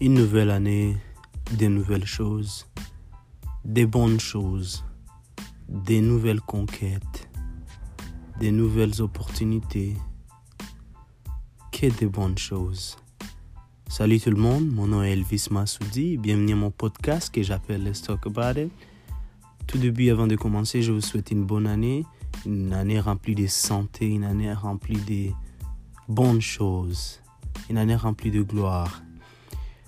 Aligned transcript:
Une 0.00 0.14
nouvelle 0.14 0.50
année, 0.50 0.96
des 1.52 1.68
nouvelles 1.68 2.04
choses, 2.04 2.66
des 3.64 3.86
bonnes 3.86 4.18
choses, 4.18 4.84
des 5.68 6.00
nouvelles 6.00 6.40
conquêtes, 6.40 7.30
des 8.40 8.50
nouvelles 8.50 9.00
opportunités, 9.00 9.94
que 11.70 11.86
des 11.86 12.06
bonnes 12.06 12.36
choses. 12.36 12.96
Salut 13.88 14.18
tout 14.18 14.30
le 14.30 14.36
monde, 14.36 14.68
mon 14.68 14.88
nom 14.88 15.00
est 15.04 15.12
Elvis 15.12 15.46
Massoudi, 15.52 16.16
bienvenue 16.16 16.54
à 16.54 16.56
mon 16.56 16.72
podcast 16.72 17.32
que 17.32 17.44
j'appelle 17.44 17.84
Let's 17.84 18.02
Talk 18.02 18.26
About 18.26 18.60
It. 18.60 18.72
Tout 19.68 19.78
début, 19.78 20.10
avant 20.10 20.26
de 20.26 20.34
commencer, 20.34 20.82
je 20.82 20.90
vous 20.90 21.02
souhaite 21.02 21.30
une 21.30 21.44
bonne 21.44 21.68
année, 21.68 22.04
une 22.44 22.72
année 22.72 22.98
remplie 22.98 23.36
de 23.36 23.46
santé, 23.46 24.06
une 24.06 24.24
année 24.24 24.52
remplie 24.52 24.96
de 24.96 25.32
bonnes 26.08 26.40
choses, 26.42 27.20
une 27.70 27.78
année 27.78 27.96
remplie 27.96 28.32
de 28.32 28.42
gloire. 28.42 29.00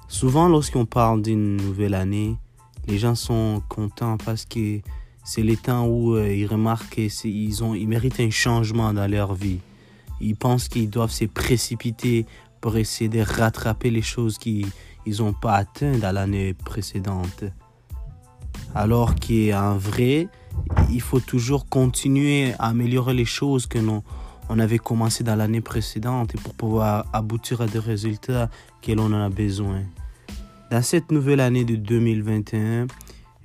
Souvent, 0.09 0.49
lorsqu'on 0.49 0.87
parle 0.87 1.23
d'une 1.23 1.57
nouvelle 1.57 1.95
année, 1.95 2.37
les 2.87 2.99
gens 2.99 3.15
sont 3.15 3.63
contents 3.69 4.17
parce 4.17 4.45
que 4.45 4.81
c'est 5.25 5.43
le 5.43 5.57
temps 5.57 5.87
où 5.87 6.15
euh, 6.15 6.33
ils 6.33 6.47
remarquent 6.47 7.09
qu'ils 7.09 7.65
ont, 7.65 7.75
ils 7.75 7.89
méritent 7.89 8.21
un 8.21 8.31
changement 8.31 8.93
dans 8.93 9.11
leur 9.11 9.35
vie. 9.35 9.59
Ils 10.21 10.37
pensent 10.37 10.69
qu'ils 10.69 10.89
doivent 10.89 11.11
se 11.11 11.25
précipiter 11.25 12.27
pour 12.61 12.77
essayer 12.77 13.09
de 13.09 13.21
rattraper 13.21 13.91
les 13.91 14.03
choses 14.03 14.39
qu'ils 14.39 14.71
n'ont 15.19 15.33
pas 15.33 15.55
atteintes 15.55 16.01
dans 16.01 16.13
l'année 16.13 16.55
précédente. 16.55 17.45
Alors 18.75 19.15
qu'en 19.17 19.77
vrai, 19.77 20.29
il 20.91 21.01
faut 21.01 21.21
toujours 21.21 21.69
continuer 21.69 22.55
à 22.59 22.69
améliorer 22.69 23.15
les 23.15 23.25
choses 23.25 23.67
que 23.67 23.79
nous, 23.79 24.03
on 24.49 24.59
avait 24.59 24.79
commencé 24.79 25.25
dans 25.25 25.35
l'année 25.35 25.61
précédente 25.61 26.33
pour 26.41 26.55
pouvoir 26.55 27.07
aboutir 27.13 27.61
à 27.61 27.67
des 27.67 27.81
résultats 27.81 28.49
que 28.81 28.93
l'on 28.93 29.13
en 29.13 29.25
a 29.25 29.29
besoin. 29.29 29.83
Dans 30.77 30.83
cette 30.83 31.11
nouvelle 31.11 31.41
année 31.41 31.65
de 31.65 31.75
2021, 31.75 32.87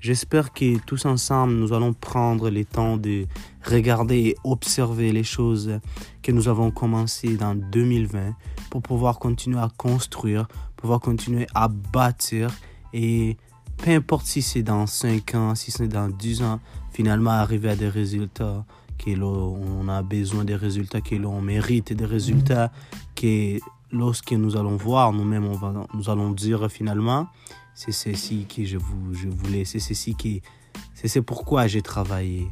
j'espère 0.01 0.51
que 0.51 0.77
tous 0.79 1.05
ensemble, 1.05 1.53
nous 1.53 1.71
allons 1.71 1.93
prendre 1.93 2.49
le 2.49 2.65
temps 2.65 2.97
de 2.97 3.25
regarder 3.63 4.17
et 4.17 4.35
observer 4.43 5.13
les 5.13 5.23
choses 5.23 5.79
que 6.21 6.33
nous 6.33 6.49
avons 6.49 6.71
commencé 6.71 7.37
dans 7.37 7.55
2020 7.55 8.35
pour 8.69 8.81
pouvoir 8.81 9.17
continuer 9.17 9.59
à 9.59 9.69
construire, 9.77 10.49
pouvoir 10.75 10.99
continuer 10.99 11.47
à 11.55 11.69
bâtir 11.69 12.51
et 12.91 13.37
peu 13.77 13.91
importe 13.91 14.25
si 14.25 14.41
c'est 14.41 14.63
dans 14.63 14.85
5 14.85 15.33
ans, 15.35 15.55
si 15.55 15.71
c'est 15.71 15.87
dans 15.87 16.09
10 16.09 16.43
ans, 16.43 16.59
finalement 16.91 17.31
arriver 17.31 17.69
à 17.69 17.77
des 17.77 17.87
résultats 17.87 18.65
que 18.97 19.11
l'on 19.11 19.87
a 19.87 20.03
besoin 20.03 20.43
des 20.43 20.57
résultats 20.57 20.99
que 20.99 21.15
l'on 21.15 21.39
mérite, 21.39 21.93
des 21.93 22.03
résultats 22.05 22.73
que 23.15 23.57
lorsque 23.91 24.31
nous 24.31 24.57
allons 24.57 24.77
voir 24.77 25.13
nous-mêmes, 25.13 25.49
nous 25.93 26.09
allons 26.09 26.31
dire 26.31 26.69
finalement, 26.71 27.27
c'est 27.73 27.91
ceci 27.91 28.45
que 28.45 28.65
je, 28.65 28.77
vous, 28.77 29.13
je 29.13 29.27
voulais, 29.29 29.65
c'est 29.65 29.79
ceci 29.79 30.15
qui, 30.15 30.41
c'est 30.93 31.21
pourquoi 31.21 31.67
j'ai 31.67 31.81
travaillé. 31.81 32.49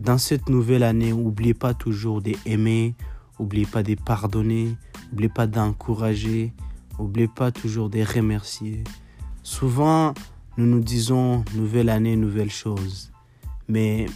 Dans 0.00 0.18
cette 0.18 0.48
nouvelle 0.48 0.82
année, 0.82 1.12
n'oubliez 1.12 1.54
pas 1.54 1.74
toujours 1.74 2.22
d'aimer, 2.22 2.94
n'oubliez 3.38 3.66
pas 3.66 3.82
de 3.82 3.94
pardonner, 3.94 4.76
n'oubliez 5.10 5.28
pas 5.28 5.46
d'encourager, 5.46 6.52
n'oubliez 6.98 7.28
pas 7.28 7.50
toujours 7.50 7.90
de 7.90 8.00
remercier. 8.02 8.84
Souvent, 9.42 10.14
nous 10.56 10.66
nous 10.66 10.80
disons 10.80 11.44
nouvelle 11.54 11.88
année, 11.88 12.16
nouvelle 12.16 12.50
chose. 12.50 13.10
Mais 13.68 14.06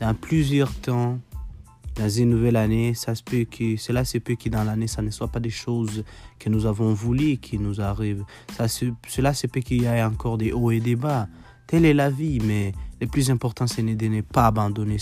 dans 0.00 0.14
plusieurs 0.14 0.74
temps, 0.74 1.18
dans 1.96 2.08
une 2.08 2.30
nouvelle 2.30 2.56
année, 2.56 2.94
ça 2.94 3.14
se 3.14 3.22
peut 3.22 3.44
que, 3.44 3.76
cela 3.76 4.04
se 4.04 4.18
peut 4.18 4.36
que 4.36 4.48
dans 4.48 4.64
l'année, 4.64 4.86
ça 4.86 5.02
ne 5.02 5.10
soit 5.10 5.28
pas 5.28 5.40
des 5.40 5.50
choses 5.50 6.04
que 6.38 6.50
nous 6.50 6.66
avons 6.66 6.92
voulu 6.92 7.38
qui 7.38 7.58
nous 7.58 7.80
arrivent. 7.80 8.24
Ça 8.56 8.68
cela 8.68 9.32
se 9.32 9.46
peut 9.46 9.60
qu'il 9.60 9.82
y 9.82 9.86
ait 9.86 10.02
encore 10.02 10.36
des 10.36 10.52
hauts 10.52 10.70
et 10.70 10.80
des 10.80 10.96
bas. 10.96 11.26
Telle 11.66 11.84
est 11.84 11.94
la 11.94 12.10
vie, 12.10 12.38
mais 12.44 12.72
le 13.00 13.06
plus 13.06 13.30
important, 13.30 13.66
c'est 13.66 13.82
de 13.82 14.06
ne 14.06 14.20
pas 14.20 14.46
abandonner, 14.46 14.98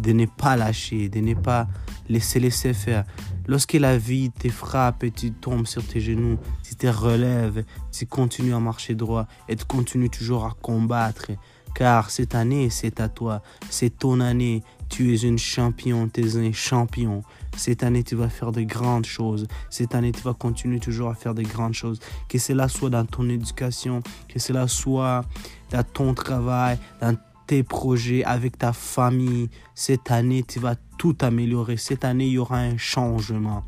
de 0.00 0.12
ne 0.12 0.26
pas 0.26 0.56
lâcher, 0.56 1.08
de 1.08 1.20
ne 1.20 1.34
pas 1.34 1.68
laisser 2.08 2.40
laisser 2.40 2.72
faire. 2.72 3.04
Lorsque 3.46 3.74
la 3.74 3.98
vie 3.98 4.30
te 4.30 4.48
frappe 4.48 5.04
et 5.04 5.10
tu 5.10 5.32
tombes 5.32 5.66
sur 5.66 5.84
tes 5.84 6.00
genoux, 6.00 6.38
tu 6.62 6.76
te 6.76 6.86
relèves, 6.86 7.64
tu 7.90 8.06
continues 8.06 8.54
à 8.54 8.60
marcher 8.60 8.94
droit 8.94 9.26
et 9.48 9.56
tu 9.56 9.64
continues 9.64 10.10
toujours 10.10 10.44
à 10.44 10.56
combattre. 10.62 11.32
Car 11.74 12.10
cette 12.10 12.34
année, 12.34 12.70
c'est 12.70 13.00
à 13.00 13.08
toi, 13.08 13.42
c'est 13.70 13.98
ton 13.98 14.20
année. 14.20 14.62
Tu 14.92 15.14
es 15.14 15.22
une 15.22 15.38
champion, 15.38 16.06
tu 16.06 16.20
es 16.20 16.36
un 16.36 16.52
champion. 16.52 17.22
Cette 17.56 17.82
année, 17.82 18.02
tu 18.04 18.14
vas 18.14 18.28
faire 18.28 18.52
de 18.52 18.60
grandes 18.60 19.06
choses. 19.06 19.48
Cette 19.70 19.94
année, 19.94 20.12
tu 20.12 20.20
vas 20.20 20.34
continuer 20.34 20.80
toujours 20.80 21.08
à 21.08 21.14
faire 21.14 21.34
de 21.34 21.40
grandes 21.40 21.72
choses. 21.72 21.98
Que 22.28 22.36
cela 22.36 22.68
soit 22.68 22.90
dans 22.90 23.06
ton 23.06 23.26
éducation, 23.30 24.02
que 24.28 24.38
cela 24.38 24.68
soit 24.68 25.24
dans 25.70 25.82
ton 25.82 26.12
travail, 26.12 26.78
dans 27.00 27.16
tes 27.46 27.62
projets, 27.62 28.22
avec 28.24 28.58
ta 28.58 28.74
famille. 28.74 29.48
Cette 29.74 30.10
année, 30.10 30.44
tu 30.46 30.60
vas 30.60 30.74
tout 30.98 31.16
améliorer. 31.22 31.78
Cette 31.78 32.04
année, 32.04 32.26
il 32.26 32.32
y 32.32 32.38
aura 32.38 32.58
un 32.58 32.76
changement. 32.76 33.64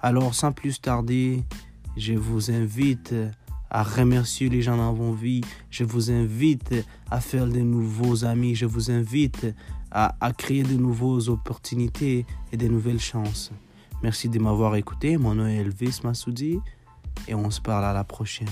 Alors, 0.00 0.34
sans 0.34 0.52
plus 0.52 0.80
tarder, 0.80 1.44
je 1.98 2.14
vous 2.14 2.50
invite 2.50 3.14
à 3.68 3.82
remercier 3.82 4.48
les 4.48 4.62
gens 4.62 4.78
dans 4.78 4.94
vos 4.94 5.12
vies. 5.12 5.42
Je 5.68 5.84
vous 5.84 6.10
invite 6.10 6.74
à 7.10 7.20
faire 7.20 7.48
de 7.48 7.60
nouveaux 7.60 8.24
amis. 8.24 8.54
Je 8.54 8.64
vous 8.64 8.90
invite 8.90 9.46
à, 9.94 10.32
créer 10.36 10.64
de 10.64 10.74
nouvelles 10.74 11.30
opportunités 11.30 12.26
et 12.52 12.56
de 12.56 12.66
nouvelles 12.66 13.00
chances. 13.00 13.52
Merci 14.02 14.28
de 14.28 14.38
m'avoir 14.40 14.74
écouté. 14.76 15.16
Mon 15.16 15.36
nom 15.36 15.46
est 15.46 15.56
Elvis 15.56 16.00
Massoudi 16.02 16.58
et 17.28 17.34
on 17.34 17.50
se 17.50 17.60
parle 17.60 17.84
à 17.84 17.92
la 17.92 18.04
prochaine. 18.04 18.48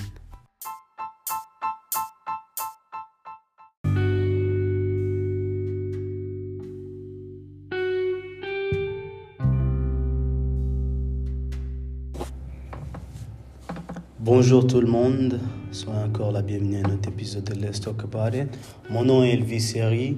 Bonjour 14.19 14.65
tout 14.65 14.79
le 14.79 14.87
monde, 14.87 15.41
soyez 15.71 15.99
encore 15.99 16.31
la 16.31 16.41
bienvenue 16.41 16.77
à 16.77 16.87
notre 16.87 17.09
épisode 17.09 17.43
de 17.43 17.55
Let's 17.55 17.81
Talk 17.81 18.01
About 18.03 18.35
It. 18.35 18.47
Mon 18.89 19.03
nom 19.03 19.21
est 19.21 19.31
Elvis 19.31 19.59
Seri. 19.59 20.17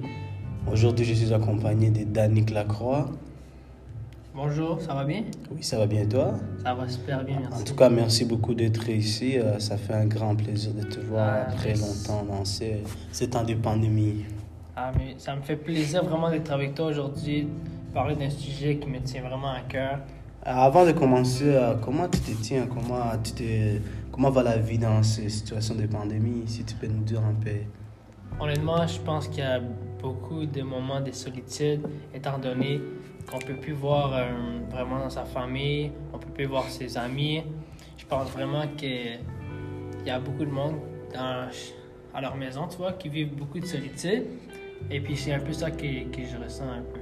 Aujourd'hui, 0.70 1.04
je 1.04 1.14
suis 1.14 1.32
accompagné 1.32 1.90
de 1.90 2.02
Danick 2.04 2.50
Lacroix. 2.50 3.08
Bonjour, 4.34 4.80
ça 4.82 4.94
va 4.94 5.04
bien? 5.04 5.22
Oui, 5.50 5.62
ça 5.62 5.78
va 5.78 5.86
bien 5.86 6.02
et 6.02 6.08
toi? 6.08 6.34
Ça 6.62 6.74
va 6.74 6.88
super 6.88 7.24
bien, 7.24 7.38
merci. 7.40 7.62
En 7.62 7.64
tout 7.64 7.74
cas, 7.76 7.88
merci 7.88 8.24
beaucoup 8.24 8.52
d'être 8.52 8.88
ici. 8.88 9.38
Euh, 9.38 9.60
ça 9.60 9.76
fait 9.76 9.94
un 9.94 10.06
grand 10.06 10.34
plaisir 10.34 10.74
de 10.74 10.82
te 10.82 10.98
voir 11.00 11.28
ah, 11.28 11.50
après 11.50 11.74
longtemps 11.74 12.24
dans 12.24 12.44
ces, 12.44 12.82
ces 13.12 13.30
temps 13.30 13.44
de 13.44 13.54
pandémie. 13.54 14.24
Ah, 14.74 14.90
mais 14.98 15.14
ça 15.18 15.36
me 15.36 15.40
fait 15.40 15.56
plaisir 15.56 16.04
vraiment 16.04 16.30
d'être 16.30 16.50
avec 16.50 16.74
toi 16.74 16.86
aujourd'hui, 16.86 17.48
parler 17.94 18.16
d'un 18.16 18.28
sujet 18.28 18.76
qui 18.76 18.88
me 18.88 18.98
tient 19.00 19.22
vraiment 19.22 19.52
à 19.52 19.60
cœur. 19.60 20.00
Avant 20.42 20.84
de 20.84 20.92
commencer, 20.92 21.44
euh, 21.54 21.74
comment 21.76 22.08
tu 22.08 22.18
te 22.20 22.32
tiens? 22.42 22.66
Comment, 22.66 23.12
tu 23.22 23.32
te, 23.32 23.78
comment 24.10 24.30
va 24.30 24.42
la 24.42 24.58
vie 24.58 24.78
dans 24.78 25.02
ces 25.04 25.28
situations 25.28 25.76
de 25.76 25.86
pandémie 25.86 26.42
Si 26.46 26.64
tu 26.64 26.74
peux 26.74 26.88
nous 26.88 27.04
dire 27.04 27.20
un 27.20 27.34
peu? 27.34 27.50
Honnêtement, 28.38 28.86
je 28.86 29.00
pense 29.00 29.28
qu'il 29.28 29.38
y 29.38 29.46
a 29.46 29.60
beaucoup 30.00 30.46
de 30.46 30.62
moments 30.62 31.00
de 31.00 31.10
solitude, 31.12 31.80
étant 32.14 32.38
donné 32.38 32.80
qu'on 33.30 33.38
ne 33.38 33.44
peut 33.44 33.60
plus 33.60 33.72
voir 33.72 34.12
euh, 34.14 34.24
vraiment 34.70 35.08
sa 35.10 35.24
famille, 35.24 35.90
on 36.12 36.18
ne 36.18 36.22
peut 36.22 36.32
plus 36.32 36.44
voir 36.44 36.68
ses 36.68 36.96
amis. 36.96 37.42
Je 37.96 38.04
pense 38.06 38.30
vraiment 38.30 38.66
qu'il 38.76 39.18
y 40.04 40.10
a 40.10 40.18
beaucoup 40.18 40.44
de 40.44 40.50
monde 40.50 40.76
dans, 41.12 41.48
à 42.14 42.20
leur 42.20 42.36
maison, 42.36 42.68
tu 42.68 42.76
vois, 42.76 42.92
qui 42.92 43.08
vivent 43.08 43.34
beaucoup 43.34 43.58
de 43.58 43.66
solitude. 43.66 44.24
Et 44.90 45.00
puis 45.00 45.16
c'est 45.16 45.32
un 45.32 45.40
peu 45.40 45.52
ça 45.52 45.70
que, 45.70 46.04
que 46.10 46.22
je 46.24 46.42
ressens 46.42 46.68
un 46.68 46.82
peu. 46.82 47.00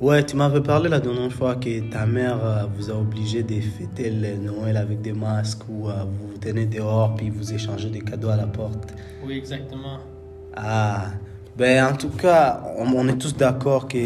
Ouais, 0.00 0.24
tu 0.24 0.36
m'avais 0.36 0.60
parlé 0.60 0.88
la 0.88 0.98
dernière 0.98 1.32
fois 1.32 1.54
que 1.54 1.80
ta 1.88 2.06
mère 2.06 2.44
euh, 2.44 2.64
vous 2.74 2.90
a 2.90 2.94
obligé 2.94 3.42
de 3.44 3.60
fêter 3.60 4.10
le 4.10 4.36
Noël 4.36 4.76
avec 4.76 5.00
des 5.00 5.12
masques 5.12 5.62
ou 5.68 5.88
euh, 5.88 6.04
vous 6.04 6.32
vous 6.32 6.38
tenez 6.38 6.66
dehors 6.66 7.14
puis 7.14 7.30
vous 7.30 7.54
échangez 7.54 7.88
des 7.88 8.00
cadeaux 8.00 8.30
à 8.30 8.36
la 8.36 8.46
porte. 8.46 8.92
Oui, 9.24 9.38
exactement. 9.38 9.98
Ah, 10.56 11.12
ben 11.62 11.86
en 11.86 11.96
tout 11.96 12.08
cas, 12.08 12.60
on, 12.76 13.06
est 13.06 13.16
tous 13.16 13.36
d'accord 13.36 13.86
que 13.86 13.98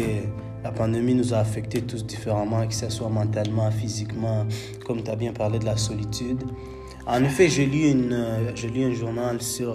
la 0.63 0.71
pandémie 0.71 1.15
nous 1.15 1.33
a 1.33 1.37
affectés 1.37 1.81
tous 1.81 2.05
différemment, 2.05 2.67
que 2.67 2.73
ce 2.75 2.87
soit 2.91 3.09
mentalement, 3.09 3.71
physiquement, 3.71 4.45
comme 4.85 5.01
tu 5.01 5.09
as 5.09 5.15
bien 5.15 5.33
parlé 5.33 5.57
de 5.57 5.65
la 5.65 5.75
solitude. 5.75 6.43
En 7.07 7.23
effet, 7.23 7.49
j'ai 7.49 7.65
lu, 7.65 7.89
une, 7.89 8.13
euh, 8.13 8.51
lu 8.71 8.83
un 8.83 8.93
journal 8.93 9.41
sur 9.41 9.73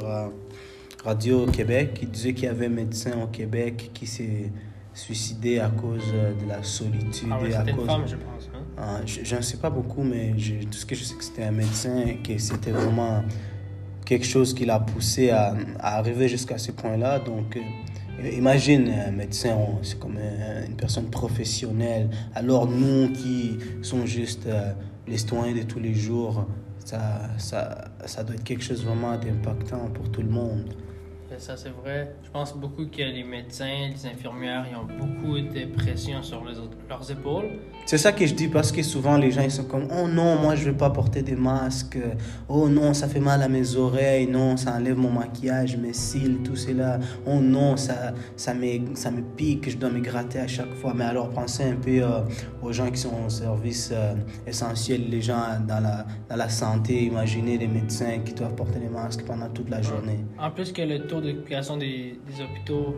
Radio 1.04 1.46
Québec 1.46 1.94
qui 1.94 2.06
disait 2.06 2.34
qu'il 2.34 2.44
y 2.44 2.48
avait 2.48 2.66
un 2.66 2.76
médecin 2.82 3.20
au 3.20 3.26
Québec 3.26 3.90
qui 3.92 4.06
s'est 4.06 4.52
suicidé 4.94 5.58
à 5.58 5.68
cause 5.68 6.04
euh, 6.14 6.34
de 6.40 6.48
la 6.48 6.62
solitude. 6.62 7.30
Ah 7.32 7.40
et 7.44 7.52
à 7.52 7.64
cause... 7.64 7.80
une 7.80 7.86
femme, 7.86 8.02
je 8.06 8.14
pense. 8.14 8.48
Hein? 8.54 8.62
Ah, 8.78 9.00
je, 9.04 9.34
ne 9.34 9.40
sais 9.40 9.56
pas 9.56 9.70
beaucoup, 9.70 10.04
mais 10.04 10.36
tout 10.70 10.78
ce 10.78 10.86
que 10.86 10.94
je 10.94 11.02
sais, 11.02 11.16
que 11.16 11.24
c'était 11.24 11.42
un 11.42 11.50
médecin 11.50 12.14
que 12.22 12.38
c'était 12.38 12.70
vraiment 12.70 13.24
quelque 14.04 14.26
chose 14.26 14.54
qui 14.54 14.64
l'a 14.64 14.80
poussé 14.80 15.30
à, 15.30 15.54
arriver 15.80 16.28
jusqu'à 16.28 16.58
ce 16.58 16.72
point-là. 16.72 17.18
Donc, 17.18 17.56
euh, 17.56 18.30
imagine 18.30 18.88
un 18.88 19.12
médecin, 19.12 19.56
c'est 19.82 19.98
comme 19.98 20.18
une 20.68 20.76
personne 20.76 21.10
professionnelle. 21.10 22.10
Alors, 22.34 22.66
nous 22.66 23.10
qui 23.12 23.58
sommes 23.82 24.06
juste 24.06 24.46
euh, 24.46 24.72
les 25.06 25.18
citoyens 25.18 25.54
de 25.54 25.62
tous 25.62 25.80
les 25.80 25.94
jours, 25.94 26.46
ça, 26.84 27.00
ça, 27.38 27.92
ça 28.04 28.24
doit 28.24 28.34
être 28.34 28.44
quelque 28.44 28.64
chose 28.64 28.84
vraiment 28.84 29.16
d'impactant 29.16 29.88
pour 29.94 30.10
tout 30.10 30.22
le 30.22 30.30
monde. 30.30 30.74
Ça, 31.38 31.56
c'est 31.56 31.70
vrai. 31.70 32.14
Je 32.22 32.30
pense 32.30 32.54
beaucoup 32.56 32.86
que 32.86 32.98
les 33.02 33.24
médecins, 33.24 33.88
les 33.90 34.06
infirmières, 34.06 34.64
ils 34.70 34.76
ont 34.76 34.86
beaucoup 34.98 35.38
de 35.40 35.64
pression 35.74 36.22
sur 36.22 36.44
les 36.44 36.58
autres- 36.58 36.76
leurs 36.88 37.10
épaules. 37.10 37.46
C'est 37.86 37.98
ça 37.98 38.12
que 38.12 38.24
je 38.26 38.34
dis 38.34 38.46
parce 38.48 38.70
que 38.70 38.80
souvent 38.82 39.16
les 39.16 39.32
gens 39.32 39.42
ils 39.42 39.50
sont 39.50 39.64
comme 39.64 39.88
oh 39.90 40.06
non 40.06 40.36
moi 40.36 40.54
je 40.54 40.66
vais 40.70 40.76
pas 40.76 40.90
porter 40.90 41.22
des 41.22 41.34
masques. 41.34 41.98
Oh 42.48 42.68
non 42.68 42.94
ça 42.94 43.08
fait 43.08 43.18
mal 43.18 43.42
à 43.42 43.48
mes 43.48 43.74
oreilles. 43.74 44.28
Non 44.28 44.56
ça 44.56 44.74
enlève 44.76 44.96
mon 44.96 45.10
maquillage 45.10 45.76
mes 45.76 45.92
cils 45.92 46.42
tout 46.44 46.54
cela. 46.54 47.00
Oh 47.26 47.40
non 47.40 47.76
ça 47.76 48.14
ça 48.36 48.54
me 48.54 48.94
ça 48.94 49.10
me 49.10 49.22
pique 49.22 49.68
je 49.68 49.76
dois 49.76 49.90
me 49.90 49.98
gratter 49.98 50.38
à 50.38 50.46
chaque 50.46 50.72
fois. 50.74 50.92
Mais 50.94 51.04
alors 51.04 51.30
pensez 51.30 51.64
un 51.64 51.74
peu 51.74 52.02
euh, 52.02 52.20
aux 52.62 52.72
gens 52.72 52.88
qui 52.88 52.98
sont 53.00 53.24
au 53.26 53.30
service 53.30 53.90
euh, 53.92 54.14
essentiel 54.46 55.08
les 55.10 55.20
gens 55.20 55.42
dans 55.66 55.80
la 55.80 56.06
dans 56.28 56.36
la 56.36 56.48
santé. 56.48 57.04
Imaginez 57.06 57.58
les 57.58 57.66
médecins 57.68 58.18
qui 58.24 58.32
doivent 58.34 58.54
porter 58.54 58.78
les 58.78 58.88
masques 58.90 59.24
pendant 59.26 59.48
toute 59.48 59.70
la 59.70 59.82
journée. 59.82 60.20
En 60.38 60.50
plus 60.52 60.70
que 60.72 60.82
le 60.82 61.06
taux 61.08 61.20
d'occupation 61.22 61.76
des, 61.76 62.18
des 62.26 62.42
hôpitaux 62.42 62.96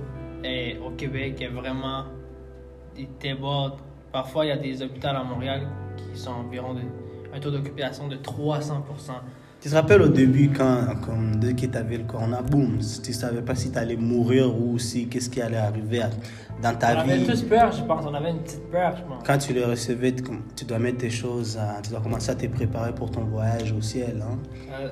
au 0.85 0.91
Québec 0.97 1.41
est 1.41 1.49
vraiment 1.49 2.05
il 2.97 3.09
déborde. 3.21 3.75
Parfois, 4.13 4.45
il 4.45 4.49
y 4.49 4.53
a 4.53 4.57
des 4.57 4.83
hôpitaux 4.83 5.09
à 5.09 5.25
Montréal 5.25 5.63
qui 5.97 6.19
sont 6.19 6.31
environ 6.31 6.75
de, 6.75 6.81
un 7.35 7.41
taux 7.41 7.51
d'occupation 7.51 8.07
de 8.09 8.17
300 8.17 8.85
Tu 9.61 9.69
te 9.71 9.75
rappelles 9.75 10.03
au 10.03 10.09
début, 10.09 10.51
quand, 10.57 10.87
comme 11.05 11.37
dès 11.37 11.55
que 11.55 11.67
tu 11.67 11.77
avais 11.77 11.97
le 11.99 12.05
corona, 12.05 12.41
boum, 12.43 12.79
tu 13.03 13.13
savais 13.13 13.43
pas 13.43 13.55
si 13.57 13.73
tu 13.73 13.79
allais 13.79 13.97
mourir 13.97 14.55
ou 14.57 14.79
si 14.79 15.09
qu'est-ce 15.09 15.31
qui 15.31 15.41
allait 15.41 15.57
arriver 15.57 16.03
à- 16.03 16.11
dans 16.63 16.71
On 16.71 16.75
ta 16.79 16.89
avait 17.01 17.17
vie. 17.19 17.27
tous 17.27 17.43
peur, 17.43 17.73
je 17.73 17.83
pense. 17.83 18.05
On 18.07 18.15
avait 18.15 18.31
une 18.31 18.39
petite 18.41 18.71
peur, 18.71 18.95
je 18.97 19.03
pense. 19.03 19.25
Quand 19.27 19.39
tu 19.39 19.53
le 19.55 19.65
recevais, 19.65 20.13
tu, 20.13 20.23
tu 20.55 20.65
dois 20.65 20.79
mettre 20.79 20.99
tes 20.99 21.11
choses, 21.11 21.57
à- 21.59 21.81
tu 21.83 21.91
dois 21.91 22.01
commencer 22.01 22.31
à 22.31 22.35
te 22.37 22.47
préparer 22.47 22.95
pour 22.95 23.11
ton 23.11 23.25
voyage 23.25 23.73
au 23.73 23.81
ciel. 23.81 24.23
Hein? 24.25 24.39
Euh, 24.81 24.89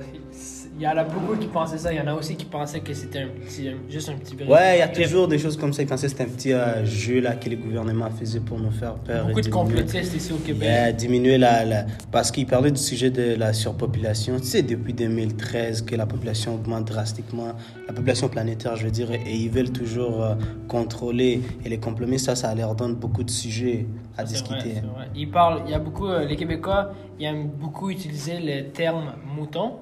Il 0.75 0.81
y 0.81 0.87
en 0.87 0.97
a 0.97 1.03
beaucoup 1.03 1.35
qui 1.37 1.45
pensaient 1.47 1.77
ça. 1.77 1.93
Il 1.93 1.97
y 1.97 2.01
en 2.01 2.07
a 2.07 2.15
aussi 2.15 2.35
qui 2.35 2.45
pensaient 2.45 2.79
que 2.79 2.93
c'était 2.95 3.19
un 3.19 3.27
petit, 3.27 3.69
juste 3.89 4.09
un 4.09 4.13
petit. 4.15 4.35
Ouais, 4.43 4.77
il 4.77 4.79
y 4.79 4.81
a 4.81 4.87
toujours 4.87 5.27
des 5.27 5.37
choses 5.37 5.55
comme 5.55 5.71
ça. 5.71 5.83
Ils 5.83 5.87
pensaient 5.87 6.07
que 6.07 6.11
c'était 6.11 6.23
un 6.23 6.33
petit 6.33 6.51
euh, 6.51 6.83
jeu 6.83 7.19
là, 7.21 7.35
que 7.35 7.47
les 7.47 7.55
gouvernements 7.55 8.09
faisaient 8.09 8.39
pour 8.39 8.59
nous 8.59 8.71
faire 8.71 8.95
peur. 8.95 9.27
Beaucoup 9.27 9.39
et 9.39 9.43
de 9.43 9.49
complotistes 9.49 10.15
ici 10.15 10.33
au 10.33 10.37
Québec. 10.37 10.63
Yeah, 10.63 10.91
diminuer 10.91 11.37
la, 11.37 11.63
la- 11.63 11.85
Parce 12.11 12.31
qu'il 12.31 12.47
parlait 12.47 12.71
du 12.71 12.79
sujet 12.81 13.11
de 13.11 13.35
la 13.35 13.53
surpopulation. 13.53 14.39
Tu 14.39 14.45
sais, 14.47 14.63
depuis 14.63 14.93
2013, 14.93 15.83
que 15.83 15.95
la 15.95 16.07
population 16.07 16.55
augmente 16.55 16.85
drastiquement, 16.85 17.53
la 17.87 17.93
population 17.93 18.27
planétaire, 18.27 18.75
je 18.75 18.85
veux 18.85 18.91
dire, 18.91 19.11
et 19.11 19.31
ils 19.31 19.51
veulent 19.51 19.71
toujours 19.71 20.23
euh, 20.23 20.35
contrôler. 20.67 21.41
Et 21.63 21.69
les 21.69 21.77
complots, 21.77 22.07
ça, 22.17 22.35
ça 22.35 22.53
leur 22.55 22.73
donne 22.73 22.95
beaucoup 22.95 23.23
de 23.23 23.29
sujets 23.29 23.85
à 24.17 24.23
vrai, 24.23 24.33
discuter. 24.33 24.73
vrai. 24.81 25.07
Ils 25.15 25.29
parlent, 25.29 25.61
il 25.67 25.71
y 25.71 25.75
a 25.75 25.79
beaucoup, 25.79 26.07
euh, 26.07 26.25
les 26.25 26.35
Québécois, 26.35 26.91
ils 27.19 27.25
aiment 27.25 27.47
beaucoup 27.47 27.91
utiliser 27.91 28.39
le 28.39 28.69
terme 28.71 29.13
mouton. 29.37 29.73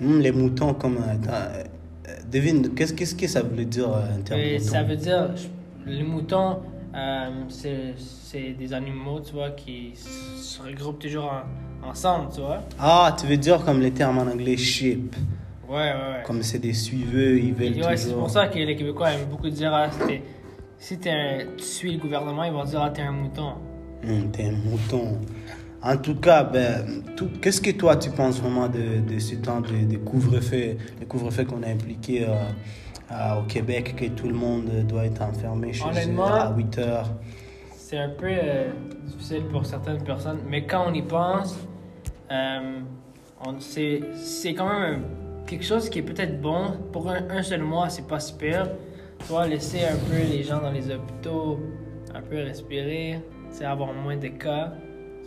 Hum, 0.00 0.20
les 0.20 0.32
moutons, 0.32 0.74
comme. 0.74 0.98
euh, 0.98 1.28
euh, 1.28 1.64
devine, 2.30 2.74
qu'est-ce 2.74 2.92
qu'est-ce 2.92 3.14
que 3.14 3.26
ça 3.26 3.42
voulait 3.42 3.64
dire 3.64 3.88
euh, 3.90 4.02
un 4.16 4.20
terme 4.20 4.58
ça 4.58 4.82
veut 4.82 4.96
dire, 4.96 5.30
les 5.86 6.02
moutons, 6.02 6.58
euh, 6.94 7.30
c'est 7.48 7.94
c'est 7.96 8.50
des 8.52 8.72
animaux, 8.72 9.20
tu 9.20 9.32
vois, 9.32 9.50
qui 9.50 9.92
se 9.94 10.60
regroupent 10.62 10.98
toujours 10.98 11.32
en- 11.82 11.88
ensemble, 11.90 12.28
tu 12.34 12.40
vois. 12.40 12.60
Ah, 12.78 13.16
tu 13.18 13.26
veux 13.26 13.36
dire 13.36 13.64
comme 13.64 13.80
les 13.80 13.92
termes 13.92 14.18
en 14.18 14.22
anglais 14.30 14.56
sheep. 14.56 15.14
Ouais, 15.68 15.74
ouais, 15.76 15.92
ouais. 15.92 16.22
Comme 16.24 16.42
c'est 16.42 16.58
des 16.58 16.72
suiveux, 16.74 17.38
ils 17.38 17.54
veulent 17.54 17.82
ouais, 17.84 17.96
c'est 17.96 18.04
toujours. 18.04 18.20
pour 18.20 18.30
ça 18.30 18.48
que 18.48 18.58
les 18.58 18.76
Québécois 18.76 19.12
aiment 19.12 19.28
beaucoup 19.30 19.48
dire, 19.48 19.72
ah, 19.74 19.88
si 19.90 20.06
t'es- 20.06 20.22
si 20.78 20.98
t'es 20.98 21.10
un- 21.10 21.38
tu 21.56 21.64
suis 21.64 21.92
le 21.92 21.98
gouvernement, 21.98 22.44
ils 22.44 22.52
vont 22.52 22.64
dire, 22.64 22.80
ah, 22.82 22.90
t'es 22.90 23.02
un 23.02 23.12
mouton. 23.12 23.54
Hum, 24.06 24.30
T'es 24.30 24.44
un 24.44 24.52
mouton. 24.52 25.18
En 25.88 25.96
tout 25.98 26.16
cas, 26.16 26.42
ben, 26.42 27.02
qu'est-ce 27.40 27.60
que 27.60 27.70
toi 27.70 27.96
tu 27.96 28.10
penses 28.10 28.40
vraiment 28.40 28.68
de, 28.68 29.00
de 29.08 29.18
ce 29.20 29.36
temps 29.36 29.60
de, 29.60 29.86
de 29.90 29.96
couvre-feu, 29.98 30.76
le 31.00 31.06
couvre-feu 31.06 31.44
qu'on 31.44 31.62
a 31.62 31.68
impliqué 31.68 32.24
euh, 32.26 32.34
à- 33.08 33.38
au 33.38 33.42
Québec, 33.44 33.94
que 33.96 34.06
tout 34.06 34.26
le 34.26 34.34
monde 34.34 34.68
doit 34.88 35.04
être 35.04 35.22
enfermé 35.22 35.72
chez 35.72 35.84
eux 35.84 36.14
à 36.40 36.52
8 36.56 36.78
heures? 36.78 37.10
C'est 37.76 37.98
un 37.98 38.08
peu 38.08 38.26
euh, 38.28 38.70
difficile 39.06 39.44
pour 39.44 39.64
certaines 39.64 40.02
personnes, 40.02 40.40
mais 40.48 40.66
quand 40.66 40.86
on 40.88 40.92
y 40.94 41.02
pense, 41.02 41.56
euh, 42.32 42.80
c'est 43.60 44.54
quand 44.54 44.68
même 44.80 45.02
quelque 45.46 45.64
chose 45.64 45.88
qui 45.88 46.00
est 46.00 46.02
peut-être 46.02 46.40
bon. 46.40 46.72
Pour 46.92 47.08
un, 47.08 47.28
un 47.30 47.42
seul 47.44 47.62
mois, 47.62 47.88
c'est 47.90 48.08
pas 48.08 48.18
super. 48.18 48.68
Tu 49.20 49.26
vois, 49.26 49.46
laisser 49.46 49.84
un 49.84 49.96
peu 50.10 50.16
les 50.30 50.42
gens 50.42 50.60
dans 50.60 50.72
les 50.72 50.90
hôpitaux 50.90 51.60
un 52.12 52.22
peu 52.22 52.36
respirer, 52.42 53.20
c'est 53.50 53.64
avoir 53.64 53.92
moins 53.92 54.16
de 54.16 54.28
cas, 54.28 54.72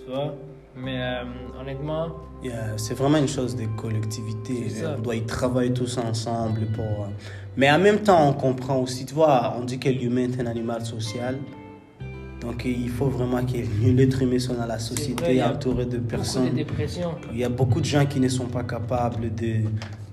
tu 0.03 0.11
vois. 0.11 0.35
Mais 0.75 0.97
euh, 1.01 1.23
honnêtement, 1.59 2.09
Yeah, 2.41 2.77
c'est 2.77 2.93
vraiment 2.93 3.17
une 3.17 3.27
chose 3.27 3.55
de 3.55 3.65
collectivité. 3.75 4.71
On 4.97 5.01
doit 5.01 5.15
y 5.15 5.25
travailler 5.25 5.73
tous 5.73 5.97
ensemble. 5.97 6.67
Pour, 6.67 6.85
euh, 6.85 7.07
Mais 7.57 7.69
en 7.69 7.79
même 7.79 7.99
temps, 7.99 8.29
on 8.29 8.33
comprend 8.33 8.77
aussi, 8.77 9.05
tu 9.05 9.13
vois, 9.13 9.55
on 9.59 9.65
dit 9.65 9.77
que 9.77 9.89
l'humain 9.89 10.29
est 10.31 10.39
un 10.39 10.45
animal 10.45 10.85
social. 10.85 11.37
Donc 12.39 12.63
il 12.63 12.89
faut 12.89 13.07
vraiment 13.07 13.45
que 13.45 13.57
l'être 13.83 14.21
humain 14.21 14.39
soit 14.39 14.55
dans 14.55 14.61
la 14.65 14.77
vrai, 14.77 14.79
société, 14.79 15.41
a 15.41 15.51
entouré 15.51 15.85
de 15.85 15.97
personnes. 15.97 16.55
de. 16.55 16.65
Il 17.33 17.37
y 17.37 17.43
a 17.43 17.49
beaucoup 17.49 17.81
de 17.81 17.85
gens 17.85 18.05
qui 18.05 18.21
ne 18.21 18.29
sont 18.29 18.45
pas 18.45 18.63
capables 18.63 19.35
de, 19.35 19.63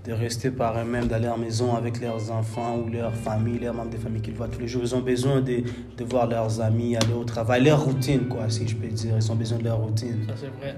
de 0.07 0.13
rester 0.13 0.51
par 0.51 0.79
eux-mêmes, 0.79 1.13
à 1.13 1.19
la 1.19 1.37
maison 1.37 1.75
avec 1.75 2.01
leurs 2.01 2.31
enfants 2.31 2.79
ou 2.79 2.89
leurs 2.89 3.15
familles, 3.15 3.59
leurs 3.59 3.75
membres 3.75 3.91
de 3.91 3.97
famille 3.97 4.23
qu'ils 4.23 4.35
voient 4.35 4.49
tous 4.49 4.61
les 4.61 4.69
jours. 4.69 4.83
Ils 4.85 4.95
ont 4.95 5.01
besoin 5.01 5.41
de, 5.41 5.63
de 5.97 6.05
voir 6.05 6.29
leurs 6.29 6.61
amis 6.61 6.97
aller 6.97 7.15
au 7.15 7.25
travail, 7.25 7.65
leur 7.65 7.83
routine, 7.85 8.29
quoi, 8.29 8.49
si 8.49 8.69
je 8.69 8.77
peux 8.77 8.87
dire. 8.87 9.15
Ils 9.17 9.33
ont 9.33 9.35
besoin 9.35 9.59
de 9.59 9.65
leur 9.65 9.79
routine. 9.79 10.25
Ça, 10.29 10.35
c'est 10.37 10.61
vrai. 10.61 10.77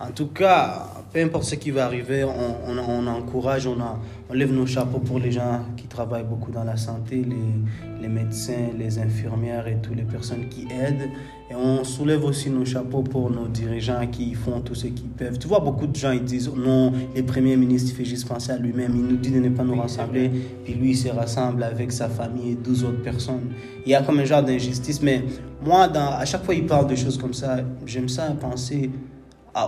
En 0.00 0.10
tout 0.10 0.26
cas, 0.26 0.86
peu 1.12 1.22
importe 1.22 1.44
ce 1.44 1.54
qui 1.54 1.70
va 1.70 1.86
arriver, 1.86 2.24
on, 2.24 2.30
on, 2.68 2.76
on 2.78 3.06
encourage, 3.06 3.66
on, 3.68 3.80
a- 3.80 3.98
on 4.28 4.34
lève 4.34 4.52
nos 4.52 4.66
chapeaux 4.66 4.98
pour 4.98 5.20
les 5.20 5.30
gens 5.30 5.60
qui 5.76 5.86
travaillent 5.86 6.24
beaucoup 6.28 6.50
dans 6.50 6.64
la 6.64 6.76
santé, 6.76 7.16
les, 7.24 8.02
les 8.02 8.08
médecins, 8.08 8.70
les 8.76 8.98
infirmières 8.98 9.68
et 9.68 9.76
toutes 9.80 9.94
les 9.96 10.02
personnes 10.02 10.48
qui 10.48 10.62
aident. 10.64 11.08
Et 11.48 11.54
on 11.54 11.84
soulève 11.84 12.24
aussi 12.24 12.50
nos 12.50 12.64
chapeaux 12.64 13.02
pour 13.02 13.30
nos 13.30 13.46
dirigeants 13.46 14.04
qui 14.10 14.34
font 14.34 14.60
tout 14.60 14.74
ce 14.74 14.88
qu'ils 14.88 15.08
peuvent. 15.10 15.38
Tu 15.38 15.46
vois, 15.46 15.60
beaucoup 15.60 15.86
de 15.86 15.94
gens, 15.94 16.10
ils 16.10 16.24
disent 16.24 16.50
non, 16.52 16.92
le 17.14 17.22
Premier 17.22 17.56
ministre 17.56 17.92
il 17.92 17.96
fait 17.96 18.04
juste 18.04 18.26
penser 18.26 18.50
à 18.50 18.58
lui-même. 18.58 18.92
Il 18.96 19.02
nous 19.02 19.16
dit 19.16 19.30
de 19.30 19.38
ne 19.40 19.50
pas 19.50 19.62
nous 19.62 19.76
rassembler. 19.80 20.28
Puis 20.64 20.74
lui, 20.74 20.90
il 20.90 20.96
se 20.96 21.08
rassemble 21.08 21.62
avec 21.62 21.92
sa 21.92 22.08
famille 22.08 22.50
et 22.52 22.54
12 22.56 22.84
autres 22.84 23.02
personnes. 23.02 23.52
Il 23.86 23.92
y 23.92 23.94
a 23.94 24.02
comme 24.02 24.18
un 24.18 24.24
genre 24.24 24.42
d'injustice. 24.42 25.00
Mais 25.02 25.22
moi, 25.64 25.86
dans, 25.86 26.14
à 26.14 26.24
chaque 26.24 26.44
fois 26.44 26.54
qu'il 26.54 26.66
parle 26.66 26.88
de 26.88 26.96
choses 26.96 27.16
comme 27.16 27.34
ça, 27.34 27.58
j'aime 27.86 28.08
ça 28.08 28.24
penser 28.40 28.90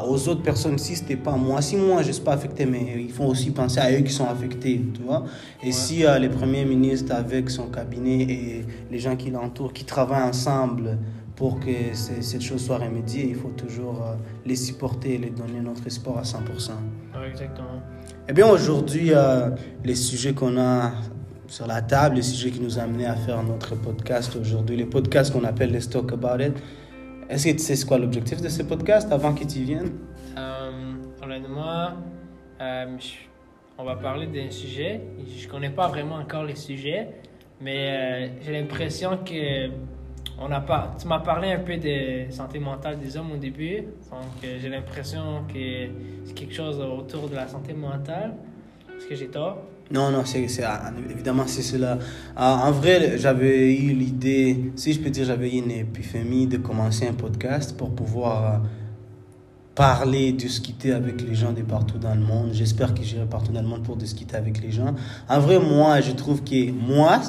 aux 0.08 0.28
autres 0.28 0.42
personnes 0.42 0.78
si 0.78 0.96
c'était 0.96 1.16
pas 1.16 1.36
moi. 1.36 1.62
Si 1.62 1.76
moi 1.76 2.02
je 2.02 2.12
suis 2.12 2.22
pas 2.22 2.32
affecté, 2.32 2.66
mais 2.66 2.96
il 2.98 3.12
faut 3.12 3.24
aussi 3.24 3.50
penser 3.50 3.80
à 3.80 3.92
eux 3.92 4.02
qui 4.02 4.12
sont 4.12 4.26
affectés, 4.26 4.80
tu 4.94 5.02
vois. 5.02 5.24
Et 5.62 5.72
si 5.72 6.04
euh, 6.04 6.18
le 6.18 6.28
Premier 6.28 6.64
ministre 6.64 7.14
avec 7.14 7.50
son 7.50 7.68
cabinet 7.68 8.22
et 8.22 8.64
les 8.90 8.98
gens 8.98 9.16
qui 9.16 9.30
l'entourent, 9.30 9.72
qui 9.72 9.84
travaillent 9.84 10.28
ensemble 10.28 10.98
pour 11.36 11.60
que 11.60 11.94
cette 11.94 12.40
chose 12.40 12.64
soit 12.64 12.78
remédiée, 12.78 13.26
il 13.28 13.36
faut 13.36 13.52
toujours 13.56 14.02
euh, 14.02 14.14
les 14.44 14.56
supporter 14.56 15.14
et 15.14 15.18
les 15.18 15.30
donner 15.30 15.60
notre 15.60 15.86
espoir 15.86 16.18
à 16.18 16.22
100%. 16.22 16.32
Ouais, 16.38 17.28
exactement. 17.30 17.80
Eh 18.28 18.32
bien, 18.32 18.48
aujourd'hui, 18.48 19.12
euh, 19.12 19.50
les 19.84 19.94
sujets 19.94 20.32
qu'on 20.32 20.58
a 20.58 20.92
sur 21.46 21.66
la 21.66 21.82
table, 21.82 22.16
les 22.16 22.22
sujets 22.22 22.50
qui 22.50 22.60
nous 22.60 22.78
ont 22.78 22.82
amenés 22.82 23.06
à 23.06 23.14
faire 23.14 23.42
notre 23.42 23.76
podcast 23.76 24.36
aujourd'hui, 24.40 24.76
les 24.76 24.86
podcasts 24.86 25.32
qu'on 25.32 25.44
appelle 25.44 25.70
les 25.70 25.80
Talk 25.80 26.12
About 26.12 26.42
It. 26.42 26.54
Est-ce 27.28 27.46
que 27.46 27.52
tu 27.52 27.58
sais 27.58 27.74
c'est 27.74 27.86
quoi 27.86 27.98
l'objectif 27.98 28.40
de 28.40 28.48
ces 28.48 28.64
podcasts 28.66 29.10
avant 29.10 29.34
que 29.34 29.44
tu 29.44 29.60
viennes? 29.60 29.98
Euh, 30.38 30.94
honnêtement, 31.22 31.88
euh, 32.60 32.96
on 33.78 33.84
va 33.84 33.96
parler 33.96 34.28
d'un 34.28 34.50
sujet. 34.50 35.00
Je 35.36 35.48
connais 35.48 35.70
pas 35.70 35.88
vraiment 35.88 36.16
encore 36.16 36.44
les 36.44 36.54
sujets, 36.54 37.08
mais 37.60 37.76
euh, 37.76 38.28
j'ai 38.42 38.52
l'impression 38.52 39.18
que 39.18 39.70
on 40.38 40.52
a 40.52 40.60
pas. 40.60 40.94
Tu 41.00 41.08
m'as 41.08 41.18
parlé 41.18 41.50
un 41.50 41.58
peu 41.58 41.76
de 41.78 42.30
santé 42.30 42.60
mentale 42.60 42.98
des 42.98 43.16
hommes 43.16 43.32
au 43.32 43.38
début, 43.38 43.78
donc 44.10 44.44
euh, 44.44 44.58
j'ai 44.60 44.68
l'impression 44.68 45.44
que 45.52 45.88
c'est 46.24 46.34
quelque 46.34 46.54
chose 46.54 46.80
autour 46.80 47.28
de 47.28 47.34
la 47.34 47.48
santé 47.48 47.72
mentale. 47.72 48.34
Est-ce 48.96 49.06
que 49.08 49.14
j'ai 49.16 49.28
tort? 49.28 49.58
Non, 49.88 50.10
non, 50.10 50.22
c'est, 50.24 50.48
ah, 50.64 50.90
évidemment, 51.08 51.44
c'est 51.46 51.62
cela. 51.62 51.98
Ah, 52.34 52.62
en 52.64 52.72
vrai, 52.72 53.18
j'avais 53.18 53.72
eu 53.72 53.92
l'idée, 53.92 54.72
si 54.74 54.92
je 54.92 54.98
peux 54.98 55.10
dire, 55.10 55.24
j'avais 55.24 55.48
eu 55.48 55.58
une 55.58 55.70
épiphanie 55.70 56.48
de 56.48 56.56
commencer 56.56 57.06
un 57.06 57.12
podcast 57.12 57.76
pour 57.76 57.90
pouvoir 57.90 58.54
euh, 58.54 58.58
parler, 59.76 60.32
discuter 60.32 60.90
avec 60.90 61.22
les 61.22 61.36
gens 61.36 61.52
de 61.52 61.62
partout 61.62 61.98
dans 61.98 62.16
le 62.16 62.20
monde. 62.20 62.50
J'espère 62.52 62.94
que 62.94 63.04
j'irai 63.04 63.26
partout 63.26 63.52
dans 63.52 63.62
le 63.62 63.68
monde 63.68 63.84
pour 63.84 63.96
discuter 63.96 64.34
avec 64.34 64.60
les 64.60 64.72
gens. 64.72 64.92
En 65.28 65.38
vrai, 65.38 65.60
moi, 65.60 66.00
je 66.00 66.10
trouve 66.10 66.42
que 66.42 66.72
moi, 66.72 67.20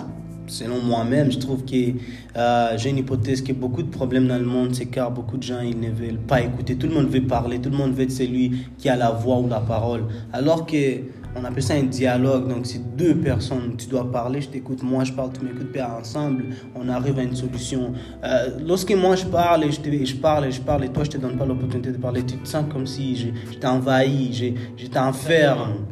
selon 0.47 0.81
moi-même, 0.81 1.31
je 1.31 1.37
trouve 1.37 1.63
que 1.63 1.91
euh, 2.37 2.77
j'ai 2.77 2.89
une 2.89 2.97
hypothèse 2.97 3.43
que 3.43 3.53
beaucoup 3.53 3.83
de 3.83 3.89
problèmes 3.89 4.27
dans 4.27 4.39
le 4.39 4.45
monde, 4.45 4.73
c'est 4.73 4.87
car 4.87 5.11
beaucoup 5.11 5.37
de 5.37 5.43
gens 5.43 5.59
ils 5.61 5.79
ne 5.79 5.91
veulent 5.91 6.17
pas 6.17 6.41
écouter. 6.41 6.75
Tout 6.75 6.87
le 6.87 6.95
monde 6.95 7.07
veut 7.07 7.21
parler, 7.21 7.59
tout 7.59 7.69
le 7.69 7.77
monde 7.77 7.93
veut 7.93 8.03
être 8.03 8.11
celui 8.11 8.65
qui 8.79 8.89
a 8.89 8.95
la 8.95 9.11
voix 9.11 9.37
ou 9.37 9.47
la 9.47 9.59
parole. 9.59 10.05
Alors 10.33 10.65
que 10.65 11.01
on 11.39 11.43
appelle 11.45 11.63
ça 11.63 11.75
un 11.75 11.83
dialogue. 11.83 12.47
Donc, 12.47 12.65
c'est 12.65 12.95
deux 12.95 13.15
personnes. 13.15 13.75
Tu 13.77 13.87
dois 13.87 14.09
parler, 14.11 14.41
je 14.41 14.49
t'écoute, 14.49 14.83
moi 14.83 15.03
je 15.03 15.13
parle, 15.13 15.31
tu 15.33 15.45
m'écoutes, 15.45 15.71
puis 15.71 15.81
ensemble, 15.81 16.45
on 16.75 16.87
arrive 16.89 17.19
à 17.19 17.23
une 17.23 17.35
solution. 17.35 17.93
Euh, 18.23 18.49
lorsque 18.65 18.93
moi 18.93 19.15
je 19.15 19.25
parle 19.25 19.65
et 19.65 19.71
je, 19.71 19.79
te, 19.79 20.05
je 20.05 20.15
parle 20.15 20.45
et 20.45 20.51
je 20.51 20.61
parle 20.61 20.85
et 20.85 20.89
toi 20.89 21.03
je 21.03 21.11
te 21.11 21.17
donne 21.17 21.37
pas 21.37 21.45
l'opportunité 21.45 21.91
de 21.91 21.97
parler, 21.97 22.23
tu 22.23 22.37
te 22.37 22.47
sens 22.47 22.65
comme 22.71 22.87
si 22.87 23.15
je, 23.15 23.57
t'envahis, 23.59 24.55
je, 24.77 24.87
t'enferme. 24.87 25.85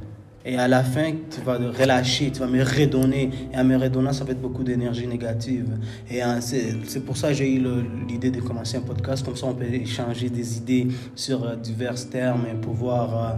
Et 0.48 0.58
à 0.58 0.68
la 0.68 0.84
fin, 0.84 1.12
tu 1.32 1.42
vas 1.42 1.58
relâcher, 1.58 2.30
tu 2.32 2.40
vas 2.40 2.46
me 2.46 2.62
redonner. 2.62 3.32
Et 3.52 3.56
à 3.56 3.64
me 3.64 3.76
redonner, 3.78 4.14
ça 4.14 4.24
va 4.24 4.32
être 4.32 4.42
beaucoup 4.42 4.64
d'énergie 4.64 5.08
négative. 5.08 5.70
Et 6.08 6.22
hein, 6.22 6.40
c'est 6.40 7.04
pour 7.04 7.18
ça 7.18 7.30
que 7.30 7.34
j'ai 7.34 7.52
eu 7.52 7.64
l'idée 8.08 8.30
de 8.30 8.42
commencer 8.42 8.78
un 8.78 8.82
podcast. 8.82 9.26
Comme 9.26 9.36
ça, 9.36 9.48
on 9.48 9.56
peut 9.56 9.66
échanger 9.66 10.30
des 10.30 10.58
idées 10.58 10.88
sur 11.16 11.44
euh, 11.44 11.56
divers 11.56 12.10
termes 12.12 12.46
et 12.46 12.54
pouvoir 12.54 13.18
euh, 13.18 13.38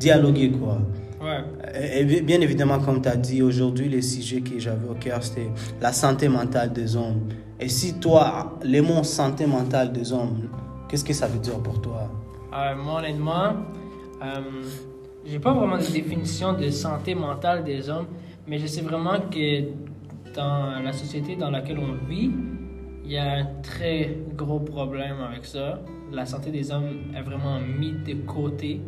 dialoguer, 0.00 0.50
quoi. 0.50 0.80
Ouais. 1.20 2.00
Et 2.00 2.04
bien 2.22 2.40
évidemment, 2.40 2.78
comme 2.78 3.02
tu 3.02 3.08
as 3.08 3.16
dit, 3.16 3.42
aujourd'hui, 3.42 3.88
le 3.88 4.00
sujet 4.00 4.40
que 4.40 4.58
j'avais 4.58 4.88
au 4.88 4.94
cœur, 4.94 5.22
c'était 5.22 5.50
la 5.80 5.92
santé 5.92 6.28
mentale 6.28 6.72
des 6.72 6.94
hommes. 6.96 7.28
Et 7.60 7.68
si 7.68 7.98
toi, 7.98 8.58
les 8.62 8.80
mots 8.80 9.02
santé 9.02 9.46
mentale 9.46 9.92
des 9.92 10.12
hommes, 10.12 10.48
qu'est-ce 10.88 11.04
que 11.04 11.12
ça 11.12 11.26
veut 11.26 11.40
dire 11.40 11.58
pour 11.60 11.80
toi? 11.80 12.08
Euh, 12.54 12.76
Moi, 12.76 13.00
honnêtement, 13.00 13.54
j'ai 15.24 15.38
pas 15.38 15.52
vraiment 15.52 15.76
de 15.76 15.92
définition 15.92 16.52
de 16.52 16.70
santé 16.70 17.14
mentale 17.14 17.64
des 17.64 17.90
hommes, 17.90 18.06
mais 18.46 18.58
je 18.58 18.66
sais 18.66 18.80
vraiment 18.82 19.18
que 19.30 19.64
dans 20.34 20.80
la 20.82 20.92
société 20.92 21.36
dans 21.36 21.50
laquelle 21.50 21.78
on 21.78 22.06
vit, 22.08 22.30
il 23.04 23.12
y 23.12 23.18
a 23.18 23.38
un 23.38 23.44
très 23.62 24.18
gros 24.36 24.60
problème 24.60 25.16
avec 25.28 25.44
ça. 25.44 25.80
La 26.12 26.24
santé 26.26 26.50
des 26.50 26.70
hommes 26.70 27.12
est 27.16 27.22
vraiment 27.22 27.58
mise 27.60 28.02
de 28.06 28.14
côté. 28.26 28.80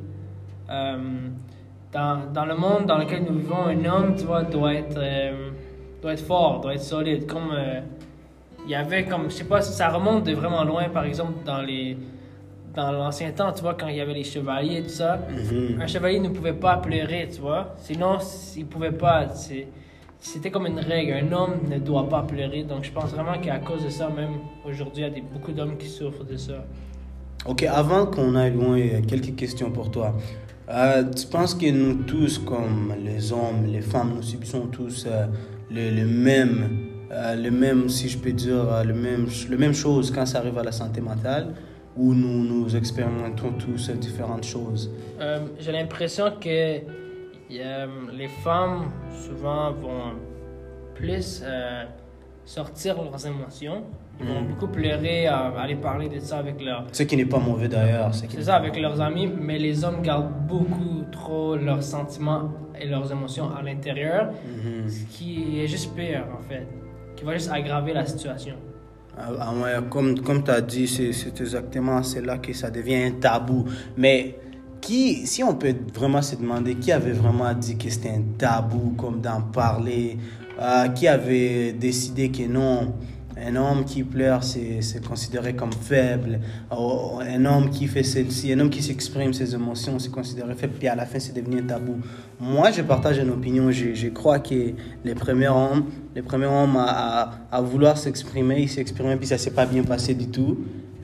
Euh, 0.71 1.29
dans, 1.93 2.33
dans, 2.33 2.45
le 2.45 2.55
monde 2.57 2.87
dans 2.87 2.99
lequel 2.99 3.25
nous 3.25 3.35
vivons, 3.39 3.65
un 3.67 3.85
homme, 3.85 4.15
tu 4.17 4.25
vois, 4.25 4.43
doit 4.43 4.75
être, 4.75 4.97
euh, 4.99 5.51
doit 6.03 6.13
être 6.13 6.25
fort, 6.25 6.61
doit 6.61 6.75
être 6.75 6.83
solide. 6.83 7.27
Comme 7.27 7.51
euh, 7.53 7.81
il 8.65 8.71
y 8.71 8.75
avait 8.75 9.05
comme, 9.05 9.25
je 9.25 9.37
sais 9.37 9.45
pas, 9.45 9.61
ça 9.61 9.89
remonte 9.89 10.25
de 10.25 10.33
vraiment 10.33 10.65
loin, 10.65 10.89
par 10.89 11.05
exemple, 11.05 11.33
dans 11.45 11.63
les 11.63 11.97
dans 12.73 12.93
l'ancien 12.93 13.33
temps, 13.33 13.53
tu 13.53 13.63
vois, 13.63 13.75
quand 13.75 13.89
il 13.89 13.97
y 13.97 14.01
avait 14.01 14.15
les 14.15 14.23
chevaliers 14.23 14.77
et 14.77 14.83
tout 14.85 14.91
ça, 14.91 15.19
Mhm. 15.29 15.81
un 15.83 15.87
chevalier 15.89 16.21
ne 16.21 16.29
pouvait 16.29 16.53
pas 16.53 16.77
pleurer, 16.77 17.29
tu 17.29 17.41
vois. 17.41 17.75
Sinon, 17.79 18.19
il 18.57 18.67
pouvait 18.67 18.93
pas. 18.93 19.29
c'est- 19.31 19.67
C'était 20.23 20.51
comme 20.51 20.67
une 20.67 20.79
règle. 20.79 21.15
Un 21.15 21.33
homme 21.33 21.55
ne 21.69 21.79
doit 21.79 22.07
pas 22.07 22.23
pleurer. 22.23 22.63
Donc, 22.63 22.85
je 22.85 22.93
pense 22.93 23.11
vraiment 23.11 23.39
qu'à 23.41 23.59
cause 23.59 23.83
de 23.85 23.89
ça, 23.89 24.09
même 24.11 24.35
aujourd'hui, 24.67 25.03
il 25.03 25.09
y 25.09 25.11
a 25.11 25.11
des, 25.11 25.23
beaucoup 25.23 25.51
d'hommes 25.51 25.79
qui 25.79 25.89
souffrent 25.89 26.25
de 26.25 26.37
ça. 26.37 26.63
Ok, 27.47 27.63
avant 27.63 28.05
qu'on 28.05 28.35
aille 28.37 28.53
loin, 28.53 28.79
quelques 29.09 29.35
questions 29.35 29.71
pour 29.71 29.91
toi. 29.91 30.13
Euh, 30.71 31.03
tu 31.11 31.27
penses 31.27 31.55
que 31.55 31.69
nous 31.71 32.05
tous, 32.05 32.39
comme 32.39 32.95
les 33.03 33.33
hommes, 33.33 33.67
les 33.67 33.81
femmes, 33.81 34.13
nous 34.15 34.23
subissons 34.23 34.67
tous 34.69 35.05
euh, 35.07 35.27
le, 35.71 35.91
le 35.91 36.07
même, 36.07 36.87
euh, 37.11 37.35
le 37.35 37.51
même, 37.51 37.89
si 37.89 38.09
je 38.09 38.17
peux 38.17 38.33
dire, 38.33 38.73
euh, 38.73 38.85
le 38.85 38.95
même, 38.95 39.27
le 39.49 39.57
même 39.59 39.75
chose 39.75 40.13
quand 40.13 40.27
ça 40.27 40.39
arrive 40.39 40.59
à 40.59 40.63
la 40.63 40.71
santé 40.73 41.01
mentale, 41.01 41.55
ou 41.97 42.15
nous, 42.15 42.45
nous 42.45 42.77
expérimentons 42.77 43.53
tous 43.59 43.91
différentes 43.91 44.45
choses? 44.45 44.93
Euh, 45.21 45.41
J'ai 45.59 45.73
l'impression 45.73 46.31
que 46.41 46.81
les 47.51 48.29
femmes, 48.45 48.93
souvent, 49.27 49.73
vont 49.73 50.13
plus 50.95 51.43
sortir 52.45 53.03
leurs 53.03 53.27
émotions. 53.27 53.83
Ils 54.23 54.27
vont 54.29 54.43
beaucoup 54.43 54.69
pleurer, 54.69 55.27
euh, 55.29 55.57
aller 55.59 55.77
parler 55.77 56.09
de 56.09 56.19
ça 56.19 56.39
avec 56.39 56.63
leurs 56.63 56.85
Ce 56.93 57.03
qui 57.05 57.17
n'est 57.17 57.25
pas 57.25 57.39
mauvais 57.39 57.69
d'ailleurs. 57.69 58.15
C'est 58.15 58.43
ça, 58.43 58.57
avec 58.57 58.79
leurs 58.79 59.01
amis, 59.01 59.27
mais 59.41 59.59
les 59.59 59.85
hommes 59.85 60.03
gardent 60.03 60.33
beaucoup 60.47 61.05
trop 61.11 61.57
leurs 61.57 61.83
sentiments 61.83 62.51
et 62.81 62.87
leurs 62.87 63.11
émotions 63.11 63.49
à 63.57 63.63
l'intérieur, 63.63 64.31
Mhm. 64.31 64.89
ce 64.89 65.05
qui 65.17 65.61
est 65.61 65.67
juste 65.67 65.95
pire, 65.95 66.25
en 66.39 66.43
fait, 66.49 66.67
qui 67.17 67.25
va 67.25 67.33
juste 67.35 67.51
aggraver 67.51 67.93
la 67.95 68.05
situation. 68.07 68.55
Ah, 69.19 69.29
ah 69.41 69.53
ouais, 69.55 69.73
comme 69.91 70.21
comme 70.21 70.43
tu 70.45 70.51
as 70.51 70.61
dit, 70.61 70.87
c'est 70.87 71.41
exactement 71.41 72.01
là 72.25 72.39
que 72.39 72.53
ça 72.53 72.71
devient 72.71 73.03
un 73.09 73.11
tabou. 73.13 73.65
Mais 73.97 74.37
qui, 74.81 75.27
si 75.27 75.43
on 75.43 75.55
peut 75.57 75.75
vraiment 75.95 76.23
se 76.23 76.37
demander 76.37 76.75
qui 76.77 76.91
avait 76.93 77.13
vraiment 77.13 77.53
dit 77.53 77.77
que 77.77 77.91
c'était 77.91 78.11
un 78.11 78.23
tabou, 78.39 78.95
comme 78.97 79.21
d'en 79.21 79.43
parler, 79.43 80.17
euh, 80.61 80.89
qui 80.89 81.07
avait 81.09 81.73
décidé 81.73 82.31
que 82.31 82.47
non, 82.47 82.95
un 83.47 83.57
homme 83.57 83.85
qui 83.85 84.03
pleure, 84.03 84.43
c'est 84.43 85.05
considéré 85.07 85.55
comme 85.55 85.73
faible. 85.73 86.41
Oh, 86.71 87.19
un 87.21 87.45
homme 87.45 87.71
qui 87.71 87.87
fait 87.87 88.03
celle-ci, 88.03 88.53
un 88.53 88.61
homme 88.61 88.71
qui 88.71 88.83
s'exprime 88.83 89.33
ses 89.33 89.55
émotions, 89.55 89.99
c'est 89.99 90.11
considéré 90.11 90.55
faible. 90.55 90.75
Puis 90.79 90.89
à 90.89 90.95
la 90.95 91.07
fin, 91.07 91.19
c'est 91.19 91.35
devenu 91.35 91.65
tabou. 91.65 91.97
Moi, 92.39 92.71
je 92.71 92.83
partage 92.83 93.19
une 93.19 93.31
opinion. 93.31 93.71
Je, 93.71 94.09
crois 94.09 94.41
que 94.41 94.73
les 95.05 95.15
premiers 95.15 95.49
hommes, 95.49 95.87
les 96.15 96.23
premiers 96.23 96.47
hommes 96.47 96.77
à, 96.77 97.61
vouloir 97.63 97.97
s'exprimer, 97.97 98.63
ils 98.63 98.69
s'exprimaient, 98.69 99.17
puis 99.17 99.27
ça 99.27 99.39
s'est 99.39 99.53
pas 99.53 99.67
bien 99.67 99.83
passé 99.83 100.15
du 100.15 100.29
tout. 100.29 100.59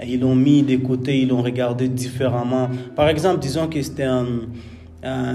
Ils 0.07 0.21
l'ont 0.21 0.35
mis 0.37 0.63
de 0.63 0.77
côté, 0.77 1.19
ils 1.19 1.29
l'ont 1.29 1.43
regardé 1.43 1.89
différemment. 1.89 2.69
Par 2.95 3.09
exemple, 3.09 3.41
disons 3.41 3.67
que 3.67 3.81
c'était 3.81 4.03
un, 4.03 4.27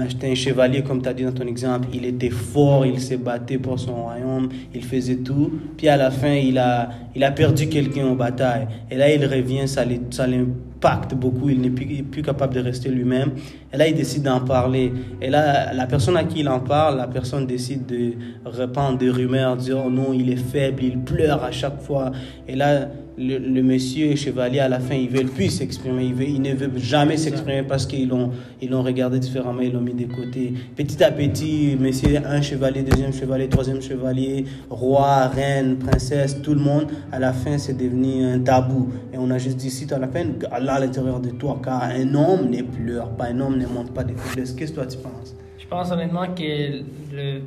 c'était 0.08 0.30
un 0.30 0.34
chevalier, 0.34 0.82
comme 0.82 1.00
tu 1.02 1.08
as 1.08 1.14
dit 1.14 1.24
dans 1.24 1.32
ton 1.32 1.46
exemple. 1.46 1.88
Il 1.92 2.04
était 2.04 2.30
fort, 2.30 2.84
il 2.84 3.00
s'est 3.00 3.16
battu 3.16 3.58
pour 3.58 3.78
son 3.78 3.94
royaume, 3.94 4.48
il 4.74 4.84
faisait 4.84 5.16
tout. 5.16 5.50
Puis 5.76 5.88
à 5.88 5.96
la 5.96 6.10
fin, 6.10 6.32
il 6.34 6.58
a, 6.58 6.90
il 7.14 7.22
a 7.24 7.30
perdu 7.30 7.68
quelqu'un 7.68 8.06
en 8.06 8.14
bataille. 8.14 8.66
Et 8.90 8.96
là, 8.96 9.12
il 9.12 9.24
revient, 9.24 9.66
ça 9.68 9.84
l'im- 9.84 10.10
ça 10.10 10.26
l'impacte 10.26 11.14
beaucoup, 11.14 11.48
il 11.48 11.60
n'est 11.60 11.70
plus, 11.70 12.02
plus 12.02 12.22
capable 12.22 12.54
de 12.54 12.60
rester 12.60 12.88
lui-même. 12.88 13.32
Et 13.72 13.76
là, 13.76 13.88
il 13.88 13.94
décide 13.94 14.22
d'en 14.24 14.40
parler. 14.40 14.92
Et 15.20 15.30
là, 15.30 15.72
la 15.72 15.86
personne 15.86 16.16
à 16.16 16.24
qui 16.24 16.40
il 16.40 16.48
en 16.48 16.60
parle, 16.60 16.96
la 16.96 17.06
personne 17.06 17.46
décide 17.46 17.86
de 17.86 18.12
répandre 18.44 18.98
des 18.98 19.10
rumeurs, 19.10 19.56
dire 19.56 19.82
oh 19.86 19.90
non, 19.90 20.12
il 20.12 20.30
est 20.30 20.36
faible, 20.36 20.82
il 20.84 20.98
pleure 20.98 21.42
à 21.44 21.50
chaque 21.50 21.80
fois. 21.80 22.10
Et 22.48 22.54
là, 22.56 22.88
le, 23.18 23.38
le 23.38 23.62
monsieur 23.62 24.14
chevalier, 24.16 24.60
à 24.60 24.68
la 24.68 24.80
fin, 24.80 24.94
il 24.94 25.08
veut 25.08 25.24
plus 25.24 25.50
s'exprimer, 25.50 26.04
il, 26.04 26.14
veut, 26.14 26.24
il 26.24 26.42
ne 26.42 26.54
veut 26.54 26.70
jamais 26.76 27.16
s'exprimer 27.16 27.62
parce 27.62 27.86
qu'ils 27.86 28.08
l'ont, 28.08 28.30
ils 28.60 28.70
l'ont 28.70 28.82
regardé 28.82 29.18
différemment, 29.18 29.60
ils 29.60 29.72
l'ont 29.72 29.80
mis 29.80 29.94
de 29.94 30.12
côté. 30.12 30.54
Petit 30.76 31.02
à 31.02 31.10
petit, 31.10 31.76
monsieur, 31.78 32.18
un 32.24 32.40
chevalier, 32.40 32.82
deuxième 32.82 33.12
chevalier, 33.12 33.48
troisième 33.48 33.82
chevalier, 33.82 34.44
roi, 34.70 35.28
reine, 35.28 35.76
princesse, 35.76 36.40
tout 36.42 36.54
le 36.54 36.60
monde, 36.60 36.86
à 37.10 37.18
la 37.18 37.32
fin, 37.32 37.58
c'est 37.58 37.76
devenu 37.76 38.24
un 38.24 38.40
tabou. 38.40 38.88
Et 39.12 39.18
on 39.18 39.30
a 39.30 39.38
juste 39.38 39.56
dit, 39.56 39.70
si 39.70 39.86
tu 39.86 39.94
as 39.94 39.98
la 39.98 40.08
peine, 40.08 40.34
Allah 40.50 40.74
à 40.74 40.80
l'intérieur 40.80 41.20
de 41.20 41.30
toi, 41.30 41.60
car 41.62 41.82
un 41.82 42.14
homme 42.14 42.50
ne 42.50 42.62
pleure 42.62 43.10
pas, 43.10 43.26
un 43.26 43.40
homme 43.40 43.58
ne 43.58 43.66
montre 43.66 43.92
pas 43.92 44.04
de 44.04 44.14
faiblesse. 44.14 44.52
Qu'est-ce 44.52 44.72
que 44.72 44.76
toi 44.76 44.86
tu 44.86 44.98
penses? 44.98 45.34
Je 45.58 45.66
pense 45.66 45.90
honnêtement 45.90 46.26
que 46.34 46.82
le 47.14 47.40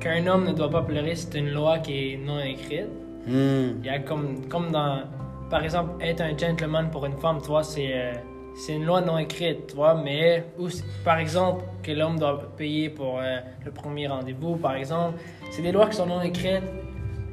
qu'un 0.00 0.26
homme 0.26 0.46
ne 0.46 0.52
doit 0.52 0.70
pas 0.70 0.82
pleurer, 0.82 1.14
c'est 1.14 1.38
une 1.38 1.50
loi 1.50 1.78
qui 1.78 1.92
est 1.92 2.18
non 2.24 2.38
écrite. 2.40 2.88
Hmm. 3.26 3.78
Il 3.80 3.86
y 3.86 3.88
a 3.88 3.98
comme, 4.00 4.46
comme 4.48 4.70
dans, 4.70 5.02
par 5.50 5.64
exemple, 5.64 6.02
être 6.02 6.20
un 6.20 6.36
gentleman 6.36 6.90
pour 6.90 7.06
une 7.06 7.16
femme, 7.16 7.38
tu 7.40 7.48
vois, 7.48 7.62
c'est, 7.62 7.90
euh, 7.92 8.12
c'est 8.54 8.74
une 8.74 8.84
loi 8.84 9.00
non 9.00 9.18
écrite, 9.18 9.68
tu 9.68 9.76
vois, 9.76 9.94
mais, 9.94 10.44
ou, 10.58 10.68
par 11.04 11.18
exemple, 11.18 11.64
que 11.82 11.92
l'homme 11.92 12.18
doit 12.18 12.40
payer 12.56 12.88
pour 12.88 13.18
euh, 13.18 13.38
le 13.64 13.70
premier 13.70 14.06
rendez-vous, 14.06 14.56
par 14.56 14.74
exemple, 14.76 15.18
c'est 15.50 15.62
des 15.62 15.72
lois 15.72 15.86
qui 15.88 15.96
sont 15.96 16.06
non 16.06 16.22
écrites. 16.22 16.62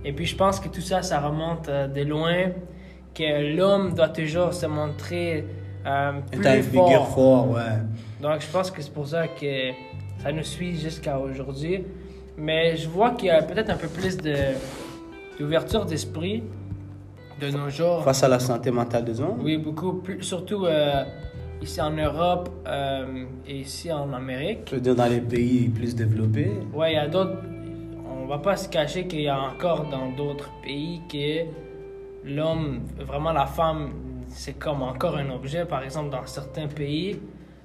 Et 0.04 0.14
puis, 0.14 0.26
je 0.26 0.36
pense 0.36 0.60
que 0.60 0.68
tout 0.68 0.82
ça, 0.82 1.04
ça 1.04 1.20
remonte 1.20 1.70
euh, 1.70 1.88
de 1.88 2.02
loin, 2.02 2.52
que 3.14 3.56
l'homme 3.56 3.94
doit 3.94 4.10
toujours 4.10 4.54
se 4.54 4.66
montrer 4.66 5.46
euh, 5.86 6.14
plus 6.32 6.64
figure 6.64 7.08
fort. 7.08 7.14
fort, 7.14 7.52
ouais. 7.52 7.80
Donc, 8.22 8.42
je 8.42 8.48
pense 8.48 8.72
que 8.72 8.82
c'est 8.82 8.94
pour 8.94 9.08
ça 9.08 9.28
que 9.28 9.72
ça 10.24 10.32
nous 10.32 10.44
suit 10.44 10.80
jusqu'à 10.80 11.20
aujourd'hui. 11.20 11.84
Mais 12.38 12.78
je 12.78 12.88
vois 12.90 13.12
qu'il 13.12 13.28
y 13.28 13.32
a 13.32 13.44
peut-être 13.44 13.70
un 13.70 13.78
peu 13.78 13.88
plus 13.88 14.18
de, 14.18 14.36
d'ouverture 15.40 15.86
d'esprit 15.86 16.44
de 17.40 17.50
nos 17.50 17.70
jours. 17.70 18.04
Face 18.04 18.24
à 18.24 18.28
la 18.28 18.40
santé 18.40 18.72
mentale 18.72 19.06
des 19.06 19.20
hommes 19.20 19.40
Oui, 19.42 19.58
beaucoup 19.58 19.94
plus, 19.94 20.22
surtout 20.22 20.66
euh, 20.66 21.04
ici 21.62 21.82
en 21.82 21.92
Europe 21.92 22.50
euh, 22.68 23.26
et 23.48 23.60
ici 23.60 23.92
en 23.92 24.14
Amérique. 24.14 24.62
Je 24.70 24.76
veux 24.76 24.82
dire, 24.82 24.96
dans 24.96 25.08
les 25.08 25.22
pays 25.22 25.70
plus 25.70 25.96
développés. 25.96 26.52
Ouais, 26.74 26.94
il 26.94 26.96
y 26.96 27.00
a 27.00 27.08
d'autres. 27.08 27.38
On 28.10 28.28
va 28.28 28.38
pas 28.38 28.56
se 28.56 28.70
cacher 28.70 29.08
qu'il 29.08 29.22
y 29.22 29.28
a 29.28 29.40
encore 29.40 29.88
dans 29.90 30.12
d'autres 30.12 30.50
pays 30.64 31.02
que 31.12 31.48
l'homme, 32.24 32.82
vraiment 33.00 33.32
la 33.32 33.46
femme, 33.46 33.92
c'est 34.28 34.58
comme 34.58 34.82
encore 34.84 35.18
un 35.18 35.30
objet. 35.32 35.66
Par 35.66 35.84
exemple, 35.84 36.12
dans 36.12 36.26
certains 36.26 36.68
pays, 36.68 37.20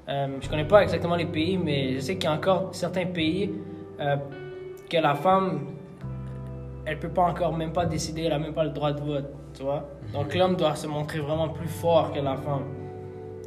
euh, 0.09 0.29
je 0.41 0.49
connais 0.49 0.67
pas 0.67 0.83
exactement 0.83 1.17
les 1.17 1.27
pays, 1.27 1.59
mais 1.59 1.95
je 1.95 2.01
sais 2.01 2.15
qu'il 2.15 2.25
y 2.25 2.33
a 2.33 2.37
encore 2.37 2.71
certains 2.73 3.07
pays 3.07 3.51
euh, 4.01 4.17
que 4.89 4.97
la 4.97 5.15
femme, 5.15 5.61
elle 6.87 6.99
peut 6.99 7.09
pas 7.09 7.23
encore 7.25 7.57
même 7.57 7.73
pas 7.73 7.85
décider, 7.87 8.23
elle 8.23 8.33
a 8.33 8.39
même 8.39 8.55
pas 8.55 8.65
le 8.65 8.71
droit 8.71 8.93
de 8.93 9.01
vote, 9.01 9.29
tu 9.55 9.63
vois. 9.63 9.89
Donc 10.13 10.35
l'homme 10.35 10.57
doit 10.57 10.75
se 10.77 10.87
montrer 10.87 11.19
vraiment 11.21 11.49
plus 11.49 11.69
fort 11.69 12.13
que 12.13 12.21
la 12.21 12.37
femme. 12.37 12.65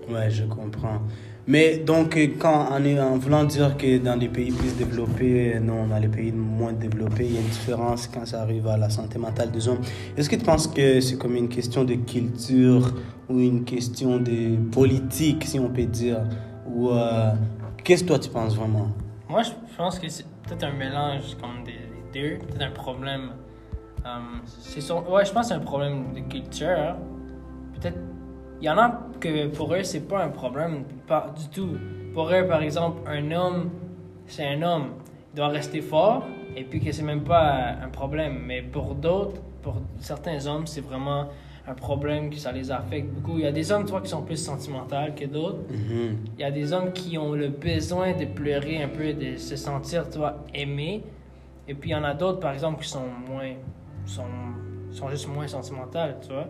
Ouais, 0.10 0.29
je 0.29 0.43
comprends. 0.46 1.00
Mais 1.48 1.77
donc, 1.77 2.15
quand, 2.39 2.67
en, 2.72 2.84
est- 2.84 3.00
en 3.00 3.17
voulant 3.17 3.43
dire 3.43 3.75
que 3.75 3.98
dans 3.98 4.15
les 4.19 4.27
pays 4.27 4.51
plus 4.51 4.75
développés, 4.77 5.60
non, 5.60 5.88
dans 5.88 5.98
les 5.98 6.08
pays 6.08 6.31
moins 6.31 6.74
développés, 6.74 7.25
il 7.25 7.34
y 7.34 7.38
a 7.38 7.41
une 7.41 7.48
différence 7.48 8.08
quand 8.08 8.25
ça 8.25 8.41
arrive 8.41 8.67
à 8.67 8.77
la 8.77 8.89
santé 8.89 9.17
mentale 9.17 9.50
des 9.50 9.67
hommes. 9.67 9.79
Est-ce 10.15 10.29
que 10.29 10.36
tu 10.36 10.43
penses 10.46 10.67
que 10.67 11.00
c'est 11.01 11.17
comme 11.17 11.36
une 11.36 11.50
question 11.50 11.84
de 11.86 11.96
culture 11.96 12.93
ou 13.29 13.39
une 13.39 13.63
question 13.63 14.17
de 14.19 14.58
politique, 14.72 15.43
si 15.46 15.60
on 15.60 15.69
peut 15.69 15.86
dire? 15.86 16.19
Ou 16.67 16.89
euh, 16.91 17.31
qu'est-ce 17.84 18.03
que 18.03 18.10
toi 18.10 18.19
tu 18.19 18.29
penses 18.29 18.55
vraiment? 18.55 18.89
Moi, 19.27 19.41
je 19.41 19.51
pense 19.75 19.98
que 19.98 20.08
c'est 20.10 20.25
peut-être 20.48 20.63
un 20.65 20.74
mélange 20.74 21.36
comme 21.41 21.63
des 21.63 21.79
deux, 22.13 22.38
peut-être 22.38 22.62
un 22.63 22.72
problème. 22.72 23.32
euh, 24.06 24.10
c'est 24.46 24.82
sur- 24.82 25.10
ouais, 25.12 25.25
je 25.25 25.32
pense 25.32 25.44
que 25.44 25.48
c'est 25.50 25.60
un 25.60 25.60
problème 25.66 26.13
de 26.13 26.22
culture. 26.22 26.70
hein. 26.70 26.96
Peut-être. 27.74 27.98
Il 28.62 28.66
y 28.66 28.70
en 28.70 28.78
a 28.78 29.00
que 29.20 29.48
pour 29.48 29.74
eux, 29.74 29.84
c'est 29.84 30.08
pas 30.08 30.24
un 30.24 30.30
problème, 30.30 30.84
pas 31.08 31.34
du 31.38 31.48
tout. 31.50 31.78
Pour 32.13 32.30
eux, 32.32 32.46
par 32.48 32.62
exemple, 32.62 33.01
un 33.08 33.32
homme, 33.32 33.70
c'est 34.28 34.46
un 34.48 34.62
homme. 34.62 34.89
Il 35.34 35.38
doit 35.38 35.48
rester 35.50 35.82
fort, 35.82 36.24
et 36.56 36.63
puis 36.63 36.80
que 36.80 36.92
c'est 36.92 37.04
même 37.04 37.24
pas 37.24 37.75
un 37.84 37.89
problème. 37.89 38.42
Mais 38.46 38.62
pour 38.62 38.96
d'autres, 38.96 39.39
pour 39.62 39.75
certains 40.00 40.46
hommes, 40.48 40.66
c'est 40.68 40.82
vraiment 40.82 41.25
un 41.68 41.74
problème 41.74 42.30
que 42.30 42.38
ça 42.38 42.51
les 42.51 42.72
affecte 42.72 43.10
beaucoup. 43.13 43.38
Il 43.38 43.44
y 43.44 43.48
a 43.48 43.51
des 43.51 43.72
hommes, 43.72 43.86
tu 43.86 43.92
vois, 43.92 44.01
qui 44.01 44.10
sont 44.10 44.24
plus 44.24 44.38
sentimentaux 44.44 44.96
que 45.16 45.25
d'autres. 45.25 45.60
Mhm. 45.70 46.18
Il 46.38 46.42
y 46.42 46.44
a 46.44 46.51
des 46.51 46.74
hommes 46.74 46.92
qui 46.94 47.18
ont 47.18 47.34
le 47.34 47.50
besoin 47.50 48.13
de 48.13 48.25
pleurer 48.25 48.82
un 48.82 48.88
peu, 48.89 49.13
de 49.13 49.36
se 49.38 49.56
sentir, 49.56 50.10
tu 50.10 50.18
vois, 50.18 50.38
aimés. 50.54 51.04
Et 51.70 51.76
puis 51.76 51.92
il 51.92 51.94
y 51.94 51.96
en 51.96 52.04
a 52.04 52.16
d'autres, 52.16 52.40
par 52.40 52.52
exemple, 52.52 52.82
qui 52.82 52.90
sont 52.90 53.06
moins. 53.30 53.52
sont, 54.06 54.24
sont 54.92 55.08
juste 55.10 55.28
moins 55.28 55.48
sentimentales, 55.48 56.18
tu 56.22 56.34
vois. 56.34 56.48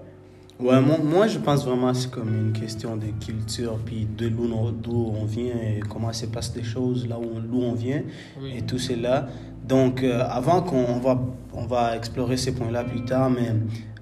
Ouais, 0.59 0.81
moi, 0.81 0.97
moi, 1.01 1.27
je 1.27 1.39
pense 1.39 1.65
vraiment 1.65 1.91
que 1.91 1.97
c'est 1.97 2.11
comme 2.11 2.33
une 2.33 2.53
question 2.53 2.95
de 2.97 3.07
culture, 3.23 3.77
puis 3.85 4.07
de 4.17 4.27
l'où 4.27 4.49
on, 4.53 4.71
d'où 4.71 5.13
on 5.21 5.25
vient 5.25 5.55
et 5.55 5.81
comment 5.89 6.11
se 6.13 6.25
passent 6.25 6.53
les 6.55 6.63
choses, 6.63 7.07
là 7.07 7.17
où 7.17 7.23
on, 7.35 7.39
d'où 7.39 7.61
on 7.61 7.73
vient 7.73 8.01
Oui. 8.41 8.55
et 8.57 8.61
tout 8.61 8.77
cela. 8.79 9.27
Donc, 9.67 10.03
euh, 10.03 10.21
avant 10.29 10.61
qu'on 10.61 10.85
on 10.85 10.99
va, 10.99 11.19
on 11.53 11.65
va 11.65 11.95
explorer 11.95 12.35
ces 12.37 12.53
points-là 12.53 12.83
plus 12.83 13.03
tard, 13.05 13.29
mais 13.29 13.53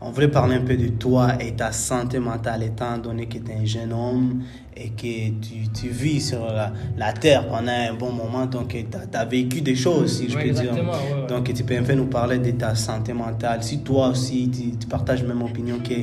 on 0.01 0.11
voulait 0.11 0.29
parler 0.29 0.55
un 0.55 0.61
peu 0.61 0.77
de 0.77 0.87
toi 0.87 1.39
et 1.39 1.55
ta 1.55 1.71
santé 1.71 2.19
mentale, 2.19 2.63
étant 2.63 2.97
donné 2.97 3.27
que 3.27 3.37
tu 3.39 3.51
es 3.51 3.55
un 3.55 3.65
jeune 3.65 3.93
homme 3.93 4.43
et 4.79 4.89
que 4.89 5.29
tu, 5.45 5.67
tu 5.73 5.87
vis 5.89 6.21
sur 6.21 6.45
la, 6.45 6.71
la 6.97 7.11
terre 7.13 7.47
pendant 7.47 7.71
un 7.71 7.93
bon 7.93 8.11
moment, 8.11 8.45
donc 8.45 8.69
tu 8.69 8.85
as, 9.13 9.25
vécu 9.25 9.61
des 9.61 9.75
choses, 9.75 10.17
si 10.19 10.29
je 10.29 10.35
Ouais, 10.37 10.43
peux 10.45 10.51
dire. 10.51 10.73
ouais, 10.73 10.81
ouais. 10.81 11.27
Donc, 11.27 11.51
tu 11.53 11.63
peux 11.63 11.81
peu 11.81 11.93
nous 11.93 12.05
parler 12.05 12.37
de 12.37 12.51
ta 12.51 12.75
santé 12.75 13.13
mentale. 13.13 13.63
Si 13.63 13.79
toi 13.83 14.09
aussi, 14.09 14.49
tu, 14.49 14.77
tu 14.77 14.87
partages 14.87 15.23
même 15.23 15.41
opinion 15.41 15.79
que 15.79 15.93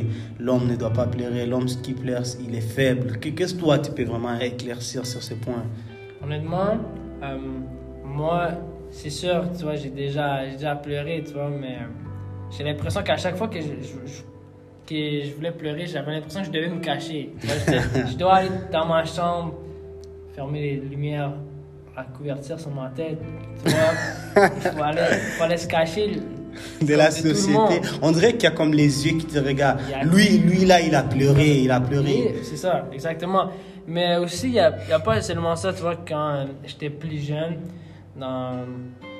l'homme 0.43 0.67
ne 0.69 0.77
doit 0.77 0.93
pas 0.93 1.07
pleurer, 1.07 1.47
l'homme 1.47 1.67
qui 1.67 1.93
pleure, 1.93 2.23
il 2.47 2.55
est 2.55 2.61
faible. 2.61 3.19
Que- 3.19 3.29
Qu'est-ce 3.31 3.55
que 3.55 3.61
toi, 3.61 3.79
tu 3.79 3.93
peux 3.93 4.05
vraiment 4.05 4.39
éclaircir 4.41 5.07
sur 5.07 5.23
ce 5.23 5.35
point? 5.35 5.65
Honnêtement, 6.23 6.77
euh, 7.23 7.37
moi, 8.05 8.49
c'est 8.91 9.11
sûr, 9.11 9.45
tu 9.57 9.65
vois, 9.65 9.77
j'ai 9.77 9.91
déjà, 9.91 10.47
déjà 10.47 10.75
pleuré, 10.75 11.23
tu 11.27 11.33
vois, 11.35 11.51
mais 11.51 11.75
euh, 11.77 11.87
j'ai 12.51 12.65
l'impression 12.65 13.03
qu'à 13.03 13.17
chaque 13.17 13.37
fois 13.37 13.49
que 13.49 13.61
je, 13.61 13.67
je- 13.83 14.11
je- 14.13 14.23
que 14.87 14.95
je 14.95 15.35
voulais 15.35 15.51
pleurer, 15.53 15.87
j'avais 15.87 16.13
l'impression 16.13 16.41
que 16.41 16.47
je 16.47 16.51
devais 16.53 16.69
me 16.69 16.81
cacher. 16.81 17.31
Je 18.11 18.17
dois 18.17 18.35
aller 18.37 18.51
dans 18.73 18.87
ma 18.87 19.05
chambre, 19.05 19.55
fermer 20.35 20.61
les 20.61 20.77
lumières, 20.77 21.33
la 21.97 22.03
couverture 22.05 22.59
sur 22.61 22.71
ma 22.71 22.89
tête, 22.91 23.19
tu 23.65 23.71
vois. 23.71 24.49
Il 24.57 24.71
faut 24.71 24.83
aller, 24.83 25.01
il 25.13 25.19
faut 25.37 25.43
aller 25.45 25.57
se 25.57 25.67
cacher. 25.69 26.21
de 26.83 26.95
la 26.95 27.11
société. 27.11 27.81
On 28.03 28.13
dirait 28.13 28.33
qu'il 28.33 28.45
y 28.45 28.47
a 28.47 28.51
comme 28.53 28.73
les 28.75 29.07
yeux 29.07 29.19
qui 29.19 29.27
te 29.27 29.39
regardent. 29.39 29.81
A- 29.93 30.05
Lui, 30.05 30.39
lui 30.39 30.65
là, 30.65 30.81
il 30.81 30.95
a 30.95 31.03
pleuré, 31.03 31.59
il 31.61 31.71
a 31.71 31.81
pleuré. 31.81 32.35
c'est 32.43 32.57
ça, 32.57 32.87
exactement. 32.93 33.51
Mais 33.87 34.17
aussi, 34.17 34.47
il 34.47 34.53
n'y 34.53 34.59
a, 34.61 34.73
pas 35.05 35.21
seulement 35.21 35.57
ça, 35.57 35.73
tu 35.73 35.81
vois, 35.83 35.97
quand 35.97 36.47
j'étais 36.65 36.91
plus 36.91 37.19
jeune, 37.19 37.57
dans 38.17 38.65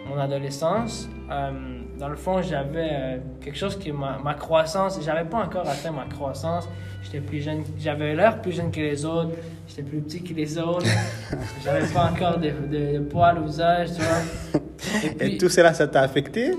mon 0.09 0.17
adolescence, 0.19 1.09
euh, 1.31 1.51
dans 1.99 2.09
le 2.09 2.17
fond, 2.17 2.43
j'avais 2.43 2.89
euh, 2.93 3.17
quelque 3.41 3.57
chose 3.57 3.79
qui, 3.79 3.93
ma, 3.93 4.19
ma 4.23 4.35
croissance, 4.35 4.99
j'avais 5.03 5.29
pas 5.29 5.39
encore 5.39 5.69
atteint 5.69 5.93
ma 5.93 6.07
croissance. 6.07 6.69
J'étais 7.03 7.21
plus 7.21 7.41
jeune, 7.41 7.63
j'avais 7.79 8.15
l'air 8.15 8.41
plus 8.41 8.53
jeune 8.53 8.71
que 8.71 8.81
les 8.81 9.05
autres, 9.05 9.33
j'étais 9.69 9.83
plus 9.83 10.01
petit 10.01 10.23
que 10.23 10.33
les 10.33 10.59
autres, 10.59 10.87
j'avais 11.65 11.87
pas 11.93 12.11
encore 12.11 12.39
de, 12.39 12.51
de, 12.51 12.95
de 12.95 12.99
poils 13.01 13.39
au 13.39 13.45
visage, 13.45 13.89
tu 13.95 14.01
vois. 14.03 14.61
Et 15.21 15.37
tout 15.37 15.51
cela, 15.51 15.75
ça 15.75 15.87
t'a 15.87 16.01
affecté? 16.01 16.53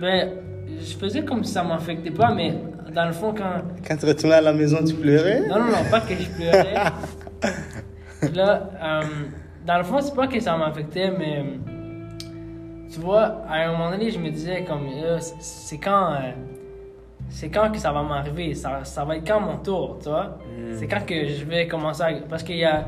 Ben, 0.00 0.34
je 0.80 0.96
faisais 0.96 1.24
comme 1.24 1.42
si 1.42 1.52
ça 1.52 1.64
m'affectait 1.64 2.12
pas, 2.12 2.32
mais 2.32 2.54
dans 2.94 3.06
le 3.06 3.12
fond, 3.12 3.34
quand, 3.36 3.62
Quand 3.86 3.96
tu 3.96 4.06
retournais 4.06 4.36
à 4.36 4.40
la 4.40 4.52
maison, 4.52 4.78
tu 4.84 4.94
pleurais? 4.94 5.40
Non, 5.48 5.58
non, 5.58 5.66
non, 5.66 5.90
pas 5.90 6.00
que 6.00 6.14
je 6.14 6.30
pleurais. 6.30 6.74
Là, 8.34 8.70
euh, 8.82 9.02
dans 9.66 9.78
le 9.78 9.84
fond, 9.84 10.00
c'est 10.00 10.14
pas 10.14 10.26
que 10.26 10.40
ça 10.40 10.56
m'affectait, 10.56 11.12
mais 11.16 11.44
tu 12.92 13.00
vois, 13.00 13.42
à 13.48 13.64
un 13.64 13.72
moment 13.72 13.90
donné, 13.90 14.10
je 14.10 14.18
me 14.18 14.30
disais 14.30 14.64
comme, 14.64 14.86
euh, 14.94 15.18
c'est- 15.20 15.78
quand, 15.78 16.12
euh, 16.14 16.32
c'est 17.30 17.48
quand 17.50 17.70
que 17.70 17.78
ça 17.78 17.92
va 17.92 18.02
m'arriver, 18.02 18.54
ça, 18.54 18.84
ça 18.84 19.04
va 19.04 19.16
être 19.16 19.26
quand 19.26 19.40
mon 19.40 19.58
tour, 19.58 19.98
tu 20.02 20.08
vois? 20.08 20.38
C'est 20.74 20.86
quand 20.86 21.04
que 21.04 21.26
je 21.26 21.44
vais 21.44 21.66
commencer 21.66 22.02
à, 22.02 22.12
parce 22.28 22.42
qu'il 22.42 22.56
y 22.56 22.64
a, 22.64 22.86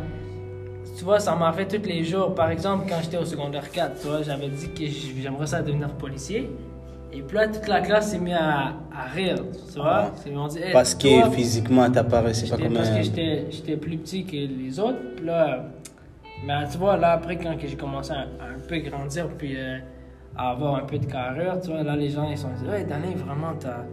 tu 0.97 1.05
vois, 1.05 1.19
ça 1.21 1.35
m'a 1.35 1.53
fait 1.53 1.67
tous 1.67 1.87
les 1.87 2.05
jours. 2.05 2.35
Par 2.35 2.51
exemple, 2.51 2.85
quand 2.89 2.97
j'étais 3.03 3.17
au 3.19 3.25
secondaire 3.25 3.71
4, 3.71 4.01
tu 4.01 4.07
vois, 4.09 4.23
j'avais 4.23 4.49
dit 4.49 4.69
que 4.71 4.87
j'aimerais 5.23 5.47
ça 5.47 5.63
devenir 5.63 5.89
policier. 5.95 6.51
Et 7.13 7.23
puis 7.23 7.37
là, 7.37 7.49
toute 7.49 7.67
la 7.67 7.81
classe 7.81 8.11
s'est 8.13 8.19
mise 8.19 8.35
à, 8.39 8.75
à 8.95 9.05
rire, 9.13 9.37
tu 9.73 9.81
vois? 9.81 10.13
Dit, 10.49 10.59
Hey, 10.59 10.73
Parce 10.73 10.97
toi, 10.97 11.11
que 11.25 11.31
physiquement, 11.31 11.91
t'apparaissais 11.91 12.47
pas 12.49 12.57
comme 12.59 12.73
parce 12.75 12.91
que 12.91 13.03
j'étais 13.03 13.47
j'étais 13.51 13.77
plus 13.77 13.97
petit 13.99 14.25
que 14.25 14.37
les 14.37 14.79
autres. 14.79 14.99
Puis 15.17 15.27
là, 15.27 15.65
mais 16.47 16.67
tu 16.71 16.79
vois, 16.79 16.97
là, 16.97 17.13
après, 17.13 17.37
quand 17.37 17.55
j'ai 17.61 17.77
commencé 17.77 18.13
à, 18.13 18.21
à 18.43 18.49
un 18.57 18.61
peu 18.69 18.79
grandir, 18.79 19.29
puis 19.39 19.57
euh, 19.57 19.79
à 20.37 20.51
avoir 20.51 20.77
un 20.77 20.85
peu 20.87 20.99
de 20.99 21.07
carrure, 21.07 21.61
tu 21.61 21.71
vois, 21.71 21.83
là, 21.83 21.97
les 21.97 22.09
gens, 22.11 22.29
ils 22.31 22.39
sont 22.39 22.49
dit, 22.63 22.69
ouais, 22.69 22.85
Danny, 22.85 23.15
vraiment, 23.15 23.53
t'as 23.59 23.85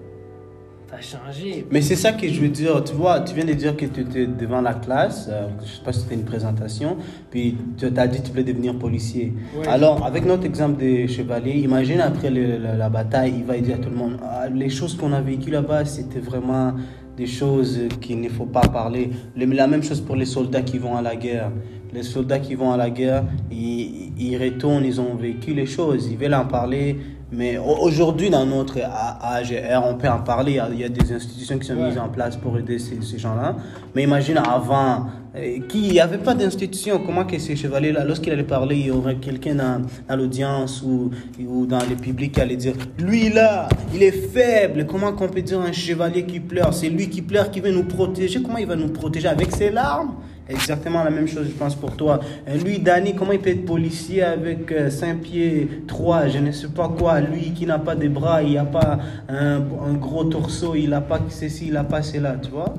as 0.95 1.01
changé. 1.01 1.67
Mais 1.69 1.81
c'est 1.81 1.97
ça 1.97 2.13
que 2.13 2.25
je 2.29 2.39
veux 2.39 2.47
dire. 2.47 2.81
Tu 2.86 2.93
vois, 2.93 3.19
tu 3.19 3.36
viens 3.36 3.43
de 3.43 3.51
dire 3.51 3.75
que 3.75 3.86
tu 3.86 3.99
étais 4.01 4.25
devant 4.25 4.62
la 4.62 4.73
classe. 4.73 5.27
euh, 5.29 5.49
je 5.62 5.69
sais 5.73 5.83
pas 5.83 5.91
si 5.91 5.99
c'était 5.99 6.15
une 6.15 6.23
présentation. 6.23 6.95
Puis 7.29 7.57
tu 7.77 7.91
t'as 7.91 8.07
dit 8.07 8.19
que 8.21 8.23
tu 8.25 8.31
voulais 8.31 8.45
devenir 8.45 8.73
policier. 8.79 9.33
Ouais. 9.60 9.67
Alors, 9.67 10.05
avec 10.05 10.25
notre 10.25 10.45
exemple 10.45 10.81
de 10.81 11.05
chevalier, 11.07 11.55
imagine 11.60 11.99
après 11.99 12.29
le- 12.29 12.57
la, 12.57 12.75
la 12.75 12.89
bataille, 12.89 13.33
il 13.39 13.43
va 13.43 13.57
dire 13.60 13.75
à 13.75 13.79
tout 13.79 13.89
le 13.89 13.97
monde 13.97 14.17
Ah, 14.23 14.47
les 14.47 14.69
choses 14.69 14.95
qu'on 14.95 15.12
a 15.12 15.19
vécues 15.19 15.51
là-bas, 15.51 15.83
c'était 15.83 16.19
vraiment 16.21 16.71
des 17.17 17.27
choses 17.27 17.81
qu'il 17.99 18.21
ne 18.21 18.29
faut 18.29 18.45
pas 18.45 18.62
parler. 18.62 19.10
Le- 19.36 19.45
la 19.45 19.67
même 19.67 19.83
chose 19.83 19.99
pour 19.99 20.15
les 20.15 20.23
soldats 20.25 20.62
qui 20.62 20.77
vont 20.77 20.95
à 20.95 21.01
la 21.01 21.17
guerre. 21.17 21.51
Les 21.93 22.04
soldats 22.04 22.39
qui 22.39 22.56
vont 22.56 22.71
à 22.71 22.78
la 22.78 22.89
guerre, 22.89 23.23
ils, 23.52 24.12
ils 24.17 24.38
retournent, 24.38 24.84
ils 24.86 25.00
ont 25.00 25.15
vécu 25.15 25.54
les 25.54 25.65
choses, 25.65 26.08
ils 26.12 26.17
veulent 26.17 26.34
en 26.34 26.45
parler. 26.45 26.97
Mais 27.32 27.58
au- 27.58 27.82
aujourd'hui, 27.82 28.30
dans 28.30 28.45
notre 28.45 28.78
âge 28.82 29.52
et 29.52 29.62
on 29.84 29.95
peut 29.95 30.08
en 30.08 30.19
parler. 30.19 30.60
Il 30.73 30.80
y 30.80 30.84
a- 30.86 30.89
des 30.89 31.12
institutions 31.12 31.58
qui 31.60 31.67
sont 31.67 31.76
Ouais. 31.76 31.89
mises 31.89 31.97
en 31.97 32.08
place 32.08 32.38
pour 32.38 32.58
aider 32.58 32.80
ces, 32.80 33.02
ces 33.02 33.17
gens-là. 33.19 33.56
Mais 33.93 34.04
imagine 34.04 34.38
avant, 34.38 35.08
euh, 35.36 35.60
qui- 35.67 35.88
il 35.88 35.91
n'y 35.91 36.00
avait 36.00 36.19
pas 36.19 36.34
d'institution. 36.34 37.02
Comment 37.06 37.26
que 37.26 37.38
ces 37.38 37.56
chevaliers-là, 37.58 38.06
lorsqu'il 38.06 38.32
allait 38.32 38.43
parler, 38.43 38.78
il 38.78 38.86
y 38.88 38.91
aurait 38.91 39.15
quelqu'un 39.15 39.56
dans, 39.56 39.82
dans 40.08 40.15
l'audience 40.15 40.82
ou, 40.84 41.12
ou 41.45 41.65
dans 41.65 41.80
le 41.89 41.95
public 41.95 42.32
qui 42.34 42.39
allait 42.41 42.56
dire 42.56 42.73
Lui 42.97 43.30
là, 43.30 43.67
il 43.93 44.04
est 44.04 44.12
faible. 44.12 44.86
Comment 44.86 45.12
qu'on 45.12 45.28
peut 45.28 45.41
dire 45.41 45.60
un 45.60 45.73
chevalier 45.73 46.23
qui 46.26 46.39
pleure? 46.39 46.73
C'est 46.73 46.89
lui 46.89 47.10
qui 47.10 47.21
pleure 47.21 47.52
qui 47.52 47.60
veut 47.60 47.71
nous 47.73 47.84
protéger. 47.86 48.41
Comment 48.41 48.58
il 48.58 48.67
va 48.67 48.78
nous 48.78 48.89
protéger? 48.89 49.28
Avec 49.28 49.52
ses 49.52 49.69
larmes? 49.69 50.13
Exactement 50.49 51.03
la 51.03 51.10
même 51.10 51.27
chose, 51.27 51.47
je 51.47 51.53
pense, 51.53 51.75
pour 51.75 51.95
toi. 51.97 52.19
Euh, 52.47 52.57
Lui, 52.57 52.79
Danny, 52.79 53.13
comment 53.15 53.33
il 53.33 53.39
peut 53.39 53.49
être 53.49 53.65
policier 53.65 54.23
avec 54.23 54.73
5 54.89 55.19
pieds 55.21 55.67
3, 55.88 56.27
je 56.29 56.39
ne 56.39 56.51
sais 56.51 56.69
pas 56.69 56.88
quoi. 56.89 57.19
Lui 57.19 57.51
qui 57.51 57.65
n'a 57.65 57.79
pas 57.79 57.95
de 57.95 58.07
bras, 58.07 58.41
il 58.41 58.53
n'a 58.53 58.63
pas 58.65 58.97
un, 59.27 59.57
un 59.57 59.93
gros 59.95 60.23
torseau, 60.23 60.73
il 60.75 60.89
n'a 60.89 61.01
pas 61.01 61.19
ceci, 61.29 61.67
il 61.67 61.73
n'a 61.73 61.83
pas 61.83 62.01
cela, 62.01 62.36
tu 62.41 62.49
vois? 62.51 62.73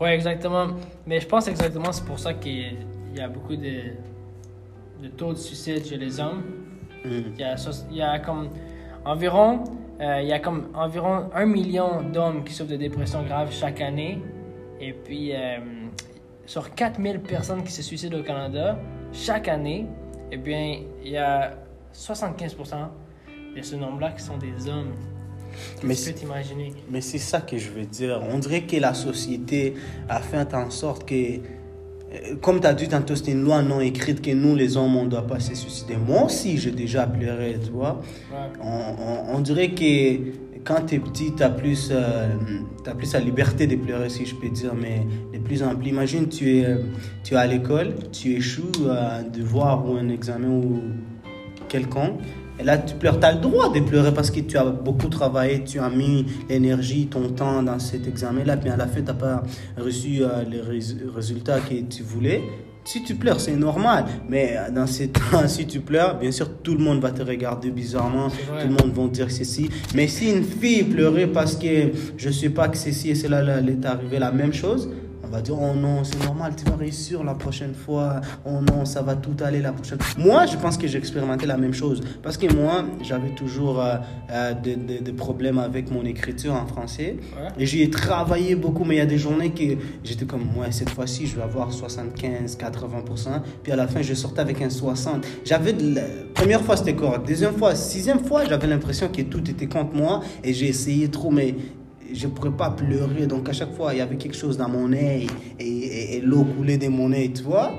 Ouais, 0.00 0.14
exactement. 0.14 0.66
Mais 1.06 1.20
je 1.20 1.26
pense 1.26 1.48
exactement 1.48 1.90
c'est 1.90 2.04
pour 2.04 2.18
ça 2.18 2.34
qu'il 2.34 2.76
y 3.16 3.20
a 3.20 3.28
beaucoup 3.28 3.56
de, 3.56 3.94
de 5.02 5.08
taux 5.08 5.32
de 5.32 5.38
suicide 5.38 5.86
chez 5.86 5.96
les 5.96 6.20
hommes. 6.20 6.42
Il 7.04 7.38
y 7.38 7.44
a, 7.44 7.56
soix- 7.56 7.86
il 7.90 7.96
y 7.98 8.02
a 8.02 8.18
comme 8.18 8.48
environ, 9.04 9.64
euh, 10.00 10.20
il 10.22 10.28
y 10.28 10.32
a 10.32 10.38
comme 10.40 10.66
environ 10.74 11.30
un 11.34 11.46
million 11.46 12.02
d'hommes 12.12 12.44
qui 12.44 12.52
souffrent 12.52 12.72
de 12.72 12.76
dépression 12.76 13.22
grave 13.22 13.48
chaque 13.52 13.80
année. 13.80 14.18
Et 14.80 14.92
puis, 14.92 15.30
euh, 15.32 15.58
sur 16.46 16.74
4000 16.74 17.20
personnes 17.20 17.62
qui 17.64 17.72
se 17.72 17.82
suicident 17.82 18.18
au 18.18 18.22
Canada 18.22 18.78
chaque 19.12 19.48
année, 19.48 19.86
eh 20.32 20.36
bien, 20.36 20.80
il 21.04 21.10
y 21.10 21.16
a 21.16 21.52
75% 21.94 22.88
de 23.56 23.62
ce 23.62 23.76
nombre-là 23.76 24.12
qui 24.12 24.22
sont 24.22 24.36
des 24.38 24.68
hommes. 24.68 24.92
Mais 25.82 25.94
t'imaginer? 25.94 26.72
Mais 26.90 27.00
c'est 27.00 27.18
ça 27.18 27.40
que 27.40 27.56
je 27.56 27.70
veux 27.70 27.86
dire. 27.86 28.22
On 28.30 28.38
dirait 28.38 28.62
que 28.62 28.76
la 28.76 28.92
société 28.94 29.74
a 30.08 30.20
fait 30.20 30.52
en 30.54 30.70
sorte 30.70 31.08
que, 31.08 31.14
euh, 31.14 32.36
comme 32.42 32.60
tu 32.60 32.66
as 32.66 32.74
dit 32.74 32.88
tantôt, 32.88 33.16
c'est 33.16 33.30
une 33.32 33.42
loi 33.42 33.62
non 33.62 33.80
écrite 33.80 34.20
que 34.20 34.32
nous, 34.32 34.54
les 34.54 34.76
hommes, 34.76 34.96
on 34.96 35.04
ne 35.04 35.08
doit 35.08 35.26
pas 35.26 35.40
se 35.40 35.54
suicider. 35.54 35.96
Moi 35.96 36.24
aussi, 36.24 36.58
j'ai 36.58 36.72
déjà 36.72 37.06
pleuré, 37.06 37.56
tu 37.64 37.70
vois. 37.70 38.02
Ouais. 38.30 38.36
On, 38.62 38.66
on- 38.68 39.36
on 39.36 39.40
dirait 39.40 39.70
que 39.70 40.18
quand 40.66 40.86
tu 40.86 40.96
es 40.96 40.98
petit, 40.98 41.32
tu 41.34 41.42
as, 41.42 41.50
plus, 41.50 41.90
euh, 41.92 42.28
plus 42.98 43.12
la 43.12 43.20
liberté 43.20 43.66
de 43.66 43.76
pleurer, 43.76 44.08
si 44.08 44.26
je 44.26 44.34
peux 44.34 44.48
dire, 44.48 44.74
mais 44.74 45.06
de 45.32 45.42
plus 45.42 45.62
en 45.62 45.74
plus. 45.76 45.88
Imagine, 45.90 46.28
tu 46.28 46.58
es, 46.58 46.66
euh, 46.66 46.78
tu 47.22 47.34
es 47.34 47.36
à 47.36 47.46
l'école, 47.46 47.94
tu 48.12 48.32
échoues 48.32 48.88
à 48.90 49.18
un 49.18 49.22
devoir 49.22 49.88
ou 49.88 49.96
un 49.96 50.08
examen 50.08 50.48
ou 50.48 50.82
quelconque, 51.68 52.20
Et 52.58 52.64
là, 52.64 52.78
tu 52.78 52.94
pleures. 52.94 53.20
Tu 53.20 53.26
as 53.26 53.32
le 53.32 53.40
droit 53.40 53.72
de 53.72 53.80
pleurer 53.80 54.12
parce 54.14 54.30
que 54.30 54.40
tu 54.40 54.56
as 54.56 54.64
beaucoup 54.64 55.08
travaillé, 55.08 55.62
tu 55.64 55.78
as 55.78 55.90
mis 55.90 56.26
l'énergie, 56.48 57.06
ton 57.06 57.28
temps 57.30 57.62
dans 57.62 57.78
cet 57.78 58.06
examen-là, 58.08 58.56
puis 58.56 58.70
à 58.70 58.76
la 58.76 58.86
fin, 58.86 59.00
tu 59.00 59.06
n'as 59.06 59.14
pas 59.14 59.42
reçu 59.78 60.22
euh, 60.22 60.42
les 60.50 60.60
rés- 60.60 60.96
résultats 61.14 61.60
que 61.60 61.74
tu 61.74 62.02
voulais. 62.02 62.42
Si 62.84 63.02
tu 63.02 63.16
pleures, 63.16 63.40
c'est 63.40 63.56
normal. 63.56 64.04
Mais 64.28 64.54
euh, 64.56 64.70
dans 64.70 64.86
ces 64.86 65.08
temps, 65.08 65.20
si 65.48 65.66
tu 65.66 65.80
pleures, 65.80 66.18
bien 66.18 66.30
sûr, 66.30 66.48
tout 66.62 66.72
le 66.74 66.78
monde 66.84 67.00
va 67.00 67.10
te 67.10 67.20
regarder 67.22 67.70
bizarrement. 67.70 68.28
Tout 68.28 68.68
le 68.68 68.70
monde 68.70 68.92
va 68.94 69.08
dire 69.08 69.30
ceci. 69.30 69.68
Mais 69.94 70.06
si 70.08 70.30
une 70.30 70.44
fille 70.44 70.84
pleurait 70.84 71.26
parce 71.26 71.56
que 71.56 71.66
je 72.16 72.30
sais 72.30 72.50
pas 72.50 72.68
que 72.68 72.76
ceci 72.78 73.10
et 73.10 73.14
cela 73.16 73.40
elle 73.58 73.68
est 73.68 73.84
arrivé 73.84 74.18
la 74.20 74.30
même 74.30 74.52
chose, 74.54 74.88
on 75.26 75.30
va 75.32 75.40
dire 75.42 75.56
oh 75.60 75.74
non, 75.74 76.04
c'est 76.04 76.22
normal, 76.24 76.52
tu 76.56 76.64
vas 76.64 76.76
réussir 76.76 77.22
la 77.24 77.34
prochaine 77.34 77.74
fois. 77.74 78.20
Oh 78.44 78.60
non, 78.70 78.84
ça 78.84 79.02
va 79.02 79.16
tout 79.16 79.36
aller 79.44 79.60
la 79.60 79.72
prochaine 79.72 80.00
fois. 80.00 80.22
Moi, 80.24 80.46
je 80.46 80.56
pense 80.56 80.76
que 80.78 80.86
j'ai 80.86 80.98
expérimenté 80.98 81.46
la 81.46 81.56
même 81.56 81.74
chose. 81.74 82.00
Parce 82.22 82.36
que 82.36 82.52
moi, 82.54 82.84
j'avais 83.02 83.30
toujours 83.30 83.80
euh, 83.80 83.96
euh, 84.30 84.54
des, 84.54 84.76
des- 84.76 85.00
des 85.00 85.12
problèmes 85.12 85.58
avec 85.58 85.90
mon 85.90 86.04
écriture 86.04 86.54
en 86.54 86.66
français. 86.66 87.16
Ouais. 87.36 87.48
Et 87.58 87.66
j'y 87.66 87.82
ai 87.82 87.90
travaillé 87.90 88.54
beaucoup, 88.54 88.84
mais 88.84 88.96
il 88.96 88.98
y 88.98 89.02
a 89.02 89.06
des 89.06 89.18
journées 89.18 89.50
que 89.50 89.76
j'étais 90.04 90.24
comme, 90.26 90.42
ouais, 90.56 90.70
cette 90.70 90.90
fois-ci, 90.90 91.26
je 91.26 91.36
vais 91.36 91.42
avoir 91.42 91.72
75, 91.72 92.56
80%. 92.56 93.28
Puis 93.62 93.72
à 93.72 93.76
la 93.76 93.86
fin, 93.88 94.02
je 94.02 94.14
sortais 94.14 94.40
avec 94.40 94.60
un 94.62 94.70
60. 94.70 95.26
J'avais, 95.44 95.72
de 95.72 95.94
la- 95.96 96.02
première 96.34 96.62
fois, 96.62 96.76
c'était 96.76 96.94
correct. 96.94 97.26
Deuxième 97.26 97.54
fois, 97.54 97.74
sixième 97.74 98.20
fois, 98.24 98.44
j'avais 98.44 98.66
l'impression 98.66 99.08
que 99.08 99.22
tout 99.22 99.48
était 99.50 99.66
contre 99.66 99.94
moi 99.94 100.20
et 100.44 100.52
j'ai 100.52 100.68
essayé 100.68 101.08
trop, 101.08 101.30
mais 101.30 101.54
je 102.12 102.26
ne 102.26 102.32
pourrais 102.32 102.50
pas 102.50 102.70
pleurer. 102.70 103.26
Donc 103.26 103.48
à 103.48 103.52
chaque 103.52 103.72
fois, 103.74 103.92
il 103.94 103.98
y 103.98 104.00
avait 104.00 104.16
quelque 104.16 104.36
chose 104.36 104.56
dans 104.56 104.68
mon 104.68 104.92
œil 104.92 105.26
et, 105.58 105.64
et- 105.66 106.16
et 106.16 106.20
l'eau 106.20 106.44
coulait 106.44 106.78
de 106.78 106.88
mon 106.88 107.12
œil, 107.12 107.32
tu 107.32 107.42
vois. 107.42 107.72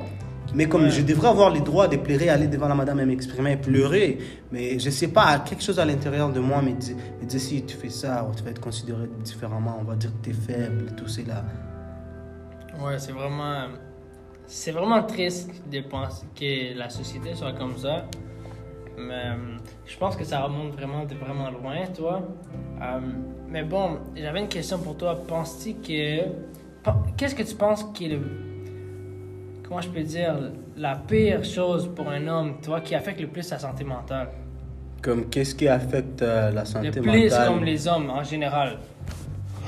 Mais 0.56 0.66
comme 0.68 0.84
Ouais. 0.84 0.90
je 0.92 1.02
devrais 1.02 1.28
avoir 1.28 1.54
le 1.54 1.60
droit 1.60 1.88
de 1.90 1.98
pleurer, 1.98 2.30
aller 2.30 2.48
devant 2.48 2.70
la 2.70 2.76
madame 2.76 3.00
et 3.02 3.06
m'exprimer, 3.06 3.52
et 3.54 3.58
pleurer. 3.58 4.18
Mais 4.52 4.80
je 4.80 4.90
sais 4.90 5.10
pas, 5.10 5.40
quelque 5.40 5.62
chose 5.62 5.78
à 5.78 5.86
l'intérieur 5.86 6.32
de 6.32 6.40
moi 6.40 6.62
me 6.62 6.72
dit, 6.72 6.96
me 7.22 7.26
dit 7.28 7.40
si 7.40 7.64
tu 7.64 7.76
fais 7.76 7.90
ça, 7.90 8.26
tu 8.36 8.44
vas 8.44 8.52
être 8.52 8.62
considéré 8.62 9.10
différemment, 9.24 9.78
on 9.82 9.84
va 9.84 9.96
dire 9.96 10.12
que 10.22 10.24
tu 10.24 10.30
es 10.30 10.34
faible, 10.34 10.86
tout 10.96 11.08
cela. 11.08 11.44
Ouais, 12.82 12.98
c'est 12.98 13.12
vraiment. 13.12 13.68
C'est 14.50 14.72
vraiment 14.72 15.04
triste 15.04 15.52
de 15.70 15.82
penser 15.82 16.26
que 16.34 16.78
la 16.78 16.90
société 16.90 17.36
soit 17.36 17.52
comme 17.52 17.76
ça. 17.78 18.06
Mais 18.98 19.14
euh, 19.14 19.58
je 19.86 19.98
pense 19.98 20.16
que 20.16 20.24
ça 20.24 20.40
remonte 20.42 20.72
vraiment 20.74 21.04
de 21.04 21.14
vraiment 21.16 21.50
loin, 21.52 21.86
toi. 21.94 22.22
Euh, 22.82 23.00
mais 23.50 23.64
bon, 23.64 23.98
j'avais 24.16 24.40
une 24.40 24.48
question 24.48 24.80
pour 24.80 24.98
toi. 24.98 25.16
Penses-tu 25.28 25.74
que. 25.76 26.24
Qu'est-ce 27.18 27.36
que 27.36 27.44
tu 27.44 27.56
penses 27.56 27.84
qui 27.94 28.06
est 28.06 28.10
le. 28.10 28.20
Comment 29.68 29.82
je 29.82 29.90
peux 29.90 30.04
dire 30.04 30.36
La 30.78 30.96
pire 30.96 31.44
chose 31.44 31.90
pour 31.94 32.08
un 32.10 32.26
homme, 32.28 32.62
toi, 32.62 32.80
qui 32.82 32.96
affecte 32.96 33.20
le 33.20 33.28
plus 33.28 33.44
sa 33.44 33.60
santé 33.60 33.84
mentale? 33.84 34.30
Comme 35.02 35.30
qu'est-ce 35.30 35.54
qui 35.56 35.68
affecte 35.68 36.22
euh, 36.22 36.52
la 36.52 36.62
Le 36.62 36.66
santé 36.66 36.92
plus 36.92 37.02
mentale? 37.02 37.48
comme 37.48 37.64
les 37.64 37.88
hommes 37.88 38.10
en 38.10 38.24
général. 38.24 38.78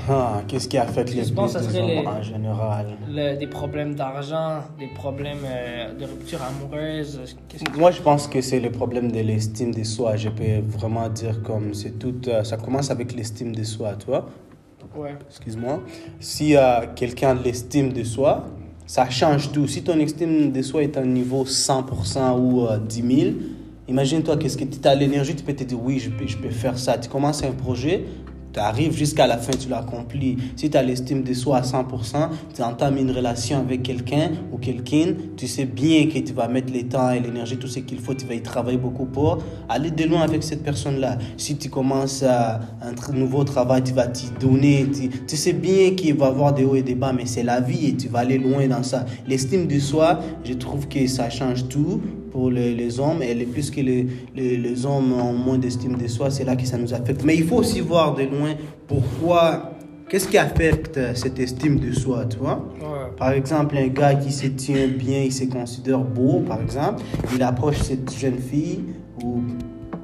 Ah, 0.07 0.41
Qu'est-ce 0.47 0.67
qui 0.67 0.77
affecte 0.77 1.13
les 1.13 1.31
pense 1.31 1.53
que 1.53 1.59
ça 1.62 1.69
serait 1.69 1.88
les- 1.88 2.07
en 2.07 2.21
général? 2.21 2.85
Le- 3.07 3.35
des 3.38 3.47
problèmes 3.47 3.95
d'argent, 3.95 4.59
des 4.79 4.88
problèmes 4.88 5.43
euh, 5.45 5.93
de 5.93 6.05
rupture 6.05 6.39
amoureuse. 6.41 7.19
Que 7.49 7.77
Moi, 7.79 7.91
je 7.91 8.01
pense 8.01 8.27
que 8.27 8.41
c'est 8.41 8.59
le 8.59 8.71
problème 8.71 9.12
de 9.12 9.19
l'estime 9.19 9.73
de 9.73 9.83
soi. 9.83 10.15
Je 10.15 10.29
peux 10.29 10.59
vraiment 10.67 11.09
dire 11.09 11.41
comme 11.43 11.73
c'est 11.73 11.99
tout. 11.99 12.15
euh, 12.27 12.43
ça 12.43 12.57
commence 12.57 12.89
avec 12.91 13.13
l'estime 13.15 13.55
de 13.55 13.63
soi, 13.63 13.93
tu 13.99 14.07
vois? 14.07 14.27
Ouais. 14.95 15.15
excuse-moi, 15.29 15.81
si 16.19 16.55
euh, 16.55 16.81
quelqu'un 16.95 17.35
l'estime 17.35 17.93
de 17.93 18.03
soi, 18.03 18.45
ça 18.88 19.07
change 19.09 19.51
tout. 19.51 19.67
Si 19.67 19.83
ton 19.83 19.99
estime 19.99 20.51
de 20.51 20.62
soi 20.63 20.81
est 20.83 20.97
à 20.97 21.01
un 21.01 21.05
niveau 21.05 21.45
100% 21.45 22.38
ou 22.39 22.65
euh, 22.65 22.79
10 22.79 23.03
000, 23.21 23.31
imagine-toi 23.88 24.38
qu'est-ce 24.38 24.57
que 24.57 24.63
tu 24.63 24.79
as 24.88 24.95
l'énergie, 24.95 25.35
tu 25.35 25.43
peux 25.43 25.53
te 25.53 25.63
dire 25.63 25.77
oui, 25.83 25.99
je 25.99 26.09
peux, 26.09 26.25
je 26.25 26.38
peux 26.38 26.49
faire 26.49 26.79
ça. 26.79 26.97
Tu 26.97 27.07
commences 27.09 27.43
un 27.43 27.51
projet, 27.51 28.05
tu 28.53 28.59
arrives 28.59 28.95
jusqu'à 28.95 29.27
la 29.27 29.38
fin, 29.38 29.51
tu 29.51 29.69
l'accomplis. 29.69 30.38
Si 30.55 30.69
tu 30.69 30.77
as 30.77 30.83
l'estime 30.83 31.23
de 31.23 31.33
soi 31.33 31.57
à 31.57 31.62
100%, 31.62 32.29
tu 32.55 32.62
entames 32.62 32.97
une 32.97 33.12
relation 33.12 33.59
avec 33.59 33.83
quelqu'un 33.83 34.31
ou 34.51 34.57
quelqu'un, 34.57 35.13
tu 35.38 35.47
sais 35.47 35.65
bien 35.65 36.07
que 36.07 36.19
tu 36.19 36.33
vas 36.33 36.47
mettre 36.47 36.73
le 36.73 36.83
temps 36.83 37.12
et 37.12 37.19
l'énergie, 37.19 37.57
tout 37.57 37.67
ce 37.67 37.79
qu'il 37.79 37.99
faut, 37.99 38.13
tu 38.13 38.25
vas 38.25 38.33
y 38.33 38.41
travailler 38.41 38.77
beaucoup 38.77 39.05
pour 39.05 39.39
aller 39.67 39.91
de 39.91 40.03
loin 40.05 40.21
avec 40.21 40.43
cette 40.43 40.63
personne-là. 40.63 41.17
Si 41.38 41.57
tu 41.57 41.69
commences 41.69 42.23
un 42.23 43.13
nouveau 43.13 43.43
travail, 43.43 43.83
tu 43.83 43.93
vas 43.93 44.07
t'y 44.07 44.29
donner. 44.39 44.88
Tu, 44.91 45.09
tu 45.09 45.35
sais 45.35 45.53
bien 45.53 45.91
qu'il 45.91 46.15
va 46.15 46.27
y 46.27 46.29
avoir 46.29 46.53
des 46.53 46.65
hauts 46.65 46.75
et 46.75 46.83
des 46.83 46.95
bas, 46.95 47.13
mais 47.13 47.25
c'est 47.25 47.43
la 47.43 47.62
vie 47.62 47.88
et 47.88 47.95
tu 47.95 48.07
vas 48.07 48.19
aller 48.19 48.38
loin 48.38 48.67
dans 48.67 48.83
ça. 48.83 49.05
L'estime 49.27 49.67
de 49.67 49.79
soi, 49.79 50.19
je 50.43 50.53
trouve 50.53 50.88
que 50.88 51.05
ça 51.07 51.29
change 51.29 51.67
tout 51.67 52.01
pour 52.31 52.49
les, 52.49 52.73
les 52.75 52.99
hommes. 52.99 53.21
Et 53.21 53.33
le 53.33 53.45
plus 53.45 53.71
que 53.71 53.81
les, 53.81 54.07
les, 54.35 54.57
les 54.57 54.85
hommes 54.85 55.13
ont 55.13 55.33
moins 55.33 55.57
d'estime 55.57 55.95
de 55.97 56.07
soi, 56.07 56.29
c'est 56.29 56.43
là 56.43 56.55
que 56.55 56.65
ça 56.65 56.77
nous 56.77 56.93
affecte. 56.93 57.23
Mais 57.23 57.35
il 57.35 57.45
faut 57.45 57.57
aussi 57.57 57.81
voir 57.81 58.15
de 58.15 58.23
loin 58.23 58.53
pourquoi, 58.87 59.71
qu'est-ce 60.07 60.27
qui 60.27 60.37
affecte 60.37 60.99
cette 61.15 61.39
estime 61.39 61.79
de 61.79 61.91
soi, 61.91 62.25
tu 62.25 62.37
vois? 62.37 62.65
Ouais. 62.81 62.99
par 63.17 63.31
exemple, 63.31 63.77
un 63.77 63.87
gars 63.87 64.15
qui 64.15 64.31
se 64.31 64.47
tient 64.47 64.87
bien, 64.87 65.23
il 65.23 65.33
se 65.33 65.43
considère 65.45 65.99
beau, 65.99 66.39
par 66.39 66.61
exemple, 66.61 67.03
il 67.35 67.43
approche 67.43 67.77
cette 67.77 68.11
jeune 68.17 68.39
fille, 68.39 68.79
ou 69.23 69.41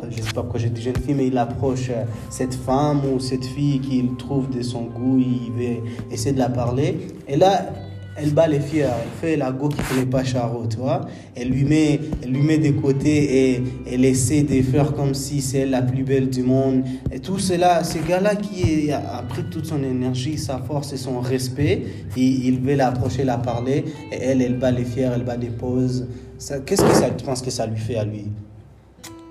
je 0.10 0.22
sais 0.22 0.34
pas 0.34 0.42
pourquoi 0.42 0.60
j'ai 0.60 0.70
dit 0.70 0.82
jeune 0.82 0.98
fille, 0.98 1.16
mais 1.16 1.28
il 1.28 1.38
approche 1.38 1.90
euh, 1.90 2.04
cette 2.30 2.54
femme 2.54 3.02
ou 3.12 3.20
cette 3.20 3.46
fille 3.46 3.80
qu'il 3.80 4.16
trouve 4.18 4.50
de 4.50 4.62
son 4.62 4.84
goût, 4.84 5.18
il 5.18 5.52
veut 5.54 5.78
essayer 6.12 6.34
de 6.34 6.40
la 6.40 6.50
parler. 6.50 6.98
Et 7.28 7.38
là, 7.38 7.70
elle 8.18 8.32
bat 8.34 8.48
les 8.48 8.60
fiers, 8.62 8.84
elle 8.84 9.10
fait 9.20 9.36
la 9.36 9.52
go 9.52 9.68
qui 9.70 9.78
connaît 9.84 10.06
pas 10.06 10.24
Charo, 10.24 10.66
tu 10.68 10.78
vois. 10.78 11.02
Elle 11.36 11.50
lui 11.50 11.66
met, 11.66 12.00
elle 12.24 12.32
lui 12.32 12.42
met 12.44 12.58
de 12.58 12.72
côté 12.72 13.52
et 13.54 13.64
elle 13.92 14.06
essaie 14.06 14.44
de 14.44 14.62
faire 14.62 14.94
comme 14.94 15.14
si 15.14 15.42
c'est 15.42 15.66
la 15.66 15.82
plus 15.82 16.04
belle 16.04 16.30
du 16.30 16.42
monde. 16.44 16.84
Et 17.12 17.20
tout 17.20 17.40
cela, 17.40 17.84
ce 17.84 17.98
gars-là 18.00 18.36
qui 18.36 18.90
a 18.92 19.22
pris 19.28 19.44
toute 19.52 19.66
son 19.66 19.84
énergie, 19.84 20.38
sa 20.38 20.60
force 20.60 20.94
et 20.94 20.98
son 20.98 21.20
respect, 21.20 21.84
il, 22.16 22.46
il 22.46 22.60
veut 22.62 22.76
l'approcher, 22.76 23.26
la 23.26 23.38
parler, 23.38 23.84
et 24.12 24.16
elle, 24.16 24.42
elle 24.42 24.58
bat 24.58 24.72
les 24.72 24.86
fiers, 24.86 25.10
elle 25.14 25.24
bat 25.24 25.36
des 25.38 25.50
pauses. 25.50 26.08
Ça- 26.38 26.60
Qu'est-ce 26.60 26.84
que 26.84 26.94
ça, 26.94 27.10
tu 27.10 27.26
penses 27.26 27.42
que 27.42 27.52
ça 27.52 27.66
lui 27.68 27.78
fait 27.78 27.98
à 27.98 28.06
lui? 28.06 28.26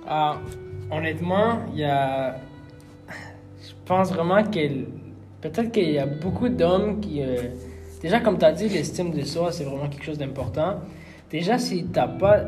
Ah, 0.06 0.36
honnêtement, 0.90 1.60
il 1.72 1.80
y 1.80 1.84
a. 1.84 2.36
Je 3.08 3.72
pense 3.86 4.10
vraiment 4.12 4.42
que. 4.44 4.58
Peut-être 5.40 5.72
qu'il 5.72 5.90
y 5.90 5.98
a 5.98 6.06
beaucoup 6.06 6.48
d'hommes 6.50 7.00
qui. 7.00 7.22
euh, 7.22 7.36
Déjà, 8.04 8.20
comme 8.20 8.36
tu 8.36 8.44
as 8.44 8.52
dit, 8.52 8.68
l'estime 8.68 9.12
de 9.12 9.22
soi, 9.22 9.50
c'est 9.50 9.64
vraiment 9.64 9.88
quelque 9.88 10.04
chose 10.04 10.18
d'important. 10.18 10.74
Déjà, 11.30 11.56
si 11.56 11.86
tu 11.86 11.98
n'as 11.98 12.06
pas 12.06 12.40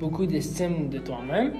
beaucoup 0.00 0.24
d'estime 0.24 0.88
de 0.88 0.96
toi-même, 0.96 1.52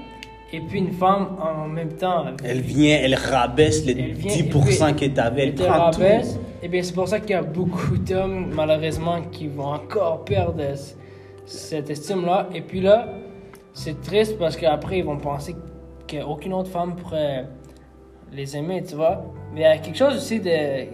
et 0.54 0.60
puis 0.60 0.78
une 0.78 0.92
femme 0.92 1.36
en 1.38 1.68
même 1.68 1.92
temps. 1.92 2.24
Elle 2.42 2.62
vient, 2.62 2.96
elle 2.96 3.14
rabaisse 3.14 3.84
les 3.84 3.92
Elle 3.92 4.12
vient, 4.12 4.32
10% 4.32 4.94
que 4.94 5.04
tu 5.04 5.20
avais, 5.20 5.42
elle 5.42 5.48
elle 5.48 5.54
prend 5.54 5.90
tout. 5.90 6.00
rabaisse, 6.00 6.40
et 6.62 6.68
bien 6.68 6.82
c'est 6.82 6.94
pour 6.94 7.08
ça 7.08 7.20
qu'il 7.20 7.32
y 7.32 7.34
a 7.34 7.42
beaucoup 7.42 7.98
d'hommes, 7.98 8.54
malheureusement, 8.54 9.20
qui 9.30 9.48
vont 9.48 9.74
encore 9.74 10.24
perdre 10.24 10.64
cette 11.44 11.90
estime-là. 11.90 12.48
Et 12.54 12.62
puis 12.62 12.80
là, 12.80 13.06
c'est 13.74 14.00
triste 14.00 14.38
parce 14.38 14.56
qu'après, 14.56 15.00
ils 15.00 15.04
vont 15.04 15.18
penser 15.18 15.54
qu'aucune 16.08 16.54
autre 16.54 16.70
femme 16.70 16.96
pourrait 16.96 17.44
les 18.32 18.56
aimer, 18.56 18.82
tu 18.82 18.94
vois. 18.94 19.26
Mais 19.52 19.60
il 19.60 19.64
y 19.64 19.66
a 19.66 19.76
quelque 19.76 19.98
chose 19.98 20.16
aussi 20.16 20.40
de, 20.40 20.86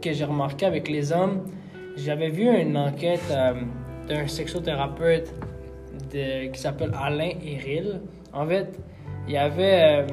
que 0.00 0.12
j'ai 0.12 0.24
remarqué 0.24 0.66
avec 0.66 0.88
les 0.88 1.10
hommes. 1.10 1.42
J'avais 1.96 2.30
vu 2.30 2.48
une 2.48 2.76
enquête 2.76 3.22
euh, 3.30 3.54
d'un 4.08 4.26
sexothérapeute 4.26 5.32
de- 6.12 6.48
qui 6.50 6.60
s'appelle 6.60 6.92
Alain 7.00 7.30
Héril. 7.44 8.00
En 8.32 8.46
fait, 8.46 8.78
il 9.28 9.34
y 9.34 9.36
avait 9.36 10.02
euh, 10.02 10.06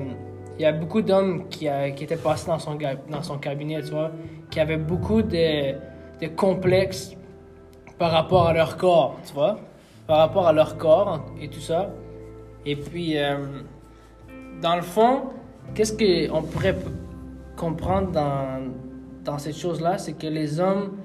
il 0.59 0.61
y 0.61 0.65
a 0.65 0.71
beaucoup 0.73 1.01
d'hommes 1.01 1.47
qui, 1.49 1.67
euh, 1.67 1.87
étaient 1.87 2.15
passés 2.17 2.47
dans 2.47 2.59
son, 2.59 2.77
dans 3.09 3.23
son 3.23 3.37
cabinet, 3.39 3.81
tu 3.81 3.91
vois, 3.91 4.11
qui 4.51 4.59
avaient 4.59 4.77
beaucoup 4.77 5.23
de, 5.23 5.73
de 6.21 6.27
complexes 6.35 7.15
par 7.97 8.11
rapport 8.11 8.47
à 8.47 8.53
leur 8.53 8.77
corps, 8.77 9.17
tu 9.25 9.33
vois, 9.33 9.59
par 10.05 10.17
rapport 10.19 10.47
à 10.47 10.53
leur 10.53 10.77
corps 10.77 11.25
et 11.41 11.47
tout 11.47 11.59
ça. 11.59 11.89
Et 12.63 12.75
puis, 12.75 13.15
dans 14.61 14.75
le 14.75 14.81
fond, 14.83 15.23
qu'est-ce 15.73 15.93
qu'on 15.93 16.43
pourrait 16.43 16.75
comprendre 17.57 18.11
dans, 18.11 18.59
dans 19.23 19.39
cette 19.39 19.57
chose-là, 19.57 19.97
c'est 19.97 20.13
que 20.13 20.27
les 20.27 20.59
hommes 20.59 20.97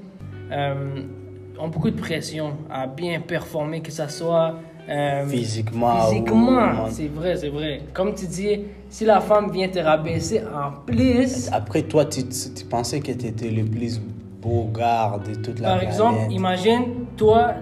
ont 1.59 1.69
beaucoup 1.69 1.91
de 1.91 1.97
pression 2.01 2.53
à 2.71 2.87
bien 2.87 3.21
performer, 3.21 3.81
que 3.81 3.91
ça 3.93 4.09
soit 4.09 4.57
euh, 4.89 5.27
Physiquement. 5.27 6.01
Physiquement, 6.01 6.87
c'est 6.91 7.09
vrai, 7.09 7.37
c'est 7.37 7.49
vrai. 7.49 7.81
Comme 7.93 8.15
tu 8.15 8.27
dis, 8.27 8.61
si 8.89 9.05
la 9.05 9.21
femme 9.21 9.51
vient 9.51 9.69
te 9.69 9.79
rabaisser 9.79 10.41
en 10.43 10.73
plus, 10.87 11.49
Après, 11.53 11.83
toi, 11.83 12.05
tu, 12.05 12.23
tu 12.29 12.65
pensais 12.67 13.01
que 13.01 13.13
tu 13.13 13.27
étais 13.27 13.51
le 13.51 13.65
plus 13.65 14.01
beau 14.41 14.71
gars 14.73 15.19
de 15.27 15.35
toute 15.35 15.59
la 15.61 15.69
par 15.71 15.79
planète. 15.79 15.83
exemple, 15.95 16.19
imagine, 16.33 16.83
toi, 17.17 17.55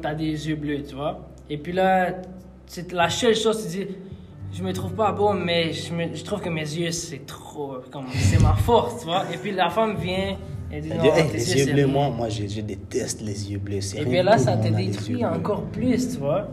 tu 0.00 0.06
as 0.08 0.14
des 0.14 0.48
yeux 0.48 0.56
bleus, 0.56 0.82
tu 0.88 0.94
vois. 0.94 1.20
Et 1.50 1.58
puis 1.58 1.72
là, 1.72 2.12
c'est 2.66 2.90
la 2.92 3.10
seule 3.10 3.34
chose, 3.36 3.62
tu 3.70 3.78
dis, 3.84 3.86
je 4.54 4.62
me 4.62 4.72
trouve 4.72 4.94
pas 4.94 5.12
beau, 5.12 5.32
mais 5.34 5.72
je, 5.72 5.92
me- 5.92 6.14
je 6.14 6.24
trouve 6.24 6.40
que 6.40 6.48
mes 6.48 6.60
yeux, 6.62 6.90
c'est 6.90 7.26
trop, 7.26 7.76
c'est 8.30 8.40
ma 8.40 8.54
force, 8.54 9.00
tu 9.00 9.04
vois. 9.06 9.24
Et 9.32 9.36
puis 9.36 9.50
la 9.52 9.68
femme 9.68 9.96
vient 9.96 10.36
et 10.72 10.80
dit, 10.80 10.88
Elle 10.90 10.96
non, 10.98 11.02
dit, 11.02 11.08
Hey, 11.08 11.28
tes 11.30 11.36
les 11.38 11.54
yeux, 11.58 11.64
bleus, 11.66 11.74
rien. 11.84 11.86
moi, 11.86 12.10
moi 12.10 12.28
je, 12.28 12.46
je 12.46 12.60
déteste 12.60 13.20
les 13.22 13.50
yeux 13.52 13.58
bleus. 13.58 13.94
Et 13.96 14.04
bien 14.04 14.22
là, 14.22 14.38
ça 14.38 14.56
te 14.56 14.68
détruit 14.68 15.24
encore 15.24 15.64
plus, 15.64 16.08
tu 16.14 16.18
vois. 16.18 16.48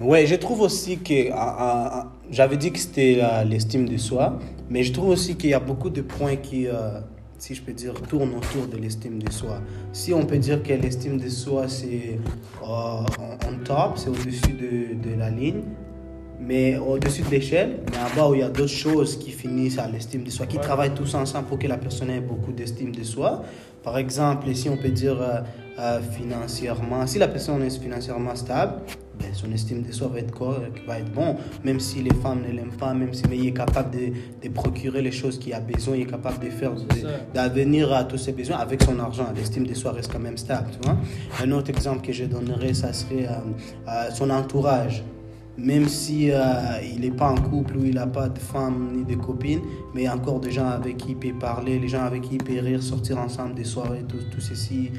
Ouais, 0.00 0.26
je 0.26 0.34
trouve 0.34 0.62
aussi 0.62 0.98
que 0.98 1.30
ah, 1.32 1.36
ah, 1.58 1.90
ah, 1.94 2.12
j'avais 2.30 2.56
dit 2.56 2.72
que 2.72 2.78
c'était 2.78 3.18
euh, 3.22 3.44
l'estime 3.44 3.88
de 3.88 3.96
soi, 3.98 4.38
mais 4.70 4.82
je 4.82 4.92
trouve 4.92 5.10
aussi 5.10 5.36
qu'il 5.36 5.50
y 5.50 5.54
a 5.54 5.60
beaucoup 5.60 5.90
de 5.90 6.00
points 6.02 6.36
qui, 6.36 6.66
euh, 6.66 7.00
si 7.38 7.54
je 7.54 7.62
peux 7.62 7.72
dire, 7.72 7.94
tournent 8.08 8.34
autour 8.34 8.66
de 8.66 8.76
l'estime 8.78 9.22
de 9.22 9.30
soi. 9.30 9.60
Si 9.92 10.12
on 10.12 10.24
peut 10.24 10.38
dire 10.38 10.62
que 10.62 10.72
l'estime 10.72 11.18
de 11.18 11.28
soi 11.28 11.68
c'est 11.68 12.18
euh, 12.62 12.66
en, 12.66 13.04
en 13.04 13.58
top, 13.64 13.92
c'est 13.96 14.08
au-dessus 14.08 14.54
de, 14.54 14.94
de 15.08 15.14
la 15.16 15.30
ligne, 15.30 15.62
mais 16.46 16.76
au-dessus 16.76 17.22
de 17.22 17.30
l'échelle, 17.30 17.80
mais 17.90 17.98
en 17.98 18.16
bas 18.16 18.28
où 18.30 18.34
il 18.34 18.40
y 18.40 18.42
a 18.42 18.48
d'autres 18.48 18.68
choses 18.68 19.16
qui 19.18 19.30
finissent 19.30 19.78
à 19.78 19.88
l'estime 19.88 20.24
de 20.24 20.30
soi, 20.30 20.46
qui 20.46 20.56
Ouais. 20.56 20.62
travaillent 20.62 20.94
tous 20.94 21.14
ensemble 21.14 21.46
pour 21.46 21.58
que 21.58 21.66
la 21.66 21.76
personne 21.78 22.10
ait 22.10 22.20
beaucoup 22.20 22.52
d'estime 22.52 22.94
de 22.94 23.02
soi. 23.04 23.42
Par 23.82 23.98
exemple, 23.98 24.52
si 24.54 24.68
on 24.68 24.76
peut 24.76 24.90
dire 24.90 25.20
euh, 25.20 25.40
euh, 25.78 26.00
financièrement, 26.00 27.06
si 27.06 27.18
la 27.18 27.28
personne 27.28 27.62
est 27.62 27.80
financièrement 27.80 28.34
stable, 28.36 28.74
ben, 29.18 29.28
son 29.34 29.50
estime 29.52 29.82
de 29.82 29.92
soi 29.92 30.08
va 30.08 30.20
être 30.20 30.30
correct, 30.32 30.78
va 30.86 30.98
être 30.98 31.12
bon, 31.12 31.36
même 31.64 31.78
si 31.80 32.00
les 32.02 32.14
femmes 32.14 32.42
ne 32.48 32.52
l'aiment 32.56 32.76
pas, 32.78 32.94
même 32.94 33.12
si 33.12 33.22
mais 33.28 33.36
il 33.38 33.48
est 33.48 33.52
capable 33.52 33.90
de, 33.90 34.12
de 34.42 34.48
procurer 34.52 35.02
les 35.02 35.10
choses 35.12 35.38
qu'il 35.38 35.52
a 35.52 35.60
besoin, 35.60 35.96
il 35.96 36.02
est 36.02 36.06
capable 36.06 36.44
de 36.44 36.50
faire, 36.50 36.72
d'avenir 37.34 37.92
à 37.92 38.04
tous 38.04 38.18
ses 38.18 38.32
besoins 38.32 38.56
avec 38.58 38.82
son 38.82 38.98
argent. 39.00 39.26
L'estime 39.36 39.66
de 39.66 39.74
soi 39.74 39.92
reste 39.92 40.12
quand 40.12 40.18
même 40.18 40.38
stable, 40.38 40.68
tu 40.72 40.78
vois. 40.88 40.96
Un 41.42 41.50
autre 41.52 41.70
exemple 41.70 42.06
que 42.06 42.12
je 42.12 42.24
donnerais, 42.24 42.74
ça 42.74 42.92
serait 42.92 43.26
euh, 43.28 44.10
son 44.14 44.30
entourage. 44.30 45.02
Même 45.58 45.86
si 45.86 46.30
euh, 46.30 46.40
il 46.82 47.00
n'est 47.00 47.10
pas 47.10 47.30
en 47.30 47.36
couple 47.36 47.76
ou 47.76 47.84
il 47.84 47.94
n'a 47.94 48.06
pas 48.06 48.28
de 48.28 48.38
femme 48.38 48.92
ni 48.96 49.04
de 49.04 49.20
copine, 49.20 49.60
mais 49.94 50.02
il 50.02 50.04
y 50.04 50.06
a 50.06 50.14
encore 50.14 50.40
des 50.40 50.50
gens 50.50 50.68
avec 50.68 50.96
qui 50.96 51.10
il 51.10 51.16
peut 51.16 51.38
parler, 51.38 51.78
les 51.78 51.88
gens 51.88 52.04
avec 52.04 52.22
qui 52.22 52.36
il 52.36 52.42
peut 52.42 52.58
rire, 52.58 52.82
sortir 52.82 53.18
ensemble 53.18 53.54
des 53.54 53.64
soirées, 53.64 54.04
tout, 54.08 54.16
tout 54.30 54.40
ceci. 54.40 54.90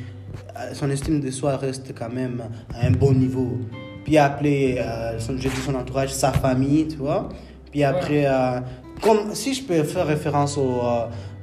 Euh, 0.57 0.73
Son 0.73 0.89
estime 0.89 1.19
de 1.19 1.31
soi 1.31 1.57
reste 1.57 1.93
quand 1.97 2.11
même 2.11 2.43
à 2.73 2.85
un 2.85 2.91
bon 2.91 3.13
niveau. 3.13 3.57
Puis 4.03 4.17
appeler, 4.17 4.77
euh, 4.79 5.19
son, 5.19 5.75
entourage, 5.75 6.13
sa 6.13 6.31
famille, 6.31 6.87
tu 6.87 6.97
vois. 6.97 7.29
Puis 7.71 7.83
après, 7.83 8.25
euh, 8.25 8.59
comme 9.01 9.33
si 9.33 9.53
je 9.53 9.63
peux 9.63 9.83
faire 9.83 10.05
référence 10.05 10.57
au, 10.57 10.81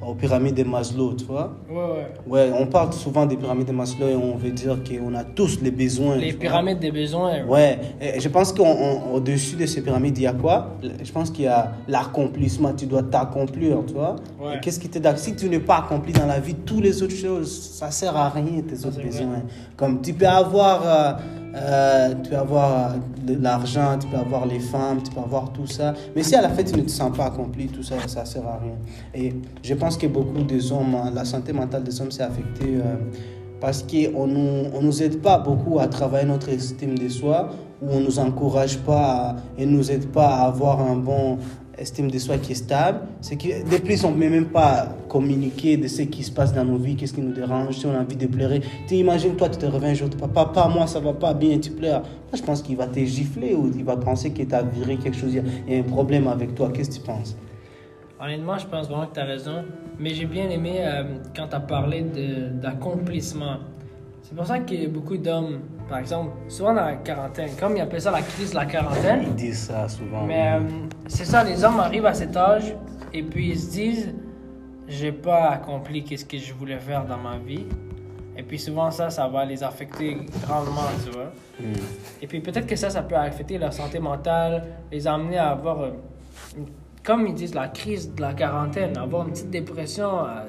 aux 0.06 0.14
pyramides 0.14 0.54
de 0.54 0.64
Maslow, 0.64 1.14
tu 1.14 1.24
vois. 1.24 1.52
Ouais, 1.70 1.76
ouais. 1.76 2.06
Ouais, 2.26 2.52
on 2.58 2.66
parle 2.66 2.92
souvent 2.92 3.26
des 3.26 3.36
pyramides 3.36 3.66
de 3.66 3.72
Maslow 3.72 4.08
et 4.08 4.16
on 4.16 4.36
veut 4.36 4.50
dire 4.50 4.78
qu'on 4.82 5.14
a 5.14 5.24
tous 5.24 5.60
les 5.60 5.70
besoins. 5.70 6.16
Les 6.16 6.30
vois. 6.30 6.40
pyramides 6.40 6.78
des 6.78 6.90
besoins. 6.90 7.44
Ouais, 7.46 7.78
et 8.00 8.18
je 8.18 8.28
pense 8.28 8.52
qu'au-dessus 8.52 9.56
de 9.56 9.66
ces 9.66 9.82
pyramides, 9.82 10.16
il 10.18 10.22
y 10.22 10.26
a 10.26 10.32
quoi? 10.32 10.76
Je 11.02 11.12
pense 11.12 11.30
qu'il 11.30 11.44
y 11.44 11.48
a 11.48 11.72
l'accomplissement. 11.86 12.72
Tu 12.72 12.86
dois 12.86 13.02
t'accomplir, 13.02 13.78
tu 13.86 13.94
vois. 13.94 14.16
Ouais. 14.40 14.58
Qu'est-ce 14.62 14.80
qui 14.80 14.88
t'aide 14.88 15.06
Si 15.18 15.36
tu 15.36 15.48
n'es 15.48 15.60
pas 15.60 15.78
accompli 15.78 16.12
dans 16.12 16.26
la 16.26 16.40
vie, 16.40 16.54
toutes 16.54 16.82
les 16.82 17.02
autres 17.02 17.16
choses, 17.16 17.50
ça 17.74 17.90
sert 17.90 18.16
à 18.16 18.30
rien, 18.30 18.62
tes 18.62 18.86
autres 18.86 19.02
besoins. 19.02 19.42
Comme 19.76 20.00
tu 20.00 20.14
peux 20.14 20.26
avoir, 20.26 20.82
euh, 20.84 21.12
euh, 21.54 22.14
tu 22.22 22.30
peux 22.30 22.36
avoir 22.36 22.92
euh, 22.92 23.36
l'argent, 23.40 23.98
tu 23.98 24.06
peux 24.08 24.16
avoir 24.16 24.46
les 24.46 24.60
femmes, 24.60 25.02
tu 25.02 25.10
peux 25.10 25.20
avoir 25.20 25.52
tout 25.52 25.66
ça. 25.66 25.94
Mais 26.14 26.22
si 26.22 26.34
à 26.34 26.42
la 26.42 26.48
fin 26.48 26.62
tu 26.62 26.74
ne 26.74 26.82
te 26.82 26.90
sens 26.90 27.16
pas 27.16 27.26
accompli, 27.26 27.66
tout 27.66 27.82
ça, 27.82 27.96
ça 28.06 28.24
sert 28.24 28.46
à 28.46 28.58
rien. 28.58 28.76
Et 29.14 29.34
je 29.62 29.74
pense 29.74 29.96
que 29.96 30.06
beaucoup 30.06 30.42
des 30.42 30.72
hommes, 30.72 30.94
hein, 30.94 31.10
la 31.14 31.24
santé 31.24 31.52
mentale 31.52 31.82
des 31.82 32.00
hommes 32.00 32.10
s'est 32.10 32.22
affectée. 32.22 32.76
euh, 32.76 32.96
parce 33.60 33.82
qu'on 33.82 34.26
ne 34.26 34.32
nous, 34.32 34.70
on 34.74 34.80
nous 34.80 35.02
aide 35.02 35.20
pas 35.20 35.38
beaucoup 35.38 35.78
à 35.78 35.86
travailler 35.86 36.26
notre 36.26 36.48
estime 36.48 36.98
de 36.98 37.08
soi, 37.08 37.50
ou 37.82 37.88
on 37.90 38.00
nous 38.00 38.18
encourage 38.18 38.78
pas 38.78 39.36
et 39.58 39.66
ne 39.66 39.72
nous 39.72 39.90
aide 39.90 40.06
pas 40.06 40.28
à 40.28 40.46
avoir 40.46 40.80
un 40.80 40.96
bon 40.96 41.38
estime 41.80 42.10
de 42.10 42.18
soi 42.18 42.36
qui 42.38 42.52
est 42.52 42.56
stable. 42.56 43.00
C'est 43.20 43.36
que 43.36 43.48
de 43.68 43.76
plus, 43.82 44.04
on 44.04 44.10
ne 44.10 44.20
peut 44.20 44.28
même 44.28 44.46
pas 44.46 44.88
communiquer 45.08 45.76
de 45.76 45.88
ce 45.88 46.02
qui 46.02 46.22
se 46.22 46.30
passe 46.30 46.52
dans 46.52 46.64
nos 46.64 46.76
vies, 46.76 46.94
qu'est-ce 46.96 47.14
qui 47.14 47.20
nous 47.22 47.32
dérange, 47.32 47.76
si 47.78 47.86
on 47.86 47.94
a 47.94 48.00
envie 48.00 48.16
de 48.16 48.26
pleurer. 48.26 48.60
Tu 48.86 48.94
imagines, 48.96 49.34
toi, 49.36 49.48
tu 49.48 49.58
te 49.58 49.66
réveilles 49.66 49.90
un 49.92 49.94
jour, 49.94 50.10
papa, 50.10 50.44
papa, 50.46 50.68
moi, 50.68 50.86
ça 50.86 51.00
va 51.00 51.12
pas 51.12 51.34
bien, 51.34 51.58
tu 51.58 51.70
pleures. 51.70 52.02
Moi, 52.02 52.34
je 52.34 52.42
pense 52.42 52.62
qu'il 52.62 52.76
va 52.76 52.86
te 52.86 53.00
gifler 53.00 53.54
ou 53.54 53.70
il 53.74 53.84
va 53.84 53.96
penser 53.96 54.30
que 54.30 54.42
tu 54.42 54.54
as 54.54 54.62
viré 54.62 54.96
quelque 54.96 55.16
chose, 55.16 55.34
il 55.34 55.42
y 55.72 55.76
a- 55.76 55.80
un 55.80 55.82
problème 55.82 56.28
avec 56.28 56.54
toi. 56.54 56.70
Qu'est-ce 56.72 56.90
que 56.90 56.94
tu 56.96 57.00
penses? 57.00 57.36
Honnêtement, 58.22 58.58
je 58.58 58.66
pense 58.66 58.86
vraiment 58.86 59.06
que 59.06 59.14
tu 59.14 59.20
as 59.20 59.24
raison. 59.24 59.64
Mais 59.98 60.10
j'ai 60.10 60.26
bien 60.26 60.48
aimé 60.50 60.76
euh, 60.80 61.04
quand 61.34 61.48
tu 61.48 61.56
as 61.56 61.60
parlé 61.60 62.04
d'accomplissement. 62.62 63.56
C'est 64.22 64.34
pour 64.36 64.46
ça 64.46 64.58
que 64.60 64.86
beaucoup 64.86 65.16
d'hommes, 65.16 65.60
par 65.90 65.98
exemple, 65.98 66.31
souvent 66.48 66.72
dans 66.72 66.85
la 66.87 66.94
quarantaine, 66.94 67.50
comme 67.59 67.76
ils 67.76 67.81
appellent 67.83 68.00
ça 68.00 68.11
la 68.12 68.22
crise 68.22 68.50
de 68.50 68.55
la 68.57 68.64
quarantaine, 68.66 69.22
Ils 69.24 69.35
disent 69.35 69.66
ça 69.66 69.88
souvent. 69.88 70.22
mais 70.24 70.53
euh, 70.55 70.61
c'est 71.09 71.24
ça, 71.26 71.42
les 71.44 71.62
hommes 71.64 71.81
arrivent 71.81 72.07
à 72.07 72.14
cet 72.14 72.37
âge 72.37 72.74
et 73.12 73.22
puis 73.22 73.50
ils 73.50 73.59
se 73.59 73.70
disent 73.70 74.14
j'ai 74.88 75.12
pas 75.12 75.50
accompli 75.50 76.05
ce 76.16 76.24
que 76.24 76.38
je 76.38 76.55
voulais 76.55 76.79
faire 76.79 77.05
dans 77.05 77.18
ma 77.18 77.37
vie. 77.38 77.66
Et 78.37 78.42
puis 78.42 78.59
souvent 78.59 78.90
ça, 78.90 79.11
ça 79.11 79.29
va 79.29 79.44
les 79.44 79.62
affecter 79.62 80.16
grandement, 80.46 80.88
tu 81.05 81.11
vois. 81.12 81.31
Hmm. 81.61 81.72
Et 82.22 82.26
puis 82.26 82.40
peut-être 82.40 82.66
que 82.66 82.76
ça, 82.76 82.88
ça 82.88 83.03
peut 83.03 83.16
affecter 83.16 83.59
leur 83.59 83.72
santé 83.72 83.98
mentale, 83.98 84.64
les 84.90 85.07
amener 85.07 85.37
à 85.38 85.50
avoir, 85.50 85.81
euh, 85.83 85.90
une- 86.57 86.66
comme 87.05 87.26
ils 87.26 87.35
disent, 87.35 87.55
la 87.55 87.68
crise 87.68 88.14
de 88.14 88.20
la 88.20 88.33
quarantaine, 88.33 88.96
avoir 88.96 89.26
une 89.26 89.33
petite 89.33 89.50
dépression. 89.50 90.24
euh, 90.24 90.48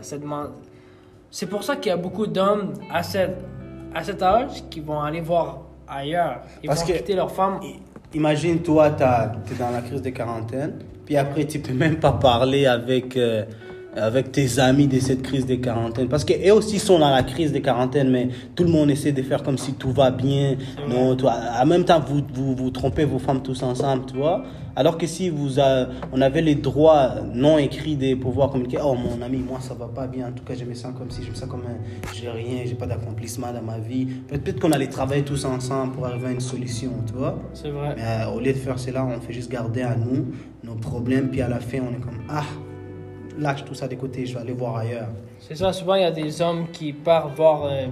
C'est 1.31 1.47
pour 1.47 1.63
ça 1.63 1.75
qu'il 1.77 1.89
y 1.89 1.93
a 1.93 1.97
beaucoup 1.97 2.27
d'hommes 2.27 2.73
à, 2.91 3.03
cette, 3.03 3.37
à 3.93 4.03
cet 4.03 4.21
âge 4.21 4.63
qui 4.69 4.79
vont 4.79 5.01
aller 5.01 5.21
voir 5.21 5.61
ailleurs. 5.87 6.41
Ils 6.63 6.67
Parce 6.67 6.81
vont 6.81 6.87
que- 6.87 6.97
quitter 6.97 7.15
leur 7.15 7.31
femme. 7.31 7.59
Imagine, 8.13 8.59
toi, 8.61 8.89
tu 8.91 9.03
es 9.03 9.57
dans 9.57 9.69
la 9.71 9.81
crise 9.81 10.01
de 10.01 10.09
quarantaine, 10.09 10.79
puis 11.05 11.15
après, 11.17 11.45
tu 11.45 11.59
peux 11.59 11.73
même 11.73 11.95
pas 11.97 12.11
parler 12.11 12.65
avec, 12.65 13.15
euh, 13.15 13.45
avec 13.95 14.31
tes 14.31 14.59
amis 14.59 14.87
de 14.87 14.99
cette 14.99 15.21
crise 15.21 15.45
de 15.45 15.55
quarantaine. 15.55 16.07
Parce 16.07 16.23
qu'eux 16.25 16.51
aussi 16.53 16.79
sont 16.79 16.99
dans 16.99 17.09
la 17.09 17.23
crise 17.23 17.51
de 17.51 17.59
quarantaine, 17.59 18.09
mais 18.09 18.29
tout 18.55 18.63
le 18.63 18.69
monde 18.69 18.89
essaie 18.89 19.11
de 19.11 19.21
faire 19.21 19.43
comme 19.43 19.57
si 19.57 19.73
tout 19.73 19.91
va 19.91 20.11
bien. 20.11 20.55
Non, 20.87 21.15
toi, 21.15 21.35
en 21.61 21.65
même 21.65 21.83
temps, 21.83 21.99
vous, 21.99 22.21
vous, 22.33 22.55
vous 22.55 22.69
trompez 22.69 23.05
vos 23.05 23.19
femmes 23.19 23.41
tous 23.41 23.61
ensemble, 23.63 24.05
tu 24.05 24.15
vois. 24.17 24.43
Alors 24.73 24.97
que 24.97 25.05
si 25.05 25.29
vous 25.29 25.59
a- 25.59 25.87
on 26.13 26.21
avait 26.21 26.41
les 26.41 26.55
droits 26.55 27.15
non 27.33 27.57
écrits 27.57 27.97
de 27.97 28.15
pouvoir 28.15 28.49
communiquer, 28.51 28.77
oh 28.81 28.95
mon 28.95 29.21
ami, 29.21 29.39
moi 29.39 29.59
ça 29.59 29.73
va 29.73 29.87
pas 29.87 30.07
bien, 30.07 30.29
en 30.29 30.31
tout 30.31 30.45
cas 30.45 30.53
je 30.57 30.63
me 30.63 30.73
sens 30.73 30.93
comme 30.97 31.11
si, 31.11 31.21
je 31.25 31.29
me 31.29 31.35
sens 31.35 31.49
comme 31.49 31.63
un, 31.67 32.13
j'ai 32.15 32.29
rien, 32.29 32.61
j'ai 32.65 32.75
pas 32.75 32.85
d'accomplissement 32.87 33.47
dans 33.53 33.61
ma 33.61 33.79
vie. 33.79 34.05
Peut-être 34.29 34.61
qu'on 34.61 34.71
allait 34.71 34.87
travailler 34.87 35.23
tous 35.23 35.43
ensemble 35.43 35.91
pour 35.91 36.05
arriver 36.05 36.27
à 36.27 36.31
une 36.31 36.39
solution, 36.39 36.91
tu 37.05 37.11
vois. 37.15 37.37
C'est 37.53 37.69
vrai. 37.69 37.95
Mais 37.97 38.01
euh, 38.05 38.31
au 38.33 38.39
lieu 38.39 38.53
de 38.53 38.57
faire 38.57 38.79
cela, 38.79 39.05
on 39.05 39.19
fait 39.19 39.33
juste 39.33 39.51
garder 39.51 39.81
à 39.81 39.93
nous 39.97 40.27
nos 40.63 40.75
problèmes, 40.75 41.27
puis 41.27 41.41
à 41.41 41.49
la 41.49 41.59
fin, 41.59 41.79
on 41.79 41.91
est 41.93 41.99
comme 41.99 42.19
Ah, 42.29 42.43
lâche 43.37 43.63
tout 43.65 43.73
ça 43.73 43.87
de 43.87 43.95
côté, 43.95 44.25
je 44.25 44.35
vais 44.35 44.41
aller 44.41 44.53
voir 44.53 44.77
ailleurs. 44.77 45.09
C'est 45.39 45.55
ça, 45.55 45.71
souvent 45.73 45.95
il 45.95 46.01
y 46.01 46.05
a 46.05 46.11
des 46.11 46.41
hommes 46.41 46.67
qui 46.71 46.93
partent 46.93 47.35
voir 47.35 47.63
euh, 47.65 47.87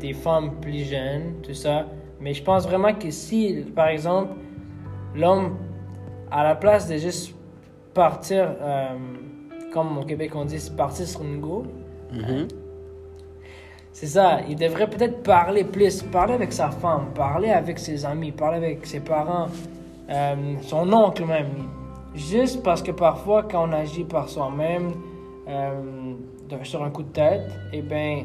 des 0.00 0.12
femmes 0.12 0.52
plus 0.60 0.84
jeunes, 0.84 1.34
tout 1.42 1.54
ça. 1.54 1.86
Mais 2.20 2.34
je 2.34 2.42
pense 2.42 2.66
vraiment 2.66 2.92
que 2.94 3.10
si, 3.10 3.64
par 3.74 3.88
exemple, 3.88 4.32
l'homme, 5.14 5.56
à 6.30 6.44
la 6.44 6.54
place 6.54 6.88
de 6.88 6.96
juste 6.96 7.34
partir, 7.94 8.54
euh, 8.60 8.88
comme 9.72 9.98
au 9.98 10.02
Québec 10.04 10.32
on 10.34 10.44
dit, 10.44 10.58
partir 10.76 11.06
sur 11.06 11.22
une 11.22 11.40
go, 11.40 11.64
Mhm. 12.12 12.46
c'est 13.92 14.06
ça, 14.06 14.40
il 14.48 14.56
devrait 14.56 14.88
peut-être 14.88 15.22
parler 15.22 15.64
plus, 15.64 16.02
parler 16.02 16.34
avec 16.34 16.52
sa 16.52 16.70
femme, 16.70 17.06
parler 17.14 17.50
avec 17.50 17.78
ses 17.78 18.04
amis, 18.04 18.32
parler 18.32 18.58
avec 18.58 18.86
ses 18.86 19.00
parents, 19.00 19.48
euh, 20.10 20.34
son 20.62 20.92
oncle 20.92 21.24
même. 21.24 21.46
Juste 22.14 22.62
parce 22.62 22.82
que 22.82 22.90
parfois, 22.90 23.44
quand 23.50 23.68
on 23.68 23.72
agit 23.72 24.04
par 24.04 24.28
soi-même, 24.28 24.92
euh, 25.48 25.70
de- 26.48 26.64
sur 26.64 26.82
un 26.82 26.90
coup 26.90 27.02
de 27.02 27.08
tête, 27.08 27.42
eh 27.72 27.80
ben, 27.82 28.24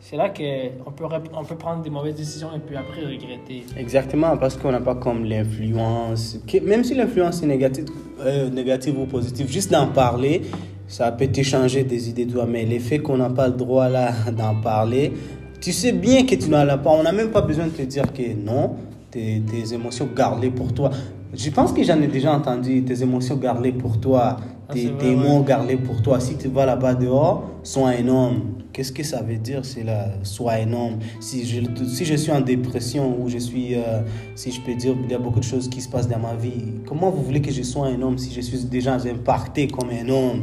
c'est 0.00 0.16
là 0.16 0.28
qu'on 0.28 0.90
peut, 0.90 1.04
on 1.34 1.44
peut 1.44 1.54
prendre 1.56 1.82
des 1.82 1.90
mauvaises 1.90 2.16
décisions 2.16 2.48
et 2.54 2.58
puis 2.58 2.76
après 2.76 3.02
regretter. 3.02 3.64
Exactement, 3.78 4.36
parce 4.36 4.56
qu'on 4.56 4.72
n'a 4.72 4.80
pas 4.80 4.96
comme 4.96 5.24
l'influence, 5.24 6.38
même 6.64 6.84
si 6.84 6.94
l'influence 6.94 7.42
est 7.42 7.46
négative, 7.46 7.86
euh, 8.20 8.50
négative 8.50 8.98
ou 8.98 9.06
positive, 9.06 9.48
juste 9.50 9.70
d'en 9.70 9.86
parler, 9.86 10.42
ça 10.88 11.10
peut 11.12 11.28
t'échanger 11.28 11.84
des 11.84 12.08
idées, 12.10 12.26
toi. 12.26 12.44
Mais 12.46 12.64
l'effet 12.64 12.98
qu'on 12.98 13.16
n'a 13.18 13.30
pas 13.30 13.48
le 13.48 13.54
droit 13.54 13.88
là 13.88 14.10
d'en 14.36 14.56
parler, 14.60 15.12
tu 15.60 15.72
sais 15.72 15.92
bien 15.92 16.26
que 16.26 16.34
tu 16.34 16.50
n'en 16.50 16.68
as 16.68 16.78
pas. 16.78 16.90
On 16.90 17.02
n'a 17.04 17.12
même 17.12 17.30
pas 17.30 17.40
besoin 17.42 17.66
de 17.66 17.70
te 17.70 17.82
dire 17.82 18.12
que 18.12 18.32
non, 18.34 18.76
tes, 19.10 19.40
tes 19.40 19.72
émotions 19.74 20.08
gardées 20.14 20.50
pour 20.50 20.72
toi. 20.74 20.90
Je 21.36 21.50
pense 21.50 21.72
que 21.72 21.82
j'en 21.82 22.00
ai 22.00 22.06
déjà 22.06 22.34
entendu, 22.34 22.82
tes 22.84 23.02
émotions 23.02 23.36
gardées 23.36 23.72
pour 23.72 24.00
toi, 24.00 24.36
Ah, 24.68 24.72
tes, 24.72 24.86
vrai, 24.88 24.98
tes 24.98 25.14
ouais. 25.14 25.14
mots 25.16 25.42
gardés 25.42 25.76
pour 25.76 26.00
toi. 26.02 26.18
Si 26.18 26.36
tu 26.36 26.48
vas 26.48 26.64
là-bas 26.66 26.94
dehors, 26.94 27.44
sois 27.62 27.90
un 27.90 28.08
homme. 28.08 28.54
Qu'est-ce 28.72 28.92
que 28.92 29.02
ça 29.02 29.22
veut 29.22 29.36
dire, 29.36 29.64
c'est 29.64 29.84
là, 29.84 30.06
sois 30.22 30.52
un 30.54 30.72
homme? 30.72 30.98
Si 31.20 31.46
je, 31.46 31.60
si 31.86 32.04
je 32.04 32.14
suis 32.14 32.32
en 32.32 32.40
dépression 32.40 33.16
ou 33.20 33.28
je 33.28 33.38
suis, 33.38 33.74
euh, 33.74 34.00
si 34.34 34.50
je 34.52 34.60
peux 34.60 34.74
dire, 34.74 34.94
il 35.04 35.10
y 35.10 35.14
a 35.14 35.18
beaucoup 35.18 35.38
de 35.40 35.44
choses 35.44 35.68
qui 35.68 35.80
se 35.80 35.88
passent 35.88 36.08
dans 36.08 36.18
ma 36.18 36.34
vie. 36.34 36.74
Comment 36.86 37.10
vous 37.10 37.22
voulez 37.22 37.40
que 37.40 37.50
je 37.50 37.62
sois 37.62 37.86
un 37.88 38.00
homme 38.02 38.18
si 38.18 38.32
je 38.34 38.40
suis 38.40 38.64
déjà 38.64 38.94
impacté 38.94 39.66
comme 39.68 39.90
un 39.90 40.08
homme? 40.08 40.42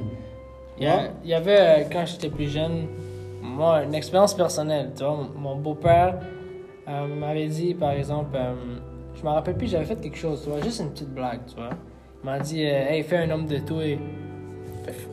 Il 0.79 0.83
y, 0.83 0.87
a- 0.87 1.11
il 1.23 1.29
y 1.29 1.33
avait, 1.33 1.59
euh, 1.59 1.83
quand 1.91 2.05
j'étais 2.05 2.29
plus 2.29 2.49
jeune, 2.51 2.87
moi, 3.41 3.83
une 3.83 3.93
expérience 3.93 4.33
personnelle. 4.33 4.91
Tu 4.97 5.03
vois, 5.03 5.27
mon 5.37 5.55
beau-père 5.57 6.19
euh, 6.87 7.07
m'avait 7.15 7.47
dit, 7.47 7.73
par 7.75 7.91
exemple, 7.91 8.35
euh, 8.35 8.53
je 9.23 9.27
me 9.29 9.33
rappelle 9.33 9.55
plus, 9.55 9.67
j'avais 9.67 9.85
fait 9.85 9.95
quelque 9.95 10.17
chose, 10.17 10.41
tu 10.43 10.49
vois, 10.49 10.61
juste 10.61 10.81
une 10.81 10.89
petite 10.89 11.13
blague, 11.13 11.39
tu 11.47 11.55
vois. 11.55 11.69
Il 12.21 12.25
m'a 12.25 12.39
dit, 12.39 12.65
euh, 12.65 12.89
hey, 12.89 13.03
fais 13.03 13.17
un 13.19 13.29
homme 13.31 13.45
de 13.45 13.57
toi. 13.59 13.81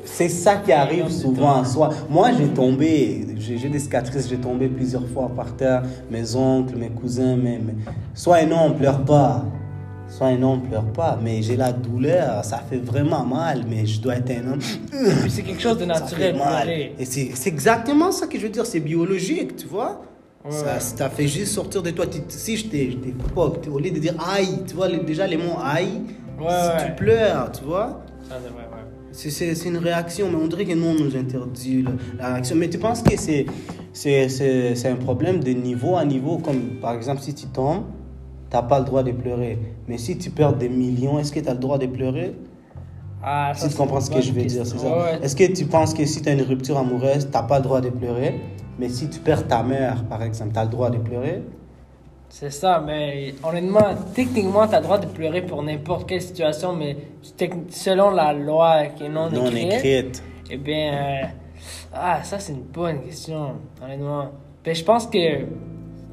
C'est 0.05 0.29
ça 0.29 0.57
qui 0.57 0.73
arrive 0.73 1.09
souvent 1.09 1.59
en 1.59 1.65
soi. 1.65 1.91
Moi, 2.09 2.31
j'ai 2.37 2.49
tombé, 2.49 3.25
j'ai 3.39 3.69
des 3.69 3.79
cicatrices, 3.79 4.29
j'ai 4.29 4.37
tombé 4.39 4.69
plusieurs 4.69 5.07
fois 5.07 5.29
par 5.35 5.55
terre. 5.55 5.85
Mes 6.11 6.35
oncles, 6.35 6.75
mes 6.77 6.89
cousins, 6.89 7.37
mes, 7.37 7.59
mes- 7.59 7.75
sois 8.15 8.39
un 8.39 8.51
homme, 8.51 8.75
pleure 8.77 9.05
pas. 9.05 9.45
Soit 10.09 10.27
un 10.27 10.43
homme 10.43 10.63
pleure 10.63 10.87
pas, 10.93 11.17
mais 11.23 11.41
j'ai 11.41 11.57
la 11.57 11.71
douleur, 11.73 12.45
ça 12.45 12.59
fait 12.59 12.79
vraiment 12.79 13.25
mal, 13.25 13.63
mais 13.69 13.87
je 13.87 14.01
dois 14.01 14.17
être 14.17 14.33
un 14.33 14.55
homme. 14.55 14.61
C'est 15.29 15.43
quelque 15.45 15.63
chose 15.63 15.79
de 15.79 15.85
naturel. 15.85 16.37
Et 16.99 17.05
c'est 17.05 17.31
exactement 17.49 18.11
ça 18.11 18.27
que 18.27 18.37
je 18.37 18.43
veux 18.43 18.49
dire, 18.53 18.67
c'est 18.67 18.81
biologique, 18.81 19.55
tu 19.55 19.69
vois. 19.69 20.03
Ouais, 20.45 20.51
ça 20.53 20.81
ça 20.81 20.97
t'a 20.97 21.11
fait 21.11 21.29
juste 21.29 21.53
sortir 21.53 21.83
de 21.83 21.91
toi. 21.91 22.07
Si 22.29 22.57
je 22.57 22.67
t'ai 22.69 22.99
pas, 23.35 23.53
au 23.71 23.79
lieu 23.79 23.91
de 23.91 23.99
dire 23.99 24.15
aïe, 24.19 24.63
tu 24.67 24.75
vois, 24.75 24.89
déjà 24.89 25.27
les 25.27 25.37
mots 25.37 25.59
aïe, 25.63 26.03
Ouais, 26.41 26.47
si 26.81 26.87
tu 26.87 26.93
pleures, 26.93 27.53
tu 27.53 27.65
vois. 27.65 28.01
Ça, 28.27 28.37
c'est 28.43 28.49
vrai, 28.51 28.63
ouais. 28.73 28.87
C'est- 29.13 29.67
une 29.69 29.77
réaction, 29.77 30.31
mais 30.31 30.37
on 30.43 30.47
dirait 30.47 30.65
que 30.65 30.73
nous, 30.73 30.87
on 30.87 30.95
nous 30.95 31.15
interdit 31.17 31.85
la 32.19 32.29
réaction. 32.35 32.57
Mais 32.57 32.71
tu 32.71 32.79
penses 32.79 33.03
que 33.03 33.15
c'est 33.17 34.89
un 34.89 34.97
problème 34.97 35.41
de 35.45 35.51
niveau 35.51 35.97
à 35.97 36.05
niveau, 36.07 36.39
comme 36.39 36.79
par 36.81 36.95
exemple 36.95 37.21
si 37.21 37.35
tu 37.35 37.47
tombes, 37.49 37.85
tu 38.51 38.57
n'as 38.57 38.63
pas 38.63 38.79
le 38.79 38.87
droit 38.87 39.03
de 39.03 39.13
pleurer. 39.13 39.59
Mais 39.89 39.99
si 39.99 40.17
tu 40.17 40.31
perds 40.31 40.55
des 40.57 40.69
millions, 40.71 41.19
est-ce 41.19 41.33
que 41.33 41.41
tu 41.41 41.49
as 41.49 41.53
le 41.55 41.59
droit 41.61 41.77
de 41.77 41.87
pleurer? 41.87 42.35
Ah, 43.23 43.53
ça, 43.55 43.67
Si 43.69 43.75
tu 43.75 43.77
comprends 43.79 44.01
ce 44.01 44.11
que 44.11 44.21
je 44.23 44.33
veux 44.33 44.45
dire, 44.45 44.65
c'est 44.65 44.79
ça. 44.79 44.87
Ouais. 44.89 45.19
Est-ce 45.23 45.37
que 45.37 45.53
tu 45.53 45.67
penses 45.67 45.93
que 45.93 46.07
si 46.07 46.23
tu 46.23 46.29
as 46.31 46.33
une 46.33 46.43
rupture 46.43 46.79
amoureuse, 46.79 47.27
tu 47.27 47.33
n'as 47.33 47.43
pas 47.43 47.59
le 47.59 47.65
droit 47.65 47.83
de 47.83 47.91
pleurer? 47.91 48.41
Mais 48.81 48.89
si 48.89 49.11
tu 49.11 49.21
perds 49.21 49.47
ta 49.47 49.63
mère, 49.63 50.05
par 50.05 50.23
exemple, 50.23 50.53
tu 50.55 50.59
as 50.59 50.65
le 50.65 50.71
droit 50.71 50.89
de 50.89 50.97
pleurer 50.97 51.43
C'est 52.31 52.49
ça, 52.51 52.83
mais 52.85 53.35
honnêtement, 53.45 53.95
techniquement, 54.15 54.67
tu 54.67 54.75
as 54.75 54.79
le 54.79 54.85
droit 54.85 54.97
de 54.97 55.07
pleurer 55.07 55.43
pour 55.43 55.63
n'importe 55.63 56.09
quelle 56.09 56.23
situation, 56.23 56.73
mais 56.75 56.97
selon 57.69 58.11
la 58.11 58.33
loi 58.33 58.87
qui 58.97 59.05
est 59.05 59.09
non, 59.11 59.29
Non 59.29 59.49
écrite, 59.49 59.73
écrite. 59.85 60.23
eh 60.51 60.57
bien, 60.57 60.95
euh, 60.95 61.27
ah, 61.93 62.21
ça 62.25 62.39
c'est 62.39 62.55
une 62.55 62.63
bonne 62.63 63.03
question, 63.03 63.57
honnêtement. 63.85 64.31
Mais 64.65 64.75
je 64.75 64.83
pense 64.85 65.07
que 65.07 65.45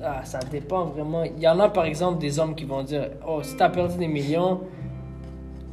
ah, 0.04 0.26
ça 0.26 0.40
dépend 0.52 0.84
vraiment. 0.88 1.24
Il 1.24 1.42
y 1.42 1.48
en 1.48 1.60
a 1.62 1.70
par 1.70 1.86
exemple 1.86 2.20
des 2.20 2.38
hommes 2.38 2.54
qui 2.54 2.66
vont 2.66 2.84
dire 2.84 3.12
Oh, 3.26 3.42
si 3.44 3.56
tu 3.56 3.64
as 3.64 3.70
perdu 3.70 3.98
des 3.98 4.10
millions, 4.10 4.60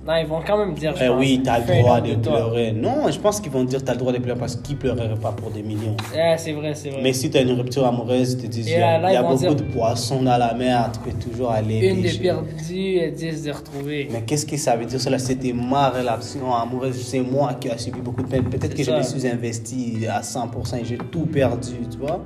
non, 0.06 0.16
ils 0.16 0.26
vont 0.26 0.40
quand 0.46 0.58
même 0.58 0.74
dire 0.74 0.94
je 0.96 1.02
Eh 1.04 1.08
pense, 1.08 1.18
oui, 1.18 1.40
tu 1.42 1.48
as 1.50 1.60
fais 1.62 1.76
le 1.76 1.82
droit 1.82 2.00
de 2.00 2.14
pleurer. 2.16 2.72
Non, 2.72 3.10
je 3.10 3.18
pense 3.18 3.40
qu'ils 3.40 3.50
vont 3.52 3.64
dire 3.64 3.80
que 3.80 3.84
tu 3.84 3.90
as 3.90 3.94
le 3.94 3.98
droit 4.00 4.12
de 4.12 4.18
pleurer 4.18 4.38
parce 4.38 4.56
qu'ils 4.56 4.74
ne 4.76 4.80
pleureraient 4.80 5.14
pas 5.14 5.32
pour 5.32 5.50
des 5.50 5.62
millions. 5.62 5.96
Eh, 6.14 6.34
c'est 6.36 6.52
vrai, 6.52 6.74
c'est 6.74 6.90
vrai. 6.90 7.00
Mais 7.02 7.12
si 7.12 7.30
tu 7.30 7.38
as 7.38 7.40
une 7.40 7.52
rupture 7.52 7.86
amoureuse, 7.86 8.32
ils 8.32 8.38
te 8.42 8.46
disent 8.46 8.68
il 8.68 8.72
y 8.78 8.82
a, 8.82 8.96
a 8.96 9.22
beaucoup 9.22 9.36
dire- 9.38 9.54
de 9.54 9.62
poissons 9.62 10.22
dans 10.22 10.36
la 10.36 10.52
mer, 10.54 10.90
tu 10.92 11.00
peux 11.10 11.18
toujours 11.18 11.50
aller 11.52 11.78
Une 11.88 11.96
de 11.98 12.02
pêcher. 12.02 12.18
perdue 12.18 12.74
et 12.98 13.10
dix 13.10 13.42
de 13.44 13.50
retrouvée. 13.52 14.08
Mais 14.12 14.22
qu'est-ce 14.22 14.44
que 14.46 14.56
ça 14.56 14.76
veut 14.76 14.84
dire 14.84 15.00
cela? 15.00 15.18
C'était 15.18 15.52
ma 15.54 15.88
relation 15.90 16.54
amoureuse, 16.54 17.00
c'est 17.02 17.20
moi 17.20 17.54
qui 17.54 17.68
ai 17.68 17.78
subi 17.78 18.00
beaucoup 18.00 18.22
de 18.22 18.28
peine. 18.28 18.44
Peut-être 18.44 18.74
que 18.74 18.82
je 18.82 18.90
me 18.90 19.02
suis 19.02 19.26
investi 19.26 20.06
à 20.08 20.20
100% 20.22 20.76
et 20.80 20.84
j'ai 20.84 20.98
tout 20.98 21.26
perdu, 21.26 21.72
tu 21.90 21.98
vois? 21.98 22.20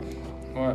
Ouais. 0.57 0.75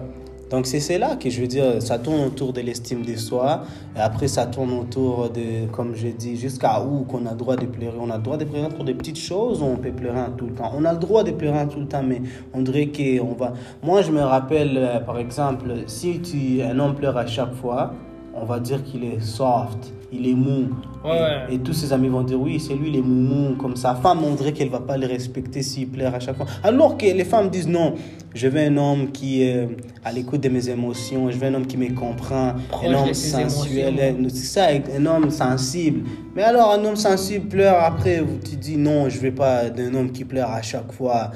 Donc 0.49 0.67
c'est 0.67 0.97
là 0.97 1.15
que 1.15 1.29
je 1.29 1.41
veux 1.41 1.47
dire, 1.47 1.82
ça 1.82 1.97
tourne 1.97 2.21
autour 2.21 2.53
de 2.53 2.62
l'estime 2.62 3.03
de 3.03 3.15
soi, 3.15 3.63
et 3.95 3.99
après 3.99 4.27
ça 4.27 4.45
tourne 4.45 4.71
autour 4.73 5.29
de, 5.29 5.65
comme 5.71 5.95
je 5.95 6.10
dis, 6.10 6.36
jusqu'à 6.36 6.82
où 6.82 7.06
qu'on 7.06 7.25
a 7.25 7.32
le 7.32 7.38
droit 7.38 7.56
de 7.56 7.65
pleurer. 7.65 7.97
On 7.99 8.10
a 8.10 8.17
le 8.17 8.23
droit 8.23 8.38
de 8.38 8.45
pleurer 8.45 8.69
pour 8.69 8.84
des 8.84 8.93
petites 8.93 9.17
choses 9.17 9.62
on 9.62 9.77
peut 9.77 9.91
pleurer 9.91 10.21
tout 10.38 10.45
le 10.45 10.53
temps. 10.53 10.71
On 10.77 10.86
a 10.86 10.93
le 10.93 10.99
droit 10.99 11.23
de 11.23 11.32
pleurer 11.32 11.67
tout 11.67 11.79
le 11.79 11.88
temps, 11.88 12.03
mais 12.03 12.21
on 12.53 12.62
dirait 12.62 12.88
qu'on 12.88 13.34
va... 13.34 13.53
Moi 13.82 14.01
je 14.03 14.12
me 14.12 14.21
rappelle, 14.21 14.77
euh, 14.77 14.99
par 14.99 15.17
exemple, 15.17 15.71
si 15.88 16.19
tu, 16.19 16.62
un 16.62 16.77
homme 16.79 16.95
pleure 16.95 17.17
à 17.17 17.25
chaque 17.25 17.53
fois, 17.53 17.93
on 18.36 18.46
va 18.46 18.60
dire 18.60 18.84
qu'il 18.84 19.04
est 19.04 19.22
soft, 19.22 19.93
il 20.12 20.28
est 20.28 20.34
mou. 20.34 20.67
Ouais, 21.04 21.19
et, 21.50 21.56
et 21.56 21.60
tous 21.60 21.74
ses 21.74 21.91
amis 21.91 22.08
vont 22.08 22.24
dire 22.24 22.39
oui, 22.39 22.60
c'est 22.60 22.74
lui, 22.76 22.89
il 22.89 22.96
est 22.96 23.02
mou 23.02 23.13
mou. 23.50 23.56
Comme 23.56 23.76
sa 23.76 23.93
femme, 23.96 24.24
on 24.24 24.34
dirait 24.36 24.54
qu'elle 24.54 24.69
va 24.69 24.80
pas 24.80 24.98
le 24.98 25.06
respecter 25.08 25.62
s'il 25.62 25.89
pleure 25.89 26.15
à 26.15 26.19
chaque 26.19 26.38
fois. 26.38 26.46
Alors 26.63 26.98
que 26.98 27.06
les 27.06 27.26
femmes 27.26 27.50
disent 27.50 27.67
non, 27.67 27.96
je 28.34 28.48
veux 28.48 28.60
un 28.62 28.78
homme 28.78 29.12
qui 29.12 29.43
est 29.43 29.67
à 30.06 30.12
l'écoute 30.13 30.41
de 30.41 30.50
mes 30.50 30.69
émotions, 30.69 31.30
je 31.30 31.38
veux 31.38 31.48
un 31.48 31.54
homme 31.54 31.67
qui 31.67 31.78
me 31.78 31.89
comprend, 31.93 32.54
Proche 32.69 32.86
un 32.88 32.93
homme 32.93 33.13
sensuel, 33.13 34.00
un- 34.02 34.30
c'est 34.30 34.46
ça, 34.46 34.67
un 34.98 35.06
homme 35.06 35.30
sensible. 35.30 36.02
Mais 36.36 36.43
alors, 36.43 36.72
un 36.72 36.84
homme 36.86 36.96
sensible 36.96 37.48
pleure 37.50 37.84
après, 37.84 38.24
tu 38.50 38.56
dis 38.56 38.78
non, 38.78 39.10
je 39.10 39.19
veux 39.19 39.34
pas 39.34 39.69
d'un 39.69 39.93
homme 39.93 40.12
qui 40.12 40.24
pleure 40.24 40.50
à 40.52 40.62
chaque 40.62 40.91
fois. 40.93 41.32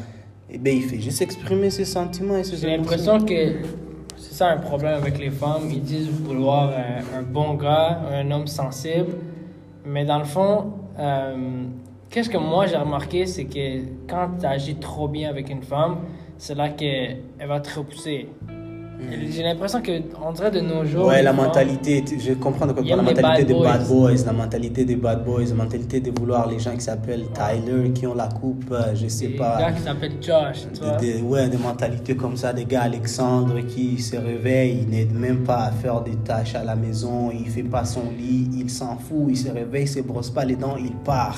Eh 0.50 0.58
bien, 0.58 0.72
il 0.74 0.82
fait 0.84 1.00
juste 1.02 1.22
exprimer 1.22 1.70
ses 1.70 1.84
sentiments 1.84 2.38
et 2.38 2.44
ses 2.46 2.56
J'ai 2.56 2.68
l'impression 2.78 3.20
que 3.20 3.34
ça 4.38 4.52
un 4.52 4.58
problème 4.58 4.94
avec 4.94 5.18
les 5.18 5.32
femmes. 5.32 5.64
Ils 5.72 5.82
disent 5.82 6.12
vouloir 6.12 6.70
un, 6.70 7.24
bon 7.24 7.56
gars, 7.56 8.02
un 8.12 8.30
homme 8.30 8.46
sensible. 8.46 9.16
Mais 9.84 10.06
dans 10.06 10.20
le 10.20 10.26
fond, 10.26 10.74
euh, 11.00 11.64
qu'est-ce 12.12 12.30
que 12.30 12.38
moi 12.38 12.68
j'ai 12.68 12.78
remarqué, 12.78 13.26
c'est 13.26 13.46
que 13.46 13.80
quand 14.08 14.30
tu 14.40 14.46
agis 14.46 14.76
trop 14.76 15.08
bien 15.08 15.28
avec 15.30 15.50
une 15.50 15.64
femme, 15.64 15.98
c'est 16.38 16.54
là 16.54 16.70
qu'elle 16.70 17.24
elle 17.40 17.48
va 17.48 17.60
te 17.60 17.80
repousser. 17.80 18.30
J'ai 19.30 19.44
l'impression 19.44 19.80
que 19.82 19.92
on 20.26 20.32
dirait 20.32 20.50
de 20.50 20.60
nos 20.62 20.84
jours. 20.84 21.06
Ouais, 21.08 21.22
la 21.22 21.32
mentalité, 21.32 22.04
je 22.20 22.34
comprends 22.34 22.66
de 22.66 22.74
quoi 22.74 22.82
la 22.82 22.96
des 22.96 22.96
mentalité 23.04 23.44
des 23.46 23.54
bad 23.54 23.80
bad 23.80 23.88
boys, 23.88 24.12
la 24.26 24.34
mentalité 24.34 24.86
des 24.86 24.96
bad 24.96 25.24
boys, 25.24 25.44
la 25.50 25.54
mentalité 25.54 26.00
de 26.00 26.20
vouloir 26.20 26.50
les 26.50 26.58
gens 26.60 26.74
qui 26.74 26.82
s'appellent 26.82 27.26
Tyler, 27.34 27.92
qui 27.92 28.08
ont 28.08 28.16
la 28.16 28.28
coupe, 28.28 28.66
euh, 28.72 28.96
je 28.96 29.08
sais 29.08 29.28
Des 29.28 29.34
pas. 29.36 29.58
gars 29.60 29.72
qui 29.72 29.82
s'appellent 29.84 30.18
Josh, 30.20 30.66
tu 30.74 30.80
vois. 30.82 30.98
Des, 30.98 31.14
des- 31.14 31.22
ouais, 31.22 31.48
des 31.48 31.58
mentalités 31.58 32.16
comme 32.16 32.36
ça, 32.38 32.52
des 32.54 32.66
gars 32.66 32.82
Alexandre 32.84 33.60
qui 33.68 34.00
se 34.02 34.16
réveille, 34.18 34.80
il 34.82 34.90
n'aide 34.90 35.14
même 35.14 35.44
pas 35.44 35.66
à 35.66 35.72
faire 35.72 36.02
des 36.02 36.16
tâches 36.16 36.56
à 36.56 36.64
la 36.64 36.76
maison, 36.76 37.30
il 37.32 37.48
fait 37.50 37.64
pas 37.64 37.86
son 37.86 38.10
lit, 38.18 38.50
il 38.58 38.70
s'en 38.70 38.98
fout, 38.98 39.28
il 39.30 39.38
se 39.38 39.50
réveille, 39.52 39.84
il 39.84 39.88
se 39.88 40.00
brosse 40.00 40.32
pas 40.32 40.44
les 40.44 40.56
dents, 40.56 40.76
il 40.78 40.92
part. 40.92 41.38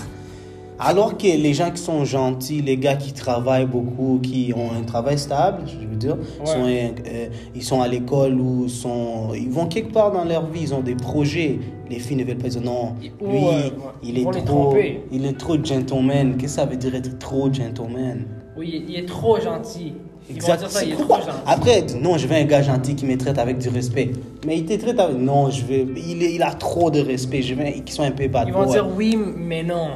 Alors 0.79 1.17
que 1.17 1.25
les 1.27 1.53
gens 1.53 1.71
qui 1.71 1.81
sont 1.81 2.05
gentils, 2.05 2.61
les 2.61 2.77
gars 2.77 2.95
qui 2.95 3.11
travaillent 3.11 3.65
beaucoup, 3.65 4.19
qui 4.23 4.53
ont 4.55 4.71
un 4.79 4.83
travail 4.83 5.17
stable, 5.19 5.63
je 5.67 5.85
veux 5.85 5.95
dire, 5.97 6.15
Ouais. 6.39 6.45
sont, 6.45 6.65
euh, 6.67 7.27
ils 7.53 7.63
sont 7.63 7.81
à 7.81 7.87
l'école 7.89 8.39
ou 8.39 8.69
sont, 8.69 9.33
ils 9.35 9.49
vont 9.49 9.65
quelque 9.65 9.91
part 9.91 10.11
dans 10.13 10.23
leur 10.23 10.45
vie, 10.47 10.61
ils 10.61 10.73
ont 10.73 10.79
des 10.79 10.95
projets. 10.95 11.59
Les 11.89 11.99
filles 11.99 12.15
ne 12.17 12.23
veulent 12.23 12.37
pas 12.37 12.47
dire 12.47 12.61
non, 12.61 12.93
lui, 13.01 13.09
euh, 13.21 13.69
il 14.03 14.17
ils 14.19 14.27
est 14.27 14.45
trop, 14.45 14.73
il 15.11 15.25
est 15.25 15.37
trop 15.37 15.61
gentleman. 15.61 16.37
Qu'est-ce 16.37 16.55
que 16.55 16.61
ça 16.61 16.65
veut 16.65 16.77
dire 16.77 16.95
être 16.95 17.19
trop 17.19 17.51
gentleman? 17.51 18.25
Oui, 18.57 18.85
il 18.87 18.95
est 18.95 19.05
trop 19.07 19.37
gentil. 19.39 19.93
Ils 20.29 20.33
vont 20.35 20.41
Exact. 20.41 20.59
dire 20.59 20.69
ça, 20.69 20.79
C'est 20.79 20.85
il 20.87 20.91
est 20.93 20.95
trop 20.95 21.15
gentil. 21.15 21.29
Après, 21.47 21.85
non, 22.01 22.17
je 22.17 22.27
veux 22.27 22.35
un 22.35 22.43
gars 22.45 22.61
gentil 22.61 22.93
qui 22.95 23.05
me 23.05 23.17
traite 23.17 23.39
avec 23.39 23.57
du 23.57 23.67
respect. 23.69 24.11
Mais 24.45 24.57
il 24.59 24.65
te 24.65 24.73
traite 24.73 24.99
avec. 24.99 25.17
Non, 25.17 25.49
je 25.49 25.65
veux. 25.65 25.87
Il, 25.97 26.21
est- 26.21 26.35
il 26.35 26.43
a 26.43 26.51
trop 26.53 26.91
de 26.91 26.99
respect. 26.99 27.41
Je 27.41 27.55
veux 27.55 27.65
un- 27.65 27.71
qui 27.71 27.91
soit 27.91 28.05
un 28.05 28.11
peu 28.11 28.27
bad 28.27 28.47
Ils 28.47 28.53
vont 28.53 28.65
dire 28.65 28.87
oui, 28.95 29.17
mais 29.37 29.63
non. 29.63 29.87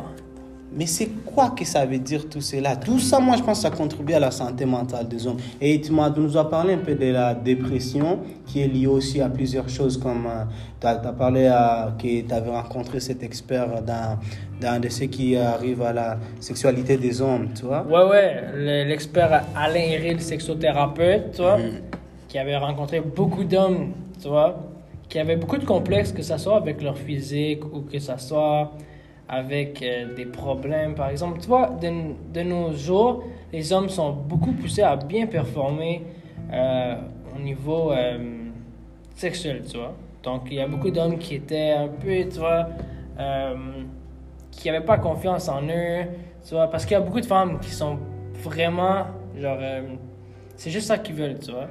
Mais 0.75 0.87
c'est 0.87 1.07
quoi 1.25 1.51
que 1.51 1.63
ça 1.65 1.85
veut 1.85 1.99
dire 1.99 2.27
tout 2.27 2.41
cela? 2.41 2.75
Tout 2.75 2.97
ça, 2.97 3.19
moi, 3.19 3.35
je 3.37 3.43
pense 3.43 3.59
que 3.59 3.63
ça 3.63 3.69
contribue 3.69 4.13
à 4.13 4.19
la 4.19 4.31
santé 4.31 4.65
mentale 4.65 5.07
des 5.07 5.27
hommes. 5.27 5.37
Et 5.61 5.79
tu 5.79 5.91
m'as- 5.91 6.09
nous 6.09 6.35
as 6.35 6.49
parlé 6.49 6.73
un 6.73 6.77
peu 6.79 6.95
de 6.95 7.11
la 7.11 7.35
dépression, 7.35 8.19
qui 8.47 8.61
est 8.61 8.67
liée 8.67 8.87
aussi 8.87 9.21
à 9.21 9.29
plusieurs 9.29 9.69
choses, 9.69 9.97
comme 9.97 10.27
tu 10.81 10.87
as, 10.87 10.95
parlé 10.95 11.45
à, 11.47 11.93
que 11.97 12.21
tu 12.21 12.33
avais 12.33 12.49
rencontré 12.49 12.99
cet 12.99 13.21
expert 13.23 13.81
dans, 13.83 14.17
dans 14.59 14.81
de 14.81 14.89
ce 14.89 15.03
qui 15.03 15.35
arrive 15.37 15.81
à 15.83 15.93
la 15.93 16.17
sexualité 16.39 16.97
des 16.97 17.21
hommes, 17.21 17.49
tu 17.55 17.65
vois? 17.65 17.85
Ouais, 17.87 18.09
ouais, 18.09 18.41
le- 18.55 18.89
l'expert 18.89 19.43
Alain 19.55 19.79
Héril, 19.79 20.21
sexothérapeute, 20.21 21.33
tu 21.35 21.41
vois, 21.41 21.57
Mhm. 21.57 21.81
qui 22.27 22.37
avait 22.39 22.57
rencontré 22.57 22.99
beaucoup 22.99 23.43
d'hommes, 23.43 23.91
tu 24.21 24.27
vois, 24.27 24.55
qui 25.07 25.19
avaient 25.19 25.35
beaucoup 25.37 25.57
de 25.57 25.65
complexes, 25.65 26.11
que 26.11 26.23
ce 26.23 26.37
soit 26.37 26.57
avec 26.57 26.81
leur 26.81 26.97
physique 26.97 27.63
ou 27.65 27.81
que 27.81 27.99
ce 27.99 28.13
soit 28.17 28.71
avec 29.33 29.81
euh, 29.81 30.13
des 30.15 30.25
problèmes. 30.25 30.95
Par 30.95 31.09
exemple, 31.09 31.39
tu 31.39 31.47
vois, 31.47 31.69
de, 31.69 31.89
de 32.33 32.41
nos 32.41 32.73
jours, 32.73 33.23
les 33.51 33.73
hommes 33.73 33.89
sont 33.89 34.11
beaucoup 34.11 34.51
poussés 34.51 34.83
à 34.83 34.95
bien 34.95 35.25
performer 35.27 36.03
euh, 36.51 36.95
au 37.35 37.39
niveau 37.39 37.91
euh, 37.91 38.17
sexuel, 39.15 39.63
tu 39.69 39.77
vois. 39.77 39.93
Donc, 40.23 40.43
il 40.47 40.55
y 40.55 40.61
a 40.61 40.67
beaucoup 40.67 40.91
d'hommes 40.91 41.17
qui 41.17 41.35
étaient 41.35 41.71
un 41.71 41.87
peu, 41.87 42.29
tu 42.29 42.39
vois, 42.39 42.67
qui 44.51 44.67
n'avaient 44.67 44.85
pas 44.85 44.97
confiance 44.97 45.49
en 45.49 45.63
eux, 45.63 46.05
tu 46.47 46.53
vois, 46.53 46.67
parce 46.67 46.85
qu'il 46.85 46.93
y 46.93 46.95
a 46.95 47.01
beaucoup 47.01 47.19
de 47.19 47.25
femmes 47.25 47.59
qui 47.59 47.71
sont 47.71 47.97
vraiment, 48.35 49.07
genre, 49.37 49.57
c'est 50.55 50.69
juste 50.69 50.87
ça 50.87 50.97
qu'ils 50.97 51.15
veulent, 51.15 51.39
tu 51.39 51.51
vois. 51.51 51.67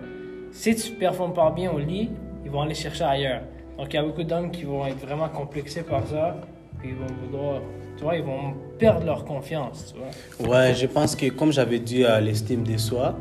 Si 0.51 0.75
tu 0.75 0.93
performes 0.93 1.33
pas 1.33 1.51
bien 1.51 1.71
au 1.73 1.79
lit, 1.79 2.11
ils 2.45 2.51
vont 2.51 2.61
aller 2.61 2.75
chercher 2.75 3.05
ailleurs. 3.05 3.41
Donc, 3.79 3.87
il 3.95 3.97
y 3.97 3.99
a 3.99 4.03
beaucoup 4.03 4.23
d'hommes 4.23 4.51
qui 4.51 4.65
vont 4.65 4.85
être 4.85 5.01
vraiment 5.01 5.31
complexés 5.31 5.83
par 5.83 6.07
ça, 6.07 6.37
puis 6.83 6.91
ils 6.91 6.97
vont 6.97 7.15
vouloir, 7.25 7.61
tu 7.97 8.05
vois, 8.05 8.17
ils 8.17 8.25
vont 8.25 8.55
perdre 8.79 9.07
leur 9.07 9.25
confiance, 9.25 9.95
tu 9.95 10.01
vois. 10.45 10.51
Ouais, 10.51 10.75
je 10.75 10.87
pense 10.87 11.15
que 11.15 11.27
comme 11.31 11.53
j'avais 11.53 11.79
dit 11.79 12.05
à 12.05 12.21
l'estime 12.21 12.65
de 12.65 12.77
soi, 12.77 13.15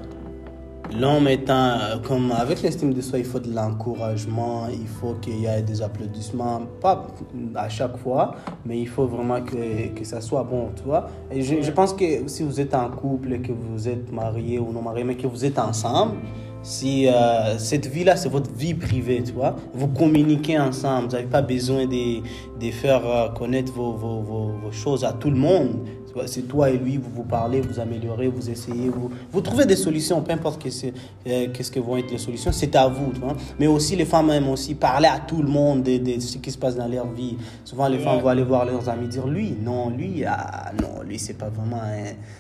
l'homme 1.00 1.28
étant, 1.28 1.54
euh, 1.54 1.98
comme 2.00 2.32
avec 2.32 2.64
l'estime 2.64 2.92
de 2.94 3.02
soi, 3.02 3.20
il 3.20 3.26
faut 3.26 3.40
de 3.40 3.54
l'encouragement, 3.54 4.68
il 4.68 4.88
faut 4.88 5.14
qu'il 5.22 5.40
y 5.40 5.46
ait 5.46 5.62
des 5.62 5.82
applaudissements, 5.82 6.64
pas 6.82 7.08
à 7.56 7.70
chaque 7.70 7.98
fois, 7.98 8.36
mais 8.66 8.80
il 8.80 8.88
faut 8.88 9.06
vraiment 9.06 9.42
que, 9.42 9.90
que 9.90 10.04
ça 10.04 10.22
soit 10.22 10.44
bon, 10.44 10.70
tu 10.76 10.84
vois. 10.84 11.08
Et 11.32 11.44
je, 11.44 11.62
je 11.62 11.72
pense 11.72 11.94
que 11.94 12.28
si 12.28 12.42
vous 12.42 12.60
êtes 12.60 12.74
en 12.74 12.90
couple, 12.90 13.40
que 13.42 13.52
vous 13.52 13.88
êtes 13.88 14.12
marié 14.12 14.58
ou 14.58 14.72
non 14.72 14.82
marié, 14.82 15.04
mais 15.04 15.16
que 15.16 15.28
vous 15.28 15.46
êtes 15.46 15.60
ensemble, 15.60 16.16
si 16.64 17.08
euh, 17.08 17.58
cette 17.58 17.88
vie-là, 17.88 18.16
c'est 18.16 18.30
votre 18.30 18.52
vie 18.52 18.74
privée, 18.74 19.24
tu 19.24 19.32
vois, 19.32 19.56
vous 19.74 19.88
communiquez 19.88 20.60
ensemble, 20.60 21.08
vous 21.08 21.14
n'avez 21.14 21.28
pas 21.28 21.42
besoin 21.42 21.86
de, 21.86 22.22
de 22.60 22.72
faire 22.72 23.06
euh, 23.06 23.30
connaître 23.30 23.74
vos, 23.74 23.94
vos, 23.94 24.72
choses 24.72 25.04
à 25.04 25.12
tout 25.14 25.32
le 25.32 25.38
monde. 25.38 25.88
C'est 26.26 26.48
toi 26.48 26.70
et 26.70 26.78
lui, 26.78 26.98
vous 26.98 27.10
vous 27.14 27.24
parlez, 27.24 27.62
vous 27.62 27.80
améliorez, 27.80 28.28
vous 28.28 28.50
essayez, 28.50 28.90
vous, 28.90 29.10
vous 29.32 29.42
trouvez 29.42 29.66
des 29.66 29.76
solutions, 29.76 30.22
peu 30.22 30.32
importe 30.34 30.62
qu'est-ce 30.62 30.88
euh, 31.28 31.48
qu'est-ce 31.54 31.72
que 31.72 31.80
vont 31.80 31.98
être 31.98 32.12
les 32.12 32.18
solutions, 32.18 32.52
c'est 32.52 32.76
à 32.76 32.88
vous. 32.88 33.12
Tu 33.14 33.20
vois. 33.20 33.36
Mais 33.60 33.68
aussi, 33.68 33.96
les 33.96 34.06
femmes 34.06 34.30
aiment 34.32 34.50
aussi 34.50 34.76
parler 34.76 35.08
à 35.08 35.20
tout 35.20 35.42
le 35.42 35.50
monde 35.50 35.84
de, 35.84 35.98
de 35.98 36.20
ce 36.20 36.38
qui 36.38 36.52
se 36.52 36.58
passe 36.58 36.76
dans 36.76 36.88
leur 36.88 37.08
vie. 37.12 37.38
Souvent, 37.66 37.88
les 37.88 38.00
femmes 38.00 38.20
vont 38.20 38.28
aller 38.30 38.44
voir 38.44 38.66
leurs 38.66 38.88
amis 38.90 39.08
dire 39.08 39.28
lui, 39.28 39.56
non, 39.64 39.90
lui, 39.90 40.24
ah, 40.26 40.72
non, 40.82 41.04
lui, 41.04 41.20
c'est 41.20 41.38
pas 41.38 41.50
vraiment, 41.50 41.82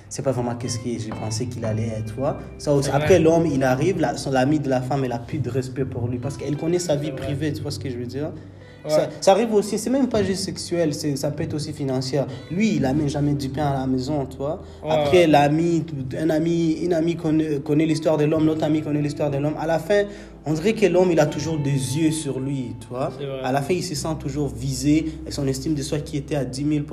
c'est 0.09 0.21
pas 0.21 0.31
vraiment 0.31 0.55
qu'est-ce 0.55 0.79
que 0.79 0.89
j'ai 0.89 1.09
pensé 1.09 1.47
qu'il 1.47 1.63
allait 1.65 1.87
être. 1.87 2.13
Ça 2.57 2.73
aussi. 2.73 2.89
Vrai. 2.89 3.01
Après, 3.01 3.19
l'homme, 3.19 3.45
il 3.45 3.63
arrive, 3.63 3.99
l'ami 4.31 4.59
de 4.59 4.69
la 4.69 4.81
femme, 4.81 5.03
elle 5.05 5.11
a 5.11 5.19
plus 5.19 5.39
de 5.39 5.49
respect 5.49 5.85
pour 5.85 6.07
lui 6.07 6.17
parce 6.17 6.37
qu'elle 6.37 6.57
connaît 6.57 6.79
sa 6.79 6.95
vie 6.95 7.11
privée. 7.11 7.53
Tu 7.53 7.61
vois 7.61 7.71
ce 7.71 7.79
que 7.79 7.89
je 7.89 7.97
veux 7.97 8.05
dire? 8.05 8.31
Ouais. 8.83 8.91
Ça, 8.91 9.09
ça 9.19 9.31
arrive 9.31 9.53
aussi, 9.53 9.77
c'est 9.77 9.89
même 9.89 10.07
pas 10.07 10.23
juste 10.23 10.43
sexuel, 10.43 10.93
ça 10.93 11.31
peut 11.31 11.43
être 11.43 11.53
aussi 11.53 11.73
financier. 11.73 12.21
Lui, 12.49 12.75
il 12.75 12.85
amène 12.85 13.09
jamais 13.09 13.33
du 13.33 13.49
pain 13.49 13.67
à 13.67 13.79
la 13.81 13.87
maison, 13.87 14.25
tu 14.25 14.37
vois. 14.37 14.61
Ouais, 14.83 14.89
Après, 14.91 15.27
l'ami, 15.27 15.85
un 16.19 16.29
ami, 16.29 16.73
une 16.83 16.93
amie 16.93 17.15
connaît, 17.15 17.59
connaît 17.59 17.85
l'histoire 17.85 18.17
de 18.17 18.25
l'homme, 18.25 18.45
l'autre 18.45 18.63
ami 18.63 18.81
connaît 18.81 19.01
l'histoire 19.01 19.29
de 19.29 19.37
l'homme. 19.37 19.55
À 19.59 19.67
la 19.67 19.79
fin, 19.79 20.03
on 20.45 20.53
dirait 20.53 20.73
que 20.73 20.87
l'homme, 20.87 21.11
il 21.11 21.19
a 21.19 21.27
toujours 21.27 21.59
des 21.59 21.69
yeux 21.71 22.11
sur 22.11 22.39
lui, 22.39 22.75
tu 22.79 22.87
vois. 22.87 23.11
À 23.43 23.51
la 23.51 23.61
fin, 23.61 23.73
il 23.75 23.83
se 23.83 23.93
sent 23.93 24.15
toujours 24.19 24.47
visé 24.47 25.05
et 25.27 25.31
son 25.31 25.47
estime 25.47 25.75
de 25.75 25.83
soi 25.83 25.99
qui 25.99 26.17
était 26.17 26.35
à 26.35 26.45
10 26.45 26.65
000% 26.65 26.83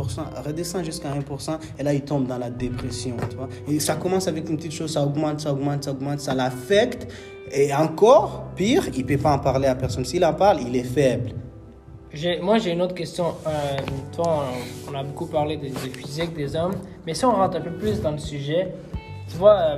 redescend 0.46 0.84
jusqu'à 0.84 1.08
1% 1.08 1.58
et 1.78 1.82
là, 1.82 1.94
il 1.94 2.02
tombe 2.02 2.26
dans 2.26 2.38
la 2.38 2.50
dépression, 2.50 3.16
tu 3.30 3.36
vois. 3.36 3.48
Et 3.66 3.80
ça 3.80 3.94
commence 3.96 4.28
avec 4.28 4.48
une 4.50 4.56
petite 4.58 4.72
chose, 4.72 4.92
ça 4.92 5.02
augmente, 5.02 5.40
ça 5.40 5.52
augmente, 5.52 5.84
ça 5.84 5.92
augmente, 5.92 6.20
ça 6.20 6.34
l'affecte. 6.34 7.08
Et 7.50 7.72
encore, 7.72 8.44
pire, 8.54 8.84
il 8.94 9.06
peut 9.06 9.16
pas 9.16 9.32
en 9.32 9.38
parler 9.38 9.68
à 9.68 9.74
personne. 9.74 10.04
S'il 10.04 10.22
en 10.24 10.34
parle, 10.34 10.58
il 10.66 10.76
est 10.76 10.82
faible. 10.84 11.30
Moi, 12.40 12.58
j'ai 12.58 12.72
une 12.72 12.80
autre 12.80 12.94
question. 12.94 13.34
Euh, 13.46 13.76
toi, 14.14 14.44
on, 14.88 14.92
on 14.92 14.98
a 14.98 15.02
beaucoup 15.02 15.26
parlé 15.26 15.56
des, 15.56 15.68
des 15.68 15.90
physiques 15.90 16.34
des 16.34 16.56
hommes, 16.56 16.74
mais 17.06 17.12
si 17.14 17.24
on 17.24 17.32
rentre 17.32 17.58
un 17.58 17.60
peu 17.60 17.70
plus 17.70 18.00
dans 18.00 18.12
le 18.12 18.18
sujet, 18.18 18.72
tu 19.28 19.36
vois, 19.36 19.58
euh, 19.58 19.76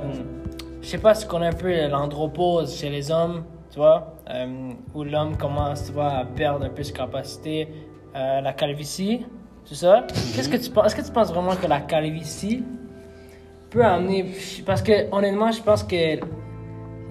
je 0.81 0.87
sais 0.87 0.97
pas 0.97 1.13
si 1.13 1.25
on 1.25 1.27
connaît 1.27 1.47
un 1.47 1.53
peu 1.53 1.87
l'andropause 1.89 2.73
chez 2.77 2.89
les 2.89 3.11
hommes, 3.11 3.43
tu 3.69 3.77
vois, 3.77 4.15
euh, 4.29 4.71
où 4.93 5.03
l'homme 5.03 5.37
commence, 5.37 5.85
tu 5.87 5.91
vois, 5.91 6.09
à 6.09 6.25
perdre 6.25 6.65
un 6.65 6.69
peu 6.69 6.83
ses 6.83 6.93
capacités, 6.93 7.67
euh, 8.15 8.41
la 8.41 8.53
calvitie, 8.53 9.25
tout 9.67 9.75
ça? 9.75 10.05
Qu'est-ce 10.33 10.49
que 10.49 10.57
tu 10.57 10.69
penses 10.69 10.87
Est-ce 10.87 10.95
que 10.95 11.05
tu 11.05 11.11
penses 11.11 11.31
vraiment 11.31 11.55
que 11.55 11.67
la 11.67 11.81
calvitie 11.81 12.63
peut 13.69 13.83
amener 13.83 14.33
Parce 14.65 14.81
que 14.81 15.13
honnêtement, 15.13 15.51
je 15.51 15.61
pense 15.61 15.83
que 15.83 16.19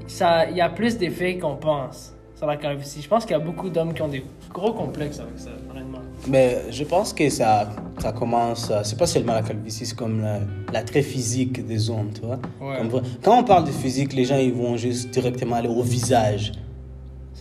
ça, 0.07 0.49
il 0.49 0.57
y 0.57 0.61
a 0.61 0.71
plus 0.71 0.97
d'effets 0.97 1.39
qu'on 1.39 1.57
pense 1.57 2.15
sur 2.35 2.47
la 2.47 2.57
calvitie. 2.57 3.03
Je 3.03 3.09
pense 3.09 3.25
qu'il 3.25 3.33
y 3.33 3.41
a 3.41 3.45
beaucoup 3.45 3.69
d'hommes 3.69 3.95
qui 3.95 4.03
ont 4.03 4.09
des 4.09 4.25
gros 4.53 4.73
complexes 4.73 5.21
avec 5.21 5.39
ça, 5.39 5.51
honnêtement. 5.71 5.99
Mais 6.29 6.65
je 6.71 6.85
pense 6.85 7.13
que 7.13 7.29
ça, 7.31 7.71
ça 7.99 8.13
commence, 8.13 8.71
euh, 8.71 8.81
c'est 8.83 8.99
pas 8.99 9.07
seulement 9.07 9.35
la 9.35 9.43
calvitie, 9.43 9.87
c'est 9.87 9.97
comme 9.97 10.21
la- 10.21 10.41
l'attrait 10.73 11.03
physique 11.03 11.67
des 11.67 11.91
hommes, 11.91 12.11
tu 12.15 12.23
vois. 12.23 12.39
Ouais. 12.61 12.79
Comme 12.79 12.89
vrai- 12.89 13.03
quand 13.23 13.39
on 13.39 13.45
parle 13.45 13.65
de 13.67 13.71
physique, 13.71 14.13
les 14.13 14.25
gens 14.25 14.37
ils 14.39 14.53
vont 14.53 14.77
juste 14.77 15.11
directement 15.11 15.57
aller 15.57 15.69
au 15.69 15.83
visage. 15.83 16.53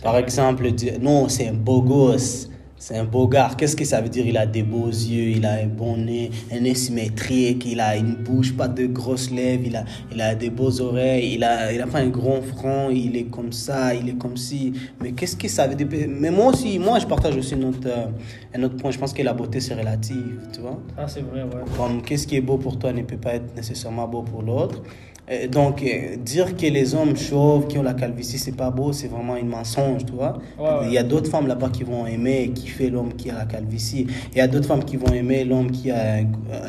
Par 0.02 0.16
exemple, 0.16 0.70
dire 0.72 0.94
non, 1.00 1.28
c'est 1.28 1.48
un 1.48 1.52
beau 1.54 1.82
gosse, 1.82 2.49
c'est 2.80 2.96
un 2.96 3.04
beau 3.04 3.28
gars. 3.28 3.50
Qu'est-ce 3.56 3.76
que 3.76 3.84
ça 3.84 4.00
veut 4.00 4.08
dire? 4.08 4.26
Il 4.26 4.38
a 4.38 4.46
des 4.46 4.62
beaux 4.62 4.88
yeux, 4.88 5.36
il 5.36 5.44
a 5.44 5.52
un 5.52 5.66
bon 5.66 5.98
nez, 5.98 6.30
un 6.50 6.60
nez 6.60 6.74
symétrique, 6.74 7.66
il 7.66 7.78
a 7.78 7.94
une 7.94 8.14
bouche, 8.14 8.56
pas 8.56 8.68
de 8.68 8.86
grosses 8.86 9.30
lèvres, 9.30 9.64
il 9.66 9.76
a, 9.76 9.84
il 10.10 10.20
a 10.20 10.34
des 10.34 10.48
beaux 10.48 10.80
oreilles, 10.80 11.34
il 11.34 11.44
a, 11.44 11.72
il 11.72 11.80
a 11.80 11.86
pas 11.86 11.98
un 11.98 12.08
grand 12.08 12.40
front, 12.40 12.88
il 12.90 13.16
est 13.16 13.24
comme 13.24 13.52
ça, 13.52 13.94
il 13.94 14.08
est 14.08 14.18
comme 14.18 14.38
si. 14.38 14.72
Mais 15.00 15.12
qu'est-ce 15.12 15.36
que 15.36 15.46
ça 15.46 15.66
veut 15.68 15.74
dire? 15.74 15.86
Mais 16.08 16.30
moi 16.30 16.46
aussi, 16.46 16.78
moi 16.78 16.98
je 16.98 17.06
partage 17.06 17.36
aussi 17.36 17.54
un 17.54 17.62
autre, 17.64 17.86
euh, 17.86 18.06
un 18.54 18.62
autre 18.62 18.76
point. 18.76 18.90
Je 18.90 18.98
pense 18.98 19.12
que 19.12 19.22
la 19.22 19.34
beauté 19.34 19.60
c'est 19.60 19.74
relative, 19.74 20.48
tu 20.50 20.60
vois? 20.62 20.80
Ah, 20.96 21.06
c'est 21.06 21.20
vrai, 21.20 21.42
ouais. 21.42 21.62
Comme 21.76 22.00
qu'est-ce 22.00 22.26
qui 22.26 22.36
est 22.36 22.40
beau 22.40 22.56
pour 22.56 22.78
toi 22.78 22.94
ne 22.94 23.02
peut 23.02 23.18
pas 23.18 23.34
être 23.34 23.54
nécessairement 23.54 24.08
beau 24.08 24.22
pour 24.22 24.42
l'autre. 24.42 24.82
Euh, 25.30 25.46
Donc, 25.46 25.82
euh, 25.82 26.16
dire 26.16 26.56
que 26.56 26.66
les 26.66 26.94
hommes 26.94 27.16
chauves 27.16 27.66
qui 27.68 27.78
ont 27.78 27.82
la 27.82 27.94
calvitie, 27.94 28.38
c'est 28.38 28.56
pas 28.56 28.70
beau, 28.70 28.92
c'est 28.92 29.08
vraiment 29.08 29.36
une 29.36 29.48
mensonge, 29.48 30.04
tu 30.04 30.12
vois. 30.12 30.38
Ouais, 30.58 30.64
ouais. 30.64 30.86
Il 30.86 30.92
y 30.92 30.98
a 30.98 31.02
d'autres 31.02 31.30
femmes 31.30 31.46
là-bas 31.46 31.68
qui 31.68 31.84
vont 31.84 32.06
aimer 32.06 32.42
et 32.42 32.50
kiffer 32.50 32.90
l'homme 32.90 33.14
qui 33.14 33.30
a 33.30 33.34
la 33.34 33.44
calvitie. 33.44 34.06
Il 34.32 34.38
y 34.38 34.40
a 34.40 34.48
d'autres 34.48 34.66
femmes 34.66 34.84
qui 34.84 34.96
vont 34.96 35.12
aimer 35.12 35.44
l'homme 35.44 35.70
qui 35.70 35.90
a 35.90 36.16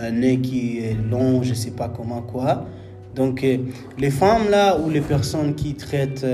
un, 0.02 0.12
nez 0.12 0.40
qui 0.40 0.80
est 0.80 0.96
long, 1.10 1.42
je 1.44 1.54
sais 1.54 1.72
pas 1.72 1.90
comment, 1.90 2.22
quoi. 2.22 2.66
Donc, 3.16 3.44
euh, 3.44 3.58
les 3.98 4.12
femmes 4.12 4.50
là, 4.50 4.78
ou 4.80 4.90
les 4.90 5.02
personnes 5.02 5.56
qui 5.56 5.74
traitent 5.74 6.26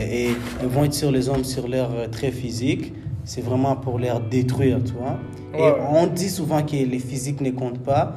et, 0.00 0.28
et 0.30 0.66
vont 0.66 0.84
être 0.84 0.94
sur 0.94 1.10
les 1.10 1.28
hommes 1.28 1.44
sur 1.44 1.68
leur 1.68 2.10
trait 2.10 2.32
physique, 2.32 2.92
c'est 3.24 3.40
vraiment 3.40 3.76
pour 3.76 3.98
les 3.98 4.10
détruire, 4.30 4.78
tu 4.84 4.92
vois. 4.92 5.18
Et 5.54 5.70
on 5.90 6.06
dit 6.06 6.28
souvent 6.28 6.62
que 6.62 6.72
les 6.76 6.98
physiques 6.98 7.40
ne 7.40 7.50
comptent 7.50 7.82
pas. 7.82 8.16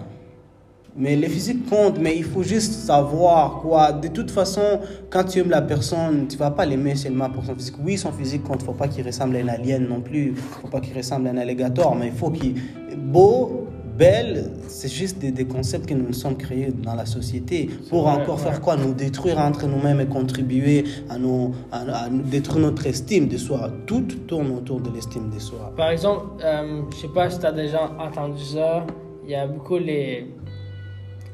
Mais 0.97 1.17
les 1.17 1.27
physiques 1.27 1.69
comptent, 1.69 1.99
mais 1.99 2.15
il 2.15 2.23
faut 2.23 2.43
juste 2.43 2.71
savoir 2.71 3.59
quoi. 3.61 3.91
De 3.91 4.07
toute 4.07 4.31
façon, 4.31 4.79
quand 5.09 5.25
tu 5.25 5.39
aimes 5.39 5.49
la 5.49 5.61
personne, 5.61 6.27
tu 6.27 6.37
vas 6.37 6.51
pas 6.51 6.65
l'aimer 6.65 6.95
seulement 6.95 7.29
pour 7.29 7.43
son 7.43 7.53
physique. 7.53 7.75
Oui, 7.83 7.97
son 7.97 8.13
physique 8.13 8.43
compte. 8.43 8.63
Faut 8.63 8.71
pas 8.71 8.87
qu'il 8.87 9.05
ressemble 9.05 9.35
à 9.35 9.39
un 9.39 9.47
alien 9.49 9.85
non 9.87 9.99
plus. 9.99 10.33
Faut 10.35 10.69
pas 10.69 10.79
qu'il 10.79 10.95
ressemble 10.95 11.27
à 11.27 11.31
un 11.31 11.37
alligator, 11.37 11.95
mais 11.95 12.07
il 12.07 12.13
faut 12.13 12.29
qu'il 12.29 12.55
beau, 12.97 13.67
belle. 13.97 14.51
C'est 14.69 14.87
juste 14.91 15.19
des, 15.19 15.31
des 15.31 15.43
concepts 15.43 15.85
que 15.85 15.93
nous 15.93 16.07
nous 16.07 16.13
sommes 16.13 16.37
créés 16.37 16.71
dans 16.71 16.95
la 16.95 17.05
société 17.05 17.69
pour 17.89 18.03
vrai, 18.03 18.13
encore 18.13 18.37
ouais. 18.37 18.43
faire 18.43 18.61
quoi? 18.61 18.77
Nous 18.77 18.93
détruire 18.93 19.39
entre 19.39 19.67
nous-mêmes 19.67 19.99
et 19.99 20.05
contribuer 20.05 20.85
à 21.09 21.17
nous, 21.17 21.53
à, 21.73 22.05
à 22.05 22.09
détruire 22.09 22.67
notre 22.67 22.85
estime 22.87 23.27
de 23.27 23.35
soi. 23.37 23.69
Tout 23.85 24.05
tourne 24.27 24.51
autour 24.51 24.79
de 24.79 24.89
l'estime 24.91 25.29
de 25.29 25.39
soi. 25.39 25.73
Par 25.75 25.89
exemple, 25.89 26.23
euh, 26.41 26.83
je 26.91 26.95
sais 27.01 27.13
pas 27.13 27.29
si 27.29 27.39
tu 27.39 27.45
as 27.45 27.51
déjà 27.51 27.91
entendu 27.99 28.41
ça, 28.41 28.85
il 29.25 29.31
y 29.31 29.35
a 29.35 29.45
beaucoup 29.45 29.77
les. 29.77 30.27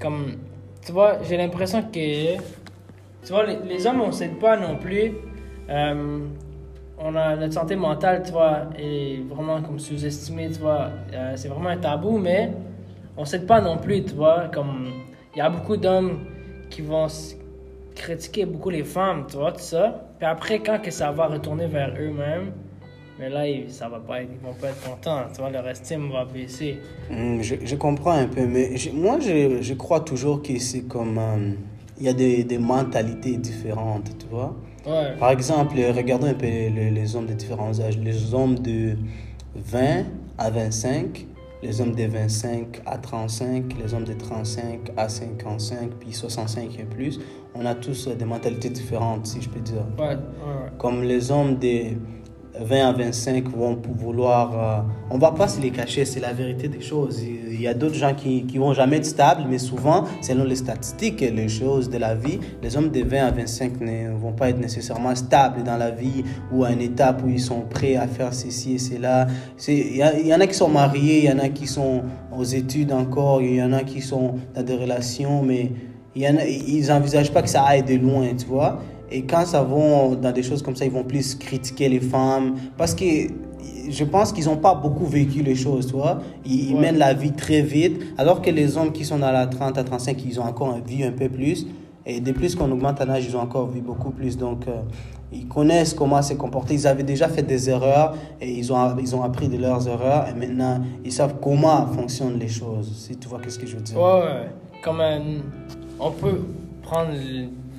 Comme. 0.02 0.38
Tu 0.86 0.92
vois, 0.92 1.22
j'ai 1.24 1.38
l'impression 1.38 1.84
que. 1.84 2.38
Tu 3.24 3.32
vois, 3.32 3.46
les, 3.46 3.86
hommes, 3.86 4.02
on 4.02 4.12
s'aide 4.12 4.40
pas 4.40 4.58
non 4.58 4.78
plus. 4.78 5.14
Euh, 5.70 6.20
on 6.98 7.16
a 7.16 7.36
notre 7.36 7.54
santé 7.54 7.76
mentale, 7.76 8.24
tu 8.26 8.32
vois, 8.32 8.70
est 8.78 9.24
vraiment 9.30 9.62
comme 9.62 9.80
sous-estimée, 9.80 10.50
tu 10.50 10.60
vois. 10.60 10.90
Euh, 11.14 11.34
c'est 11.36 11.48
vraiment 11.48 11.70
un 11.70 11.78
tabou, 11.78 12.18
mais 12.18 12.52
on 13.16 13.26
s'aide 13.26 13.46
pas 13.46 13.62
non 13.62 13.78
plus, 13.78 14.04
tu 14.04 14.16
vois. 14.16 14.50
Comme. 14.54 14.92
Il 15.36 15.38
y 15.38 15.42
a 15.42 15.50
beaucoup 15.50 15.78
d'hommes 15.78 16.26
qui 16.70 16.82
vont 16.82 17.08
critiquer 17.96 18.46
beaucoup 18.46 18.70
les 18.70 18.84
femmes, 18.84 19.26
tu 19.30 19.38
vois, 19.38 19.52
tout 19.52 19.60
ça. 19.60 20.10
Puis 20.18 20.28
après, 20.28 20.60
quand 20.60 20.80
que 20.80 20.92
ça 20.92 21.12
va 21.12 21.28
retourner 21.28 21.68
vers 21.68 21.94
eux-mêmes, 22.00 22.52
mais 23.22 23.30
là, 23.30 23.48
ils, 23.48 23.72
ça 23.72 23.88
va 23.88 24.00
pas 24.00 24.22
ils 24.24 24.28
vont 24.44 24.54
pas 24.60 24.70
être 24.70 24.82
contents, 24.84 25.22
tu 25.34 25.40
vois, 25.42 25.50
leur 25.52 25.68
estime 25.70 26.10
va 26.12 26.26
baisser. 26.26 26.80
Hmm, 27.10 27.42
Je, 27.42 27.56
je 27.64 27.76
comprends 27.76 28.12
un 28.14 28.28
peu, 28.28 28.46
mais 28.48 28.76
je- 28.76 28.90
moi, 28.90 29.20
je, 29.20 29.62
je 29.62 29.74
crois 29.76 30.00
toujours 30.02 30.42
que 30.42 30.58
c'est 30.60 30.82
comme... 30.88 31.18
euh, 31.20 31.52
Il 32.00 32.06
y 32.06 32.10
a 32.10 32.14
des, 32.14 32.44
des 32.44 32.58
mentalités 32.58 33.38
différentes, 33.38 34.10
tu 34.20 34.26
vois. 34.32 34.56
Ouais, 34.88 35.16
Par 35.20 35.30
exemple, 35.30 35.76
regardons 35.96 36.26
un 36.26 36.34
peu 36.34 36.48
les, 36.48 36.90
les 36.90 37.16
hommes 37.16 37.28
de 37.28 37.34
différents 37.34 37.80
âges. 37.80 38.00
Les 38.00 38.34
hommes 38.34 38.58
de 38.58 38.98
20 39.56 40.06
à 40.40 40.50
25, 40.50 41.28
les 41.62 41.80
hommes 41.80 41.94
de 41.94 42.06
25 42.06 42.82
à 42.88 42.98
35, 42.98 43.76
les 43.80 43.94
hommes 43.94 44.06
de 44.06 44.14
35 44.14 44.80
à 44.98 45.08
55, 45.08 45.92
puis 46.00 46.12
65 46.12 46.80
et 46.80 46.84
plus. 46.84 47.20
On 47.54 47.66
a 47.68 47.76
tous 47.76 48.08
des 48.08 48.26
mentalités 48.26 48.70
différentes, 48.72 49.28
si 49.28 49.40
je 49.42 49.50
peux 49.50 49.60
dire. 49.60 49.86
ouais, 50.00 50.16
ouais. 50.16 50.18
Comme 50.80 51.04
les 51.04 51.30
hommes 51.30 51.60
de 51.60 51.98
20 52.60 52.90
à 52.90 52.92
25 52.92 53.50
vont 53.50 53.80
vouloir... 53.98 54.52
euh, 54.54 54.82
on 55.10 55.18
va 55.18 55.32
pas 55.32 55.48
se 55.48 55.62
les 55.62 55.72
cacher, 55.72 56.06
c'est 56.06 56.20
la 56.20 56.34
vérité 56.34 56.68
des 56.68 56.82
choses. 56.82 57.22
Il 57.24 57.62
y 57.62 57.68
a 57.68 57.74
d'autres 57.74 57.96
gens 57.96 58.14
qui, 58.14 58.46
qui 58.46 58.58
vont 58.58 58.74
jamais 58.74 58.98
être 58.98 59.06
stables, 59.06 59.44
mais 59.50 59.58
souvent, 59.58 60.06
selon 60.22 60.44
les 60.44 60.56
statistiques 60.56 61.22
et 61.22 61.32
les 61.32 61.48
choses 61.48 61.90
de 61.90 61.98
la 61.98 62.16
vie, 62.16 62.40
les 62.62 62.76
hommes 62.76 62.90
de 62.90 63.04
20 63.04 63.26
à 63.26 63.32
25 63.32 63.82
ne 63.82 64.12
vont 64.18 64.34
pas 64.34 64.50
être 64.50 64.60
nécessairement 64.60 65.16
stables 65.16 65.64
dans 65.64 65.78
la 65.78 65.92
vie 65.92 66.24
ou 66.52 66.64
à 66.64 66.72
une 66.72 66.82
étape 66.82 67.24
où 67.24 67.30
ils 67.30 67.40
sont 67.40 67.62
prêts 67.62 67.96
à 67.96 68.08
faire 68.08 68.34
ceci 68.34 68.74
et 68.74 68.80
cela. 68.80 69.28
Il 69.68 69.98
y, 69.98 70.34
en 70.34 70.40
a 70.40 70.48
qui 70.48 70.56
sont 70.56 70.70
mariés, 70.70 71.20
il 71.20 71.26
y 71.26 71.32
en 71.32 71.40
a 71.40 71.50
qui 71.50 71.68
sont 71.68 72.04
aux 72.36 72.44
études 72.44 72.92
encore, 72.92 73.42
il 73.42 73.56
y 73.56 73.64
en 73.64 73.74
a 73.74 73.84
qui 73.84 74.02
sont 74.02 74.36
dans 74.56 74.64
des 74.64 74.76
relations, 74.76 75.42
mais 75.44 75.72
ils 76.16 76.88
n'envisagent 76.88 77.32
pas 77.32 77.42
que 77.42 77.50
ça 77.50 77.64
aille 77.64 77.84
de 77.84 77.96
loin, 77.96 78.28
tu 78.38 78.46
vois. 78.46 78.82
Et 79.12 79.24
quand 79.24 79.46
ça 79.46 79.62
va 79.64 80.16
dans 80.16 80.32
des 80.32 80.44
choses 80.44 80.62
comme 80.62 80.76
ça, 80.76 80.86
ils 80.86 80.92
vont 80.92 81.04
plus 81.04 81.36
critiquer 81.36 81.90
les 81.90 82.00
femmes. 82.00 82.56
Parce 82.78 82.96
que 82.96 83.04
je 83.90 84.04
pense 84.06 84.32
qu'ils 84.32 84.46
n'ont 84.46 84.58
pas 84.58 84.74
beaucoup 84.74 85.06
vécu 85.06 85.42
les 85.44 85.56
choses, 85.56 85.88
tu 85.88 85.94
vois. 85.94 86.20
Ils, 86.46 86.74
Ouais. 86.74 86.80
mènent 86.80 86.98
la 86.98 87.14
vie 87.14 87.34
très 87.34 87.62
vite. 87.62 88.02
Alors 88.18 88.42
que 88.42 88.50
les 88.50 88.78
hommes 88.78 88.92
qui 88.92 89.04
sont 89.04 89.20
dans 89.20 89.32
la 89.32 89.48
30 89.48 89.78
à 89.78 89.84
35, 89.84 90.24
ils 90.26 90.40
ont 90.40 90.44
encore 90.44 90.78
vu 90.88 91.04
un 91.04 91.12
peu 91.12 91.28
plus. 91.28 91.68
Et 92.06 92.20
de 92.20 92.32
plus 92.32 92.56
qu'on 92.56 92.72
augmente 92.72 93.00
en 93.02 93.10
âge, 93.10 93.26
ils 93.28 93.36
ont 93.36 93.42
encore 93.42 93.68
vu 93.70 93.82
beaucoup 93.82 94.12
plus. 94.12 94.36
Donc, 94.38 94.68
euh, 94.68 94.82
ils 95.32 95.48
connaissent 95.48 95.94
comment 95.94 96.22
se 96.22 96.34
comporter. 96.34 96.74
Ils 96.74 96.88
avaient 96.88 97.04
déjà 97.04 97.28
fait 97.28 97.44
des 97.44 97.70
erreurs 97.70 98.16
et 98.40 98.50
ils 98.52 98.72
ont, 98.74 98.98
ils 99.00 99.16
ont 99.16 99.24
appris 99.24 99.48
de 99.50 99.58
leurs 99.58 99.88
erreurs. 99.88 100.26
Et 100.30 100.34
maintenant, 100.40 100.80
ils 101.06 101.12
savent 101.12 101.36
comment 101.42 101.86
fonctionnent 101.88 102.40
les 102.40 102.48
choses. 102.48 102.92
Si 103.08 103.18
tu 103.18 103.28
vois 103.28 103.40
ce 103.48 103.60
que 103.60 103.68
je 103.68 103.76
veux 103.76 103.82
dire. 103.84 103.98
Ouais, 103.98 104.04
ouais. 104.22 104.50
Comme 104.82 105.00
un- 105.02 105.42
on 106.00 106.10
peut 106.12 106.40
prendre 106.82 107.12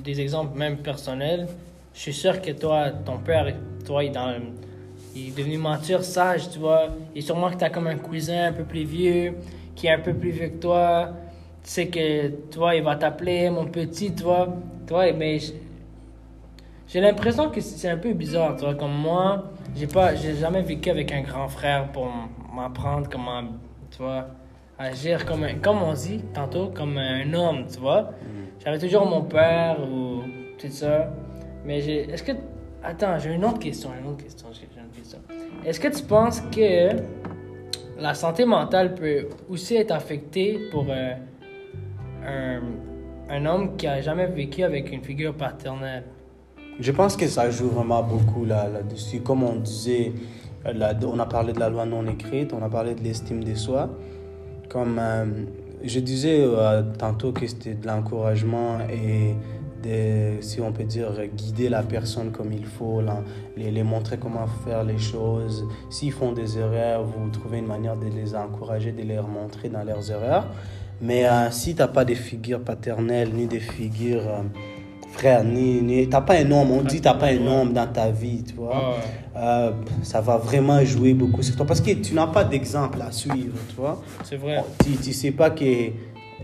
des 0.03 0.19
exemples 0.19 0.57
même 0.57 0.77
personnels. 0.77 1.47
Je 1.93 1.99
suis 1.99 2.13
sûr 2.13 2.41
que 2.41 2.51
toi, 2.51 2.89
ton 3.05 3.17
père, 3.17 3.53
toi, 3.85 4.03
il 4.03 4.11
est, 4.11 4.19
il 5.15 5.27
est 5.29 5.37
devenu 5.37 5.57
mentir 5.57 6.03
sage, 6.03 6.49
tu 6.49 6.59
vois. 6.59 6.87
Et 7.15 7.21
sûrement 7.21 7.49
que 7.49 7.57
tu 7.57 7.63
as 7.63 7.69
comme 7.69 7.87
un 7.87 7.97
cousin 7.97 8.47
un 8.47 8.53
peu 8.53 8.63
plus 8.63 8.83
vieux, 8.83 9.35
qui 9.75 9.87
est 9.87 9.93
un 9.93 9.99
peu 9.99 10.13
plus 10.13 10.31
vieux 10.31 10.49
que 10.49 10.57
toi. 10.57 11.09
sais 11.63 11.87
que, 11.87 12.29
toi, 12.51 12.75
il 12.75 12.83
va 12.83 12.95
t'appeler 12.95 13.49
mon 13.49 13.65
petit, 13.65 14.13
toi. 14.13 14.55
Toi, 14.87 15.13
mais 15.13 15.39
j'ai 16.87 16.99
l'impression 16.99 17.49
que 17.49 17.61
c'est 17.61 17.89
un 17.89 17.97
peu 17.97 18.13
bizarre, 18.13 18.55
tu 18.55 18.65
vois. 18.65 18.75
Comme 18.75 18.93
moi, 18.93 19.51
j'ai 19.75 19.87
pas, 19.87 20.15
j'ai 20.15 20.35
jamais 20.35 20.61
vécu 20.61 20.89
avec 20.89 21.11
un 21.11 21.21
grand 21.21 21.47
frère 21.47 21.87
pour 21.91 22.11
m'apprendre 22.53 23.07
comment, 23.09 23.43
tu 23.91 23.99
vois, 23.99 24.27
agir 24.79 25.25
comme 25.25 25.45
comme 25.61 25.81
on 25.81 25.93
dit 25.93 26.21
tantôt, 26.33 26.67
comme 26.73 26.97
un 26.97 27.33
homme, 27.33 27.65
tu 27.71 27.79
vois. 27.79 28.11
J'avais 28.63 28.79
toujours 28.79 29.05
mon 29.05 29.23
père 29.23 29.77
ou 29.81 30.21
tout 30.57 30.69
ça. 30.69 31.11
Mais 31.65 31.81
j'ai, 31.81 32.09
est-ce 32.09 32.23
que, 32.23 32.33
attends, 32.83 33.17
j'ai 33.19 33.33
une 33.33 33.45
autre 33.45 33.59
question, 33.59 33.89
une 33.99 34.09
autre 34.09 34.23
question. 34.23 34.47
Est-ce 35.65 35.79
que 35.79 35.87
tu 35.87 36.03
penses 36.03 36.41
que 36.41 36.89
la 37.99 38.13
santé 38.13 38.45
mentale 38.45 38.95
peut 38.95 39.27
aussi 39.49 39.75
être 39.75 39.91
affectée 39.91 40.59
pour 40.71 40.85
euh, 40.89 41.13
un, 42.25 42.61
un 43.29 43.45
homme 43.45 43.77
qui 43.77 43.87
a 43.87 44.01
jamais 44.01 44.27
vécu 44.27 44.63
avec 44.63 44.91
une 44.91 45.01
figure 45.03 45.33
paternelle? 45.33 46.03
Je 46.79 46.91
pense 46.91 47.15
que 47.15 47.27
ça 47.27 47.49
joue 47.49 47.69
vraiment 47.69 48.01
beaucoup 48.03 48.45
là- 48.45 48.67
là-dessus. 48.67 49.21
Comme 49.21 49.43
on 49.43 49.55
disait, 49.57 50.11
euh, 50.65 50.93
on 51.05 51.19
a 51.19 51.25
parlé 51.25 51.53
de 51.53 51.59
la 51.59 51.69
loi 51.69 51.85
non 51.85 52.05
écrite, 52.07 52.51
on 52.53 52.63
a 52.63 52.69
parlé 52.69 52.95
de 52.95 53.01
l'estime 53.01 53.43
de 53.43 53.55
soi. 53.55 53.89
Comme 54.69 54.97
euh, 54.99 55.25
je 55.83 55.99
disais 55.99 56.39
euh, 56.41 56.83
tantôt 56.97 57.31
que 57.31 57.45
c'était 57.45 57.75
de 57.75 57.85
l'encouragement 57.85 58.79
et 58.89 59.35
de, 59.83 60.41
si 60.41 60.61
on 60.61 60.71
peut 60.71 60.85
dire, 60.85 61.11
guider 61.35 61.69
la 61.69 61.83
personne 61.83 62.31
comme 62.31 62.53
il 62.53 62.65
faut, 62.65 63.01
là, 63.01 63.21
les, 63.57 63.83
montrer 63.83 64.17
comment 64.17 64.47
faire 64.65 64.83
les 64.83 64.97
choses. 64.97 65.65
S'ils 65.89 66.13
font 66.13 66.31
des 66.31 66.57
erreurs, 66.57 67.03
vous 67.03 67.29
trouvez 67.29 67.59
une 67.59 67.67
manière 67.67 67.97
de 67.97 68.07
les 68.07 68.35
encourager, 68.35 68.91
de 68.91 69.01
les 69.01 69.17
montrer 69.17 69.69
dans 69.69 69.83
leurs 69.83 70.09
erreurs. 70.09 70.47
Mais 71.01 71.27
euh, 71.27 71.51
si 71.51 71.75
tu 71.75 71.81
n'as 71.81 71.87
pas 71.87 72.05
de 72.05 72.13
figure 72.13 72.61
paternelle 72.61 73.33
ni 73.33 73.45
de 73.47 73.59
figure 73.59 74.23
frère, 75.13 75.43
ni, 75.43 75.81
ni 75.81 76.07
t'as 76.09 76.21
pas 76.21 76.35
un 76.35 76.51
homme, 76.51 76.71
on 76.71 76.81
dit 76.81 76.99
t'as 77.01 77.13
pas 77.13 77.27
un 77.27 77.45
homme 77.47 77.71
dans 77.73 77.87
ta 77.87 78.09
vie, 78.11 78.43
tu 78.43 78.55
vois. 78.55 78.75
Ouais. 78.75 78.95
Euh, 79.37 79.71
ça 80.03 80.21
va 80.21 80.37
vraiment 80.37 80.83
jouer 80.83 81.13
beaucoup 81.13 81.41
sur 81.41 81.55
toi 81.55 81.65
parce 81.65 81.81
que 81.81 81.91
tu 81.91 82.13
n'as 82.13 82.27
pas 82.27 82.43
d'exemple 82.43 83.01
à 83.01 83.11
suivre, 83.11 83.57
tu 83.69 83.75
vois. 83.77 84.01
C'est 84.23 84.37
vrai. 84.37 84.63
Tu, 84.83 84.91
tu 84.97 85.13
sais 85.13 85.31
pas 85.31 85.49
que 85.49 85.63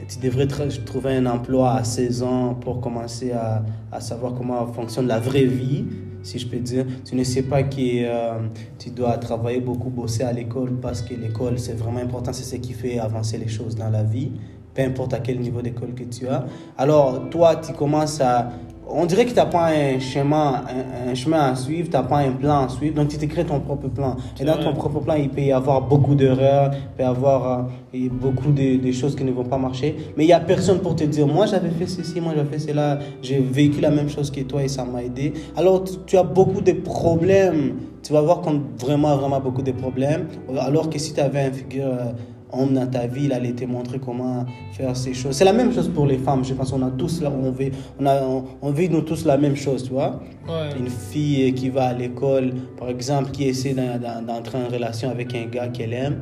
tu 0.08 0.20
devrais 0.22 0.46
tr- 0.46 0.84
trouver 0.86 1.16
un 1.18 1.26
emploi 1.26 1.74
à 1.74 1.84
16 1.84 2.24
ans 2.24 2.54
pour 2.56 2.80
commencer 2.80 3.32
à, 3.32 3.64
à 3.92 4.00
savoir 4.00 4.34
comment 4.34 4.66
fonctionne 4.68 5.08
la 5.08 5.20
vraie 5.20 5.46
vie, 5.46 5.86
si 6.24 6.40
je 6.40 6.48
peux 6.48 6.58
dire. 6.58 6.86
Tu 7.06 7.16
ne 7.16 7.24
sais 7.24 7.44
pas 7.44 7.64
que 7.64 7.76
euh, 7.80 8.34
tu 8.78 8.90
dois 8.92 9.18
travailler 9.18 9.60
beaucoup, 9.60 9.90
bosser 9.90 10.24
à 10.24 10.32
l'école 10.32 10.74
parce 10.82 11.02
que 11.02 11.14
l'école, 11.16 11.60
c'est 11.60 11.74
vraiment 11.78 12.00
important, 12.00 12.32
c'est 12.34 12.44
ce 12.44 12.56
qui 12.56 12.74
fait 12.74 12.98
avancer 13.00 13.38
les 13.38 13.48
choses 13.50 13.76
dans 13.76 13.90
la 13.90 14.04
vie, 14.04 14.32
peu 14.74 14.82
importe 14.82 15.14
à 15.14 15.20
quel 15.20 15.40
niveau 15.40 15.62
d'école 15.62 15.94
que 15.94 16.04
tu 16.04 16.28
as. 16.28 16.46
Alors, 16.78 17.30
toi, 17.30 17.56
tu 17.58 17.74
commences 17.74 18.22
à... 18.22 18.50
On 18.92 19.06
dirait 19.06 19.26
que 19.26 19.30
tu 19.30 19.36
n'as 19.36 19.46
pas 19.46 19.68
un 19.68 20.00
chemin, 20.00 20.64
un, 20.68 21.12
un 21.12 21.14
chemin 21.14 21.52
à 21.52 21.56
suivre, 21.56 21.90
tu 21.90 21.96
n'as 21.96 22.02
pas 22.02 22.18
un 22.22 22.32
plan 22.32 22.66
à 22.66 22.70
suivre, 22.70 22.96
donc 22.96 23.10
tu 23.10 23.20
t'écris 23.20 23.46
ton 23.46 23.60
propre 23.60 23.88
plan. 23.88 24.16
Et 24.40 24.44
dans 24.44 24.58
ton 24.58 24.74
propre 24.74 25.00
plan, 25.02 25.14
il 25.14 25.30
peut 25.30 25.42
y 25.42 25.52
avoir 25.52 25.82
beaucoup 25.82 26.16
d'erreurs, 26.16 26.72
il 26.74 26.96
peut 26.98 27.04
y 27.04 27.06
avoir 27.06 27.68
euh, 27.94 28.10
beaucoup 28.10 28.52
de, 28.52 28.82
de 28.84 28.92
choses 28.92 29.16
qui 29.16 29.24
ne 29.24 29.32
vont 29.32 29.44
pas 29.44 29.60
marcher. 29.60 29.96
Mais 30.18 30.24
il 30.24 30.28
n'y 30.28 30.34
a 30.34 30.40
personne 30.40 30.80
pour 30.80 30.96
te 30.96 31.04
dire, 31.04 31.28
moi 31.28 31.46
j'avais 31.46 31.70
fait 31.70 31.86
ceci, 31.86 32.20
moi 32.20 32.34
j'avais 32.36 32.50
fait 32.50 32.58
cela, 32.58 32.98
j'ai 33.22 33.38
vécu 33.40 33.80
la 33.80 33.92
même 33.92 34.10
chose 34.10 34.32
que 34.32 34.42
toi 34.42 34.64
et 34.64 34.68
ça 34.68 34.86
m'a 34.86 35.04
aidé. 35.04 35.34
Alors 35.56 35.84
tu, 35.84 35.94
tu 36.08 36.18
as 36.18 36.24
beaucoup 36.24 36.62
de 36.62 36.72
problèmes, 36.72 37.76
tu 38.02 38.12
vas 38.12 38.22
voir 38.22 38.42
comme 38.42 38.70
vraiment, 38.80 39.16
vraiment 39.18 39.40
beaucoup 39.40 39.62
de 39.62 39.72
problèmes. 39.72 40.26
Alors 40.60 40.90
que 40.90 40.98
si 40.98 41.14
tu 41.14 41.22
avais 41.22 41.42
un 41.42 41.52
figure 41.52 41.86
euh, 41.86 42.14
homme 42.52 42.74
dans 42.74 42.88
ta 42.88 43.08
vie, 43.08 43.26
il 43.26 43.34
allait 43.34 43.52
te 43.54 43.66
montrer 43.66 44.00
comment 44.00 44.46
faire 44.74 44.96
ces 44.96 45.14
choses. 45.14 45.36
C'est 45.36 45.46
la 45.46 45.54
même 45.54 45.74
chose 45.74 45.90
pour 45.90 46.06
les 46.06 46.18
femmes, 46.18 46.44
je 46.44 46.54
pense. 46.54 46.72
Qu'on 46.72 46.82
a 46.82 46.92
tous 46.92 47.22
là, 47.22 47.32
on 47.32 47.52
vit, 47.52 47.72
on 48.00 48.06
a, 48.06 48.22
on, 48.24 48.44
on 48.62 48.72
vit 48.72 48.90
nous 48.90 49.02
tous 49.02 49.26
la 49.26 49.38
même 49.38 49.56
chose, 49.56 49.84
tu 49.84 49.92
vois. 49.92 50.20
Ouais. 50.48 50.70
une 50.80 50.90
fille 50.90 51.54
qui 51.54 51.70
va 51.70 51.86
à 51.90 51.94
l'école, 51.94 52.54
par 52.78 52.90
exemple, 52.90 53.32
qui 53.32 53.44
essaie 53.46 53.74
d'en- 53.74 54.00
d'en- 54.00 54.22
d'entrer 54.22 54.58
en 54.58 54.68
relation 54.72 55.10
avec 55.12 55.34
un 55.36 55.46
gars 55.46 55.68
qu'elle 55.68 55.94
aime, 55.94 56.18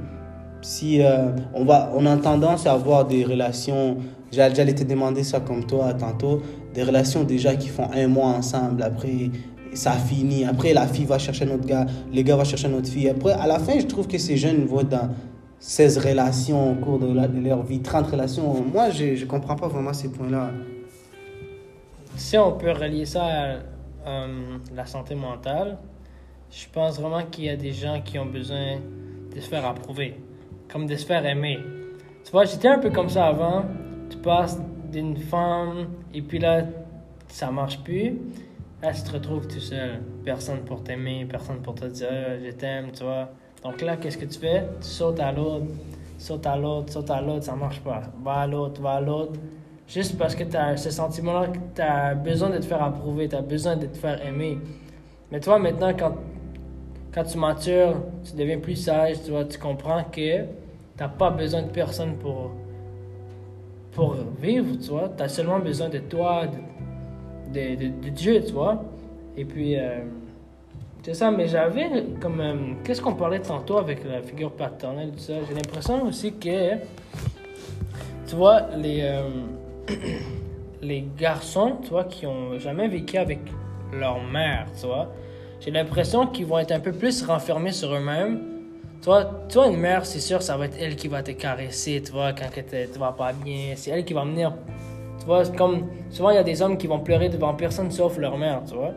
si 0.62 1.02
euh, 1.02 1.30
on, 1.54 1.64
va, 1.64 1.92
on 1.96 2.06
a 2.06 2.18
tendance 2.18 2.66
à 2.68 2.74
avoir 2.74 3.06
des 3.06 3.24
relations, 3.24 3.98
j'allais 4.32 4.74
te 4.76 4.84
demander 4.84 5.24
ça 5.24 5.40
comme 5.40 5.66
toi 5.66 5.94
tantôt, 5.94 6.42
des 6.74 6.84
relations 6.84 7.24
déjà 7.24 7.56
qui 7.56 7.70
font 7.70 7.88
un 7.94 8.08
mois 8.08 8.28
ensemble, 8.30 8.84
après 8.84 9.30
ça 9.74 9.92
finit, 9.92 10.44
après 10.46 10.74
la 10.74 10.88
fille 10.88 11.06
va 11.06 11.20
chercher 11.20 11.46
notre 11.46 11.66
gars, 11.66 11.86
les 12.12 12.24
gars 12.24 12.36
vont 12.36 12.44
chercher 12.44 12.68
notre 12.68 12.90
fille, 12.90 13.08
après 13.08 13.32
à 13.34 13.46
la 13.48 13.60
fin 13.60 13.80
je 13.80 13.86
trouve 13.86 14.08
que 14.08 14.18
ces 14.18 14.36
jeunes 14.36 14.66
vont 14.66 14.82
dans 14.84 15.10
16 15.60 15.98
relations 16.00 16.72
au 16.72 16.76
cours 16.76 17.00
de, 17.00 17.08
leur 17.14 17.64
vie, 17.64 17.82
30 17.82 18.08
relations, 18.08 18.64
moi 18.64 18.90
je 18.90 19.20
ne 19.20 19.26
comprends 19.26 19.56
pas 19.56 19.68
vraiment 19.68 19.94
ces 19.94 20.12
points-là. 20.12 20.52
Si 22.16 22.38
on 22.38 22.54
peut 22.54 22.72
relier 22.72 23.06
ça 23.06 23.24
à 23.26 23.58
euh, 24.08 24.58
la 24.76 24.86
santé 24.86 25.16
mentale, 25.16 25.78
je 26.52 26.66
pense 26.72 27.00
vraiment 27.00 27.24
qu'il 27.26 27.46
y 27.46 27.50
a 27.50 27.56
des 27.56 27.72
gens 27.72 28.02
qui 28.02 28.18
ont 28.18 28.26
besoin 28.26 28.78
de 29.36 29.40
se 29.40 29.48
faire 29.48 29.66
approuver, 29.66 30.16
comme 30.72 30.86
de 30.86 30.96
se 30.96 31.06
faire 31.06 31.26
aimer. 31.26 31.60
Tu 32.24 32.32
vois, 32.32 32.46
j'étais 32.46 32.68
un 32.68 32.80
peu 32.80 32.90
comme 32.90 33.10
ça 33.10 33.28
avant. 33.28 33.66
Tu 34.10 34.18
passes 34.18 34.60
d'une 34.92 35.18
femme 35.18 35.88
et 36.14 36.22
puis 36.22 36.40
là, 36.40 36.64
ça 37.28 37.52
marche 37.52 37.80
plus. 37.84 38.18
Là, 38.82 38.94
tu 38.94 39.02
te 39.02 39.12
retrouves 39.12 39.48
tout 39.48 39.60
seul. 39.60 40.02
Personne 40.24 40.60
pour 40.60 40.84
t'aimer, 40.84 41.26
personne 41.30 41.62
pour 41.62 41.76
te 41.76 41.86
dire 41.86 42.40
je 42.44 42.52
t'aime, 42.52 42.92
tu 42.92 43.04
vois. 43.04 43.30
Donc 43.64 43.82
là, 43.82 43.98
qu'est-ce 43.98 44.18
que 44.18 44.26
tu 44.26 44.40
fais? 44.40 44.64
Tu 44.82 44.88
sautes 44.88 45.20
à 45.20 45.32
l'autre, 45.32 45.66
sautes 46.18 46.46
à 46.46 46.56
l'autre, 46.56 46.94
sautes 46.94 47.10
à 47.10 47.22
l'autre, 47.22 47.44
ça 47.44 47.56
marche 47.56 47.80
pas. 47.82 48.02
Va 48.24 48.34
à 48.34 48.48
l'autre, 48.48 48.82
va 48.82 48.92
à 48.92 49.02
l'autre. 49.02 49.34
Juste 49.88 50.18
parce 50.18 50.36
que 50.36 50.44
tu 50.44 50.58
as 50.58 50.76
ce 50.78 50.90
sentiment-là 50.92 51.48
que 51.48 51.58
tu 51.76 51.82
as 51.82 52.14
besoin 52.14 52.50
de 52.50 52.58
te 52.58 52.66
faire 52.66 52.84
approuver, 52.84 53.30
tu 53.30 53.36
as 53.36 53.42
besoin 53.42 53.78
de 53.78 53.86
te 53.86 53.98
faire 53.98 54.26
aimer. 54.26 54.58
Mais 55.32 55.40
toi, 55.40 55.60
maintenant, 55.60 55.94
quand, 55.98 56.16
quand 57.14 57.24
tu 57.24 57.38
matures, 57.38 57.96
tu 58.24 58.36
deviens 58.36 58.60
plus 58.60 58.76
sage, 58.76 59.24
tu 59.24 59.32
vois, 59.32 59.46
tu 59.46 59.58
comprends 59.58 60.04
que 60.04 60.42
tu 60.42 60.46
n'as 61.00 61.08
pas 61.08 61.30
besoin 61.30 61.62
de 61.64 61.70
personne 61.70 62.16
pour, 62.16 62.52
pour 63.94 64.16
vivre, 64.42 64.76
tu 64.82 64.90
vois. 64.90 65.10
Tu 65.16 65.24
as 65.24 65.30
seulement 65.30 65.60
besoin 65.60 65.90
de 65.90 66.00
toi, 66.00 66.44
de, 67.54 67.76
de, 67.76 68.10
Dieu, 68.10 68.44
tu 68.46 68.54
vois. 68.54 68.84
Et 69.38 69.46
puis, 69.46 69.78
euh, 69.78 70.02
c'est 71.08 71.14
ça, 71.14 71.32
mais 71.32 71.48
j'avais 71.48 71.88
comme. 72.20 72.42
euh, 72.42 72.54
Qu'est-ce 72.84 73.02
qu'on 73.02 73.14
parlait 73.16 73.40
tantôt 73.40 73.78
avec 73.78 74.04
la 74.04 74.22
figure 74.22 74.52
paternelle, 74.52 75.12
tout 75.14 75.20
ça? 75.20 75.36
J'ai 75.48 75.56
l'impression 75.56 76.04
aussi 76.04 76.34
que. 76.34 76.74
Tu 78.28 78.36
vois, 78.36 78.64
les, 78.76 79.00
euh, 79.04 79.22
les 80.82 81.08
garçons, 81.18 81.78
tu 81.82 81.92
vois, 81.92 82.04
qui 82.04 82.28
ont 82.28 82.60
jamais 82.60 82.90
vécu 82.90 83.18
avec 83.18 83.40
leur 83.94 84.22
mère, 84.22 84.68
tu 84.78 84.86
vois, 84.86 85.08
j'ai 85.62 85.72
l'impression 85.72 86.28
qu'ils 86.28 86.46
vont 86.46 86.60
être 86.60 86.74
un 86.74 86.82
peu 86.82 86.92
plus 86.92 87.24
renfermés 87.24 87.72
sur 87.72 87.96
eux-mêmes. 87.96 88.42
Toi, 89.02 89.24
toi, 89.48 89.68
une 89.68 89.78
mère, 89.78 90.06
c'est 90.06 90.20
sûr, 90.20 90.42
ça 90.42 90.58
va 90.58 90.66
être 90.66 90.76
elle 90.78 90.98
qui 90.98 91.08
va 91.08 91.24
te 91.24 91.32
caresser, 91.32 92.02
tu 92.06 92.12
vois, 92.12 92.34
quand 92.34 92.50
tu 92.54 93.00
vas 93.00 93.14
pas 93.14 93.32
bien. 93.32 93.76
C'est 93.78 93.92
elle 93.92 94.04
qui 94.04 94.14
va 94.14 94.26
venir. 94.26 94.52
Tu 95.22 95.26
vois, 95.26 95.46
comme. 95.46 95.88
Souvent, 96.10 96.32
il 96.32 96.36
y 96.36 96.40
a 96.40 96.44
des 96.44 96.62
hommes 96.62 96.78
qui 96.78 96.88
vont 96.88 97.00
pleurer 97.00 97.30
devant 97.30 97.54
personne 97.54 97.92
sauf 97.92 98.18
leur 98.18 98.38
mère, 98.38 98.64
tu 98.68 98.76
vois. 98.76 98.92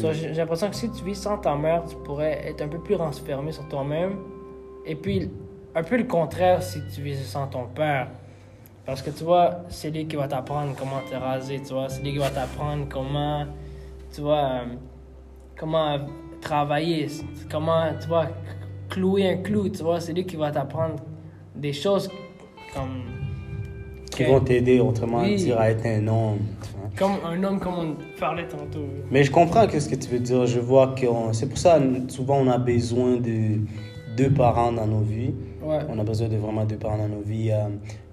So, 0.00 0.12
j'ai 0.12 0.32
l'impression 0.32 0.70
que 0.70 0.76
si 0.76 0.90
tu 0.90 1.04
vis 1.04 1.14
sans 1.14 1.38
ta 1.38 1.54
mère, 1.56 1.84
tu 1.84 1.96
pourrais 1.96 2.46
être 2.48 2.62
un 2.62 2.68
peu 2.68 2.78
plus 2.78 2.94
renfermé 2.94 3.52
sur 3.52 3.68
toi-même. 3.68 4.16
Et 4.86 4.94
puis, 4.94 5.30
un 5.74 5.82
peu 5.82 5.96
le 5.96 6.04
contraire 6.04 6.62
si 6.62 6.80
tu 6.94 7.02
vis 7.02 7.22
sans 7.24 7.46
ton 7.48 7.66
père. 7.66 8.08
Parce 8.86 9.02
que 9.02 9.10
tu 9.10 9.24
vois, 9.24 9.60
c'est 9.68 9.90
lui 9.90 10.06
qui 10.06 10.16
va 10.16 10.28
t'apprendre 10.28 10.74
comment 10.78 11.00
te 11.10 11.14
raser, 11.14 11.60
tu 11.66 11.72
vois. 11.72 11.88
C'est 11.88 12.02
lui 12.02 12.12
qui 12.12 12.18
va 12.18 12.30
t'apprendre 12.30 12.86
comment, 12.88 13.46
tu 14.14 14.20
vois, 14.20 14.36
euh, 14.62 14.64
comment 15.58 15.98
travailler, 16.40 17.08
comment, 17.50 17.84
tu 18.00 18.08
vois, 18.08 18.26
clouer 18.90 19.28
un 19.28 19.36
clou, 19.38 19.68
tu 19.70 19.82
vois. 19.82 20.00
C'est 20.00 20.12
lui 20.12 20.24
qui 20.26 20.36
va 20.36 20.50
t'apprendre 20.50 20.96
des 21.54 21.72
choses 21.72 22.10
comme. 22.74 23.04
Qui 24.10 24.24
vont 24.24 24.40
t'aider, 24.40 24.80
autrement 24.80 25.22
Oui. 25.22 25.36
dire, 25.36 25.58
à 25.58 25.70
être 25.70 25.86
un 25.86 26.06
homme. 26.06 26.38
Comme 26.96 27.16
un 27.24 27.42
homme, 27.42 27.58
comme 27.58 27.74
on 27.74 27.96
parlait 28.18 28.46
tantôt. 28.46 28.86
Mais 29.10 29.24
je 29.24 29.30
comprends 29.30 29.68
ce 29.68 29.88
que 29.88 29.96
tu 29.96 30.08
veux 30.08 30.20
dire. 30.20 30.46
Je 30.46 30.60
vois 30.60 30.94
que 30.94 31.06
c'est 31.32 31.48
pour 31.48 31.58
ça 31.58 31.78
souvent 32.08 32.36
on 32.38 32.48
a 32.48 32.58
besoin 32.58 33.16
de 33.16 33.58
deux 34.16 34.30
parents 34.30 34.72
dans 34.72 34.86
nos 34.86 35.00
vies. 35.00 35.34
Ouais. 35.62 35.80
On 35.88 35.98
a 35.98 36.04
besoin 36.04 36.28
de 36.28 36.36
vraiment 36.36 36.64
deux 36.64 36.76
parents 36.76 36.98
dans 36.98 37.08
nos 37.08 37.22
vies. 37.22 37.52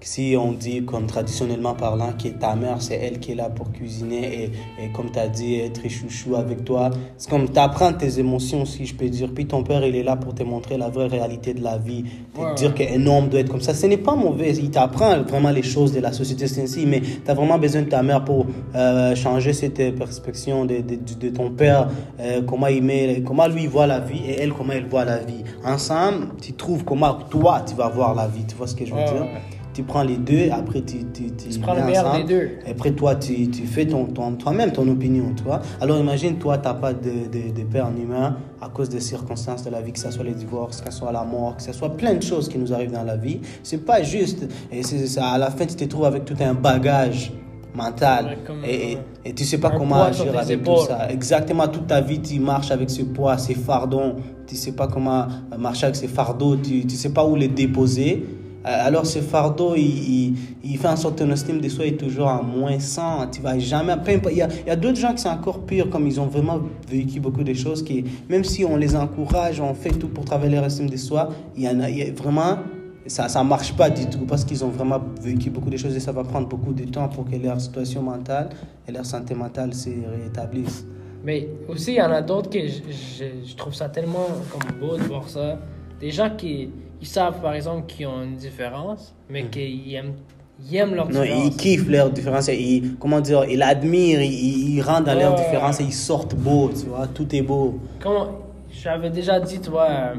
Si 0.04 0.34
on 0.38 0.52
dit, 0.52 0.84
comme 0.84 1.06
traditionnellement 1.06 1.74
parlant, 1.74 2.12
que 2.20 2.28
ta 2.28 2.54
mère, 2.56 2.76
c'est 2.80 2.96
elle 2.96 3.20
qui 3.20 3.32
est 3.32 3.34
là 3.36 3.48
pour 3.50 3.70
cuisiner 3.72 4.44
et, 4.78 4.84
et 4.84 4.88
comme 4.92 5.10
tu 5.12 5.18
as 5.18 5.28
dit, 5.28 5.56
être 5.60 5.88
chouchou 5.88 6.34
avec 6.36 6.64
toi, 6.64 6.90
c'est 7.16 7.30
comme 7.30 7.48
t'apprends 7.48 7.92
tes 7.92 8.18
émotions, 8.18 8.64
si 8.64 8.84
je 8.84 8.94
peux 8.94 9.08
dire. 9.08 9.30
Puis 9.34 9.46
ton 9.46 9.62
père, 9.62 9.84
il 9.86 9.94
est 9.94 10.02
là 10.02 10.16
pour 10.16 10.34
te 10.34 10.42
montrer 10.42 10.76
la 10.76 10.88
vraie 10.88 11.06
réalité 11.06 11.54
de 11.54 11.62
la 11.62 11.78
vie, 11.78 12.04
te 12.34 12.40
Ouais, 12.40 12.54
dire 12.54 12.74
qu'un 12.74 13.06
homme 13.06 13.28
doit 13.28 13.40
être 13.40 13.50
comme 13.50 13.60
ça. 13.60 13.74
Ce 13.74 13.86
n'est 13.86 13.96
pas 13.96 14.16
mauvais. 14.16 14.50
Il 14.56 14.70
t'apprend 14.70 15.22
vraiment 15.22 15.50
les 15.50 15.62
choses 15.62 15.92
de 15.92 16.00
la 16.00 16.12
société, 16.12 16.46
c'est 16.48 16.62
ainsi, 16.62 16.84
mais 16.86 17.00
tu 17.00 17.30
as 17.30 17.34
vraiment 17.34 17.58
besoin 17.58 17.82
de 17.82 17.88
ta 17.88 18.02
mère 18.02 18.24
pour 18.24 18.46
euh, 18.74 19.14
changer 19.14 19.52
cette 19.52 19.94
perspective 19.96 20.32
de, 20.66 20.80
de, 20.80 20.96
de 21.20 21.28
ton 21.28 21.50
père, 21.50 21.88
euh, 22.20 22.42
comment, 22.42 22.66
il 22.66 22.82
met, 22.82 23.22
comment 23.24 23.46
lui 23.46 23.66
voit 23.66 23.86
la 23.86 24.00
vie 24.00 24.20
et 24.28 24.40
elle, 24.40 24.52
comment 24.52 24.72
elle 24.72 24.86
voit 24.88 25.04
la 25.04 25.18
vie. 25.18 25.44
Ensemble, 25.64 26.28
tu 26.40 26.54
trouves 26.54 26.84
comment 26.84 27.14
toi, 27.30 27.62
tu 27.66 27.74
vas 27.76 27.88
voir 27.88 28.14
la 28.14 28.26
vie. 28.26 28.44
Tu 28.48 28.54
vois 28.56 28.66
ce 28.66 28.74
que 28.74 28.84
je 28.84 28.90
veux 28.92 28.98
Ouais, 28.98 29.04
dire? 29.04 29.26
Tu 29.72 29.82
prends 29.82 30.02
les 30.02 30.16
deux, 30.18 30.50
après 30.52 30.82
tu, 30.82 30.98
tu, 31.12 31.30
tu, 31.32 31.48
Tu 31.48 31.58
prends 31.58 31.74
le 31.74 31.82
meilleur 31.84 32.12
des 32.16 32.24
deux. 32.24 32.50
Et 32.66 32.70
après, 32.72 32.92
toi, 32.92 33.14
tu, 33.16 33.48
tu 33.48 33.66
fais 33.66 33.86
ton, 33.86 34.04
ton- 34.06 34.32
toi-même 34.34 34.70
ton 34.72 34.86
opinion, 34.88 35.32
tu 35.36 35.44
vois. 35.44 35.60
Alors, 35.80 35.98
imagine, 35.98 36.36
toi, 36.38 36.58
tu 36.58 36.68
n'as 36.68 36.74
pas 36.74 36.92
de, 36.92 37.10
de, 37.32 37.54
de 37.58 37.62
père 37.64 37.88
humain 37.96 38.36
à 38.60 38.68
cause 38.68 38.88
des 38.88 39.00
circonstances 39.00 39.64
de 39.64 39.70
la 39.70 39.80
vie, 39.80 39.92
que 39.92 39.98
ce 39.98 40.10
soit 40.10 40.24
les 40.24 40.34
divorces, 40.34 40.80
que 40.82 40.92
ce 40.92 40.98
soit 40.98 41.12
la 41.12 41.24
mort, 41.24 41.56
que 41.56 41.62
ce 41.62 41.72
soit 41.72 41.96
plein 41.96 42.14
de 42.14 42.22
choses 42.22 42.48
qui 42.48 42.58
nous 42.58 42.72
arrivent 42.72 42.92
dans 42.92 43.02
la 43.04 43.16
vie. 43.16 43.40
C'est 43.62 43.84
pas 43.84 44.02
juste. 44.02 44.46
Et 44.70 44.82
c'est 44.82 45.06
ça, 45.06 45.28
à 45.28 45.38
la 45.38 45.50
fin, 45.50 45.64
tu 45.66 45.74
te 45.76 45.84
trouves 45.84 46.04
avec 46.04 46.24
tout 46.24 46.36
un 46.40 46.54
bagage 46.54 47.32
mental. 47.74 48.26
Ouais, 48.26 48.68
et, 48.68 48.74
et, 48.92 48.94
ouais. 48.96 49.02
et 49.24 49.32
tu 49.32 49.44
sais 49.44 49.56
pas 49.58 49.70
comment 49.70 50.02
agir 50.02 50.36
avec 50.38 50.62
tout 50.62 50.76
ça. 50.86 51.10
Exactement, 51.10 51.66
toute 51.68 51.86
ta 51.86 52.02
vie, 52.02 52.20
tu 52.20 52.38
marches 52.38 52.70
avec 52.70 52.90
ce 52.90 53.02
poids, 53.02 53.38
ces 53.38 53.54
fardons. 53.54 54.16
Tu 54.46 54.54
sais 54.56 54.72
pas 54.72 54.86
comment 54.86 55.26
marcher 55.58 55.84
avec 55.86 55.96
ces 55.96 56.08
fardeaux, 56.08 56.56
tu, 56.56 56.86
tu 56.86 56.94
sais 56.96 57.08
pas 57.14 57.24
où 57.24 57.34
les 57.34 57.48
déposer. 57.48 58.26
Euh, 58.64 58.86
Alors 58.86 59.06
ce 59.06 59.18
fardeau, 59.18 59.74
il, 59.76 60.36
fait 60.78 60.88
en 60.88 60.96
sorte 60.96 61.18
que 61.18 61.24
ton 61.24 61.30
estime 61.30 61.60
de 61.60 61.68
soi 61.68 61.86
est 61.86 61.96
toujours 61.96 62.28
à 62.28 62.42
moins 62.42 62.78
100. 62.78 63.28
Tu 63.32 63.40
vas 63.40 63.58
jamais... 63.58 63.94
Il 64.30 64.36
y 64.36 64.42
a, 64.42 64.76
d'autres 64.76 64.98
gens 64.98 65.12
qui 65.12 65.22
sont 65.22 65.30
encore 65.30 65.60
pires, 65.60 65.90
comme 65.90 66.06
ils 66.06 66.20
ont 66.20 66.26
vraiment 66.26 66.60
vécu 66.88 67.18
beaucoup 67.18 67.42
de 67.42 67.54
choses, 67.54 67.82
qui, 67.82 68.04
même 68.28 68.44
si 68.44 68.64
on 68.64 68.76
les 68.76 68.94
encourage, 68.94 69.60
on 69.60 69.74
fait 69.74 69.90
tout 69.90 70.08
pour 70.08 70.24
travailler 70.24 70.54
leur 70.54 70.64
estime 70.64 70.88
de 70.88 70.96
soi, 70.96 71.30
il 71.56 71.64
y 71.64 71.68
en 71.68 71.80
a 71.80 71.88
vraiment... 72.16 72.58
Ça 73.04 73.26
ne 73.42 73.48
marche 73.48 73.72
pas 73.76 73.90
du 73.90 74.06
tout 74.06 74.26
parce 74.26 74.44
qu'ils 74.44 74.64
ont 74.64 74.68
vraiment 74.68 75.00
vécu 75.20 75.50
beaucoup 75.50 75.70
de 75.70 75.76
choses 75.76 75.96
et 75.96 75.98
ça 75.98 76.12
va 76.12 76.22
prendre 76.22 76.46
beaucoup 76.46 76.72
de 76.72 76.84
temps 76.84 77.08
pour 77.08 77.28
que 77.28 77.34
leur 77.34 77.60
situation 77.60 78.00
mentale 78.00 78.50
et 78.86 78.92
leur 78.92 79.04
santé 79.04 79.34
mentale 79.34 79.74
se 79.74 79.90
rétablissent. 80.22 80.86
Mais 81.24 81.48
aussi, 81.68 81.92
il 81.92 81.96
y 81.96 82.02
en 82.02 82.12
a 82.12 82.22
d'autres 82.22 82.48
que 82.48 82.60
je, 82.60 82.80
je, 83.18 83.24
je 83.44 83.56
trouve 83.56 83.74
ça 83.74 83.88
tellement 83.88 84.28
comme 84.52 84.78
beau 84.78 84.96
de 84.96 85.02
voir 85.02 85.28
ça. 85.28 85.58
Des 86.02 86.10
gens 86.10 86.30
qui 86.36 86.68
ils 87.00 87.06
savent, 87.06 87.40
par 87.40 87.54
exemple, 87.54 87.86
qu'ils 87.86 88.06
ont 88.06 88.22
une 88.22 88.36
différence, 88.36 89.14
mais 89.30 89.44
qu'ils 89.44 89.94
aiment, 89.94 90.14
ils 90.60 90.76
aiment 90.76 90.94
leur 90.94 91.08
Hmm. 91.08 91.12
Non, 91.14 91.22
différence. 91.22 91.46
ils 91.46 91.56
kiffent 91.56 91.88
leur 91.88 92.10
différence. 92.10 92.48
et 92.48 92.56
Ils, 92.60 92.96
comment 92.96 93.20
dire, 93.20 93.44
ils 93.48 93.58
l'admirent, 93.58 94.20
ils, 94.22 94.74
ils 94.74 94.82
rentrent 94.82 95.06
dans 95.06 95.18
leur 95.18 95.34
différence 95.34 95.80
et 95.80 95.84
ils 95.84 95.92
sortent 95.92 96.34
beau, 96.34 96.68
tu 96.70 96.86
vois. 96.86 97.06
Tout 97.06 97.34
est 97.34 97.42
beau. 97.42 97.78
Comme 98.00 98.28
j'avais 98.70 99.10
déjà 99.10 99.40
dit, 99.40 99.60
tu 99.60 99.70
vois, 99.70 99.88
euh, 99.90 100.14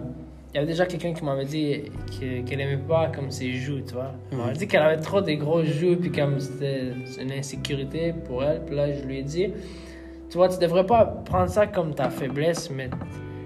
il 0.53 0.55
y 0.55 0.57
avait 0.59 0.67
déjà 0.67 0.85
quelqu'un 0.85 1.13
qui 1.13 1.23
m'avait 1.25 1.45
dit 1.45 1.83
que- 2.19 2.41
qu'elle 2.41 2.61
aimait 2.61 2.77
pas 2.87 3.07
comme 3.13 3.29
ses 3.31 3.53
joues, 3.53 3.81
tu 3.87 3.93
vois. 3.93 4.11
Elle 4.31 4.37
m'avait 4.37 4.53
dit 4.57 4.67
qu'elle 4.67 4.81
avait 4.83 5.01
trop 5.01 5.19
des 5.21 5.35
grosses 5.37 5.67
joues, 5.67 5.95
puis 5.99 6.11
comme 6.11 6.39
c'était 6.39 6.93
une 7.21 7.31
insécurité 7.31 8.13
pour 8.25 8.43
elle. 8.43 8.61
Puis 8.65 8.75
là, 8.75 8.91
je 8.93 9.01
lui 9.05 9.19
ai 9.19 9.23
dit, 9.23 9.47
tu 10.29 10.37
vois, 10.37 10.47
tu 10.49 10.59
devrais 10.59 10.85
pas 10.85 11.05
prendre 11.05 11.49
ça 11.49 11.67
comme 11.67 11.93
ta 11.95 12.09
faiblesse, 12.09 12.69
mais 12.69 12.89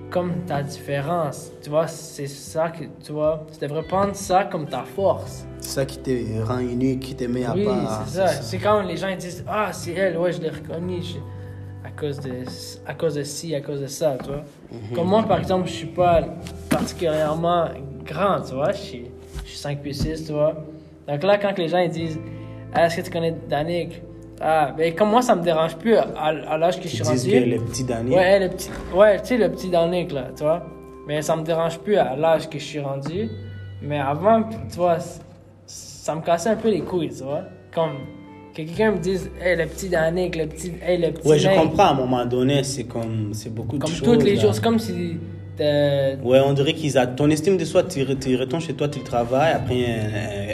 comme 0.09 0.31
ta 0.45 0.61
différence. 0.63 1.51
Tu 1.61 1.69
vois, 1.69 1.87
c'est 1.87 2.27
ça 2.27 2.69
que, 2.69 2.85
tu 3.03 3.11
vois, 3.11 3.45
tu 3.51 3.59
devrais 3.59 3.83
prendre 3.83 4.15
ça 4.15 4.45
comme 4.45 4.65
ta 4.67 4.83
force. 4.83 5.45
C'est 5.59 5.69
ça 5.69 5.85
qui 5.85 5.97
te 5.99 6.41
rend 6.43 6.59
unique, 6.59 7.01
qui 7.01 7.15
te 7.15 7.25
met 7.25 7.45
à 7.45 7.53
Oui, 7.53 7.65
part. 7.65 8.03
c'est 8.07 8.15
ça. 8.17 8.27
C'est 8.27 8.57
quand 8.57 8.81
les 8.81 8.95
gens 8.97 9.09
ils 9.09 9.17
disent 9.17 9.43
Ah, 9.47 9.69
c'est 9.73 9.91
elle, 9.93 10.17
ouais, 10.17 10.31
je 10.31 10.41
l'ai 10.41 10.49
reconnue 10.49 11.01
à, 11.83 11.89
cause 11.89 12.19
de, 12.19 12.31
à 12.85 12.93
cause 12.93 13.15
de 13.15 13.23
ci, 13.23 13.53
à 13.55 13.61
cause 13.61 13.81
de 13.81 13.87
ça, 13.87 14.17
tu 14.21 14.29
vois. 14.29 14.43
Mhm. 14.71 14.95
Comme 14.95 15.07
moi, 15.07 15.23
par 15.23 15.39
exemple, 15.39 15.67
je 15.67 15.73
suis 15.73 15.87
pas 15.87 16.21
particulièrement 16.69 17.69
grand, 18.05 18.41
tu 18.41 18.53
vois. 18.53 18.71
Je 18.71 18.77
suis, 18.77 19.05
je 19.43 19.49
suis 19.49 19.57
5 19.59 19.81
pieds 19.81 19.93
6, 19.93 20.25
tu 20.25 20.31
vois. 20.33 20.53
Donc 21.07 21.23
là, 21.23 21.37
quand 21.37 21.57
les 21.57 21.67
gens 21.67 21.79
ils 21.79 21.89
disent 21.89 22.19
Ah, 22.73 22.85
Est-ce 22.85 22.97
que 22.97 23.01
tu 23.01 23.11
connais 23.11 23.35
Danick? 23.49 24.01
Ah, 24.39 24.71
ben 24.77 24.93
comme 24.93 25.09
moi, 25.09 25.21
ça 25.21 25.35
me 25.35 25.43
dérange 25.43 25.75
plus 25.77 25.95
à, 25.95 26.05
à 26.17 26.57
l'âge 26.57 26.77
que 26.77 26.83
je 26.83 26.89
Qui 26.89 26.95
suis 26.97 27.03
rendu. 27.03 27.31
que 27.31 27.35
les 27.49 27.59
petits 27.59 27.83
Daniel. 27.83 28.17
Ouais, 28.19 28.39
le 28.39 28.49
petit, 28.49 28.69
ouais, 28.95 29.19
tu 29.21 29.27
sais, 29.27 29.37
le 29.37 29.49
petit 29.49 29.69
Danick, 29.69 30.11
là, 30.11 30.27
tu 30.35 30.43
vois. 30.43 30.63
Mais 31.07 31.21
ça 31.21 31.35
me 31.35 31.43
dérange 31.43 31.79
plus 31.79 31.95
à 31.97 32.15
l'âge 32.15 32.49
que 32.49 32.59
je 32.59 32.63
suis 32.63 32.79
rendu. 32.79 33.29
Mais 33.81 33.99
avant, 33.99 34.43
tu 34.43 34.77
vois, 34.77 34.97
ça 35.65 36.15
me 36.15 36.21
cassait 36.21 36.49
un 36.49 36.55
peu 36.55 36.69
les 36.69 36.81
couilles, 36.81 37.09
tu 37.09 37.23
vois. 37.23 37.43
Comme 37.73 37.93
que 38.53 38.61
quelqu'un 38.63 38.91
me 38.91 38.97
dise, 38.99 39.29
hey, 39.41 39.55
le 39.55 39.65
petit 39.67 39.89
Danick, 39.89 40.35
le 40.35 40.47
petit, 40.47 40.73
hey, 40.85 40.97
le 40.99 41.11
petit. 41.11 41.27
Ouais, 41.27 41.39
je 41.39 41.49
comprends. 41.49 41.83
À 41.85 41.91
un 41.91 41.93
moment 41.95 42.25
donné, 42.25 42.63
c'est 42.63 42.83
comme, 42.85 43.29
c'est 43.33 43.53
beaucoup 43.53 43.77
de 43.77 43.83
Comme 43.83 43.91
choses. 43.91 44.01
toutes 44.07 44.23
les 44.23 44.35
là. 44.35 44.41
jours, 44.41 44.53
c'est 44.53 44.63
comme 44.63 44.79
si. 44.79 45.17
T'es- 45.57 46.17
Ouais, 46.23 46.39
on 46.39 46.53
dirait 46.53 46.73
qu'ils 46.73 46.97
a 46.97 47.05
ton 47.07 47.29
estime 47.29 47.57
de 47.57 47.65
soi, 47.65 47.83
tu, 47.83 47.99
re- 48.03 48.17
tu 48.17 48.35
retournes 48.35 48.61
chez 48.61 48.73
toi, 48.73 48.87
tu 48.87 48.99
le 48.99 49.05
travailles, 49.05 49.53
après 49.53 49.85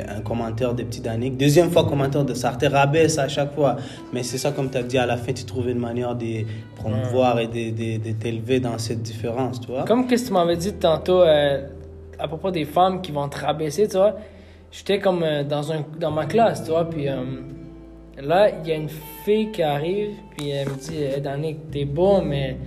un, 0.09 0.17
un 0.17 0.21
commentaire 0.21 0.73
de 0.73 0.83
petit 0.83 1.01
Danick, 1.01 1.37
deuxième 1.37 1.69
fois 1.69 1.83
commentaire 1.85 2.23
de 2.25 2.33
ça, 2.33 2.57
rabaisse 2.71 3.17
à 3.19 3.27
chaque 3.27 3.53
fois. 3.53 3.75
Mais 4.13 4.23
c'est 4.23 4.37
ça, 4.37 4.51
comme 4.51 4.69
tu 4.71 4.77
as 4.77 4.83
dit, 4.83 4.97
à 4.97 5.05
la 5.05 5.17
fin, 5.17 5.33
tu 5.33 5.43
trouves 5.45 5.69
une 5.69 5.79
manière 5.79 6.15
de 6.15 6.43
promouvoir 6.75 7.39
et 7.39 7.47
de, 7.47 7.69
de, 7.71 8.03
de 8.03 8.11
t'élever 8.13 8.59
dans 8.59 8.77
cette 8.77 9.01
différence, 9.01 9.59
tu 9.61 9.67
vois. 9.67 9.83
Comme 9.85 10.07
que 10.07 10.15
tu 10.15 10.31
m'avais 10.33 10.57
dit 10.57 10.73
tantôt 10.73 11.21
euh, 11.21 11.67
à 12.19 12.27
propos 12.27 12.51
des 12.51 12.65
femmes 12.65 13.01
qui 13.01 13.11
vont 13.11 13.27
te 13.29 13.37
rabaisser, 13.39 13.87
tu 13.87 13.97
vois. 13.97 14.15
J'étais 14.71 14.99
comme 14.99 15.21
euh, 15.23 15.43
dans, 15.43 15.71
un, 15.71 15.85
dans 15.99 16.11
ma 16.11 16.25
classe, 16.25 16.63
tu 16.63 16.71
vois, 16.71 16.89
puis 16.89 17.07
euh, 17.07 17.15
là, 18.21 18.49
il 18.63 18.67
y 18.67 18.71
a 18.71 18.75
une 18.75 18.89
fille 19.23 19.51
qui 19.51 19.61
arrive, 19.61 20.11
puis 20.35 20.49
elle 20.49 20.67
me 20.69 20.75
dit 20.75 20.97
hey, 21.03 21.21
Danick, 21.21 21.69
t'es 21.71 21.85
beau, 21.85 22.21
mais 22.21 22.57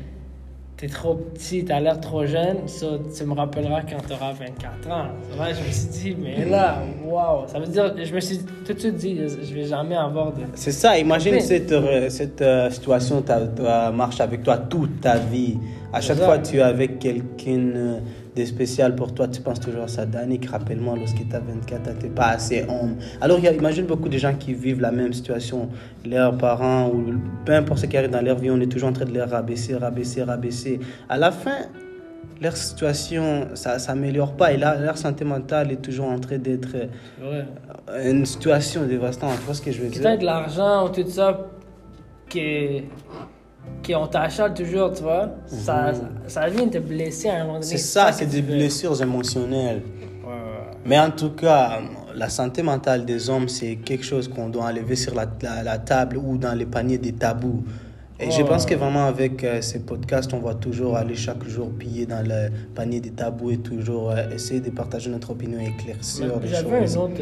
t'es 0.76 0.88
trop 0.88 1.14
petit, 1.14 1.64
t'as 1.64 1.80
l'air 1.80 1.98
trop 2.00 2.26
jeune, 2.26 2.66
ça, 2.66 2.86
tu 3.16 3.24
me 3.24 3.34
rappelleras 3.34 3.80
quand 3.82 4.06
t'auras 4.06 4.32
24 4.32 4.90
ans. 4.90 5.06
Là, 5.38 5.52
je 5.54 5.66
me 5.66 5.72
suis 5.72 5.88
dit, 5.88 6.16
mais 6.20 6.44
là, 6.44 6.82
waouh, 7.04 7.48
ça 7.48 7.58
veut 7.58 7.66
dire, 7.66 7.94
je 7.96 8.14
me 8.14 8.20
suis 8.20 8.40
tout 8.66 8.74
de 8.74 8.78
suite 8.78 8.96
dit, 8.96 9.18
je 9.18 9.54
vais 9.54 9.64
jamais 9.64 9.96
avoir 9.96 10.32
de. 10.32 10.42
C'est 10.54 10.72
ça, 10.72 10.98
imagine 10.98 11.40
cette, 11.40 11.72
euh, 11.72 12.10
cette 12.10 12.42
euh, 12.42 12.70
situation, 12.70 13.22
ta, 13.22 13.90
marche 13.90 14.20
avec 14.20 14.42
toi 14.42 14.58
toute 14.58 15.00
ta 15.00 15.16
vie. 15.16 15.56
À 15.92 16.00
chaque 16.02 16.18
fois 16.18 16.38
tu 16.38 16.58
es 16.58 16.62
avec 16.62 16.98
quelqu'un 16.98 18.00
euh, 18.36 18.40
de 18.40 18.44
spécial 18.44 18.94
pour 18.94 19.14
toi, 19.14 19.28
tu 19.28 19.40
penses 19.40 19.60
toujours 19.60 19.82
à 19.84 19.88
ça. 19.88 20.06
Danick, 20.06 20.46
rappelle-moi, 20.46 20.96
lorsque 20.96 21.16
tu 21.28 21.34
as 21.36 21.40
24 21.40 21.98
tu 21.98 22.04
n'es 22.06 22.10
pas 22.12 22.28
assez 22.28 22.62
homme. 22.68 22.96
Alors, 23.20 23.38
il 23.38 23.44
y 23.44 23.48
a- 23.48 23.52
imagine 23.52 23.86
beaucoup 23.86 24.08
de 24.08 24.18
gens 24.18 24.34
qui 24.34 24.54
vivent 24.54 24.80
la 24.80 24.92
même 24.92 25.12
situation. 25.12 25.68
Leurs 26.04 26.36
parents, 26.36 26.88
ou 26.88 27.04
peu 27.44 27.52
importe 27.54 27.80
ce 27.80 27.86
qui 27.86 27.96
arrive 27.96 28.10
dans 28.10 28.20
leur 28.22 28.38
vie, 28.38 28.50
on 28.50 28.60
est 28.60 28.66
toujours 28.70 28.88
en 28.88 28.92
train 28.92 29.04
de 29.06 29.12
les 29.12 29.22
rabaisser, 29.22 29.74
rabaisser, 29.76 30.22
rabaisser. 30.22 30.80
À 31.08 31.16
la 31.18 31.30
fin, 31.32 31.56
leur 32.40 32.56
situation, 32.56 33.48
ça 33.54 33.74
ne 33.74 33.78
s'améliore 33.78 34.36
pas. 34.36 34.52
Et 34.52 34.56
là, 34.58 34.76
leur 34.78 34.98
santé 34.98 35.24
mentale 35.24 35.72
est 35.72 35.82
toujours 35.82 36.06
en 36.08 36.18
train 36.18 36.38
d'être 36.38 36.74
euh, 36.74 36.86
Ouais. 37.98 38.10
une 38.10 38.26
situation 38.26 38.84
dévastante. 38.86 39.36
Tu 39.38 39.44
vois 39.46 39.54
ce 39.54 39.62
que 39.62 39.72
je 39.72 39.80
veux 39.82 39.88
dire? 39.88 40.02
t'a 40.02 40.16
de 40.16 40.24
l'argent 40.24 40.86
ou 40.86 40.88
tout 40.90 41.08
ça, 41.08 41.46
qui, 42.28 42.82
qui 43.82 43.94
on 43.94 44.06
t'achète 44.06 44.54
toujours, 44.54 44.92
tu 44.92 45.02
vois, 45.02 45.30
ça, 45.46 45.92
ça 46.26 46.48
vient 46.48 46.66
te 46.68 46.78
blesser 46.78 47.28
à 47.28 47.34
un 47.36 47.38
moment 47.46 47.52
donné. 47.60 47.66
Mhm. 47.66 47.70
C'est 47.70 47.78
ça, 47.78 48.10
c'est 48.12 48.26
des 48.26 48.42
blessures 48.42 49.00
émotionnelles. 49.00 49.82
Mais 50.84 50.98
en 51.00 51.10
tout 51.10 51.30
cas, 51.30 51.80
la 52.14 52.28
santé 52.28 52.62
mentale 52.62 53.04
des 53.04 53.28
hommes, 53.28 53.48
c'est 53.48 53.76
quelque 53.76 54.04
chose 54.04 54.28
qu'on 54.28 54.48
doit 54.48 54.64
enlever 54.66 54.94
sur 54.96 55.14
la, 55.14 55.26
la- 55.42 55.62
la 55.64 55.78
table 55.78 56.16
ou 56.16 56.36
dans 56.38 56.54
les 56.54 56.66
paniers 56.66 56.98
des 56.98 57.12
tabous. 57.12 57.64
Et 58.20 58.30
je 58.30 58.42
pense 58.42 58.64
que 58.64 58.74
vraiment 58.74 59.06
avec 59.06 59.44
euh, 59.44 59.60
ces 59.60 59.80
podcasts, 59.80 60.32
on 60.32 60.38
va 60.38 60.54
toujours 60.54 60.96
aller 60.96 61.14
chaque 61.16 61.44
jour 61.46 61.70
piller 61.78 62.06
dans 62.06 62.26
le 62.26 62.48
panier 62.74 63.00
des 63.00 63.10
tabous 63.10 63.50
et 63.50 63.58
toujours 63.58 64.10
euh, 64.12 64.30
essayer 64.34 64.60
de 64.60 64.70
partager 64.70 65.10
notre 65.10 65.30
opinion 65.32 65.58
et 65.60 65.66
éclaircir 65.66 66.26
J'avais 66.44 66.78
un 66.78 66.96
autre, 67.00 67.20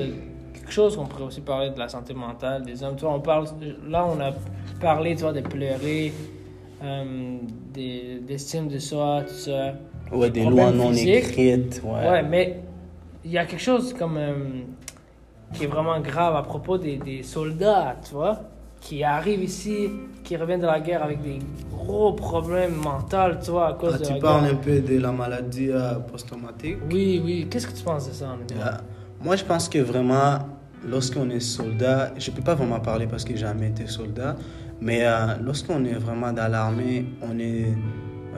quelque 0.64 0.72
chose 0.72 0.96
qu'on 0.96 1.04
pourrait 1.04 1.24
aussi 1.24 1.42
parler 1.42 1.70
de 1.70 1.78
la 1.78 1.88
santé 1.88 2.14
mentale 2.14 2.64
des 2.64 2.82
hommes. 2.82 2.96
Tu 2.96 3.04
vois, 3.04 3.12
on 3.14 3.20
parle, 3.20 3.46
là, 3.86 4.06
on 4.06 4.18
a 4.20 4.32
parlé, 4.80 5.14
tu 5.14 5.22
vois, 5.22 5.32
de 5.34 5.40
pleurer, 5.42 6.12
euh, 6.82 7.36
des- 7.72 8.20
d'estime 8.26 8.68
de 8.68 8.78
soi, 8.78 9.22
tout 9.26 9.34
ça. 9.34 9.74
Ouais, 10.10 10.30
des 10.30 10.44
lois 10.44 10.70
non 10.70 10.88
physiques. 10.90 11.08
écrites. 11.16 11.82
Ouais. 11.84 12.08
Ouais, 12.10 12.22
mais 12.22 12.60
il 13.24 13.30
y 13.30 13.38
a 13.38 13.44
quelque 13.44 13.60
chose 13.62 13.92
comme 13.94 14.16
euh, 14.16 14.34
qui 15.52 15.64
est 15.64 15.66
vraiment 15.68 16.00
grave 16.00 16.34
à 16.34 16.42
propos 16.42 16.78
des, 16.78 16.96
des 16.96 17.22
soldats, 17.22 17.96
tu 18.06 18.14
vois, 18.14 18.38
qui 18.80 19.02
arrivent 19.04 19.42
ici, 19.44 19.88
qui 20.24 20.36
reviennent 20.36 20.60
de 20.60 20.66
la 20.66 20.80
guerre 20.80 21.02
avec 21.02 21.20
des 21.22 21.38
gros 21.70 22.12
problèmes 22.14 22.74
mentaux, 22.76 23.34
tu 23.42 23.50
vois, 23.50 23.68
à 23.68 23.72
cause 23.74 23.94
Ah, 23.96 23.98
de 23.98 24.04
tu 24.04 24.12
la 24.14 24.18
parles 24.18 24.44
guerre. 24.44 24.52
un 24.52 24.56
peu 24.56 24.80
de 24.80 24.98
la 24.98 25.12
maladie 25.12 25.68
euh, 25.70 25.94
post-traumatique? 26.10 26.78
Oui, 26.90 27.20
oui. 27.24 27.46
Qu'est-ce 27.50 27.66
que 27.66 27.76
tu 27.76 27.82
penses 27.84 28.08
de 28.08 28.14
ça, 28.14 28.26
honnêtement? 28.32 28.62
Moi, 29.24 29.36
je 29.36 29.44
pense 29.44 29.70
que 29.70 29.78
vraiment, 29.78 30.40
lorsqu'on 30.86 31.30
est 31.30 31.40
soldat, 31.40 32.12
je 32.18 32.30
ne 32.30 32.36
peux 32.36 32.42
pas 32.42 32.54
vraiment 32.54 32.78
parler 32.78 33.06
parce 33.06 33.24
que 33.24 33.30
j'ai 33.30 33.38
jamais 33.38 33.68
été 33.68 33.86
soldat, 33.86 34.36
mais 34.82 34.98
euh, 35.00 35.36
lorsqu'on 35.42 35.82
est 35.86 35.94
vraiment 35.94 36.30
dans 36.30 36.46
l'armée, 36.46 37.06
on 37.22 37.38
est, 37.38 37.72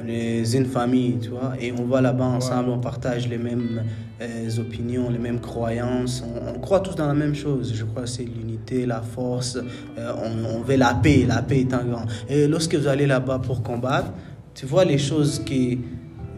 on 0.00 0.06
est 0.06 0.54
une 0.54 0.66
famille, 0.66 1.18
tu 1.18 1.30
vois, 1.30 1.54
et 1.60 1.72
on 1.72 1.86
va 1.86 2.00
là-bas 2.00 2.26
ensemble, 2.26 2.70
on 2.70 2.78
partage 2.78 3.26
les 3.28 3.36
mêmes 3.36 3.82
euh, 4.20 4.48
opinions, 4.60 5.10
les 5.10 5.18
mêmes 5.18 5.40
croyances, 5.40 6.22
on, 6.24 6.54
on 6.54 6.60
croit 6.60 6.78
tous 6.78 6.94
dans 6.94 7.08
la 7.08 7.14
même 7.14 7.34
chose. 7.34 7.72
Je 7.74 7.84
crois 7.84 8.02
que 8.02 8.08
c'est 8.08 8.22
l'unité, 8.22 8.86
la 8.86 9.02
force, 9.02 9.58
euh, 9.98 10.12
on, 10.22 10.58
on 10.58 10.60
veut 10.60 10.76
la 10.76 10.94
paix, 10.94 11.24
la 11.26 11.42
paix 11.42 11.62
est 11.62 11.74
un 11.74 11.82
grand. 11.82 12.04
Et 12.28 12.46
lorsque 12.46 12.76
vous 12.76 12.86
allez 12.86 13.08
là-bas 13.08 13.40
pour 13.40 13.64
combattre, 13.64 14.12
tu 14.54 14.66
vois 14.66 14.84
les 14.84 14.98
choses 14.98 15.42
qui 15.44 15.80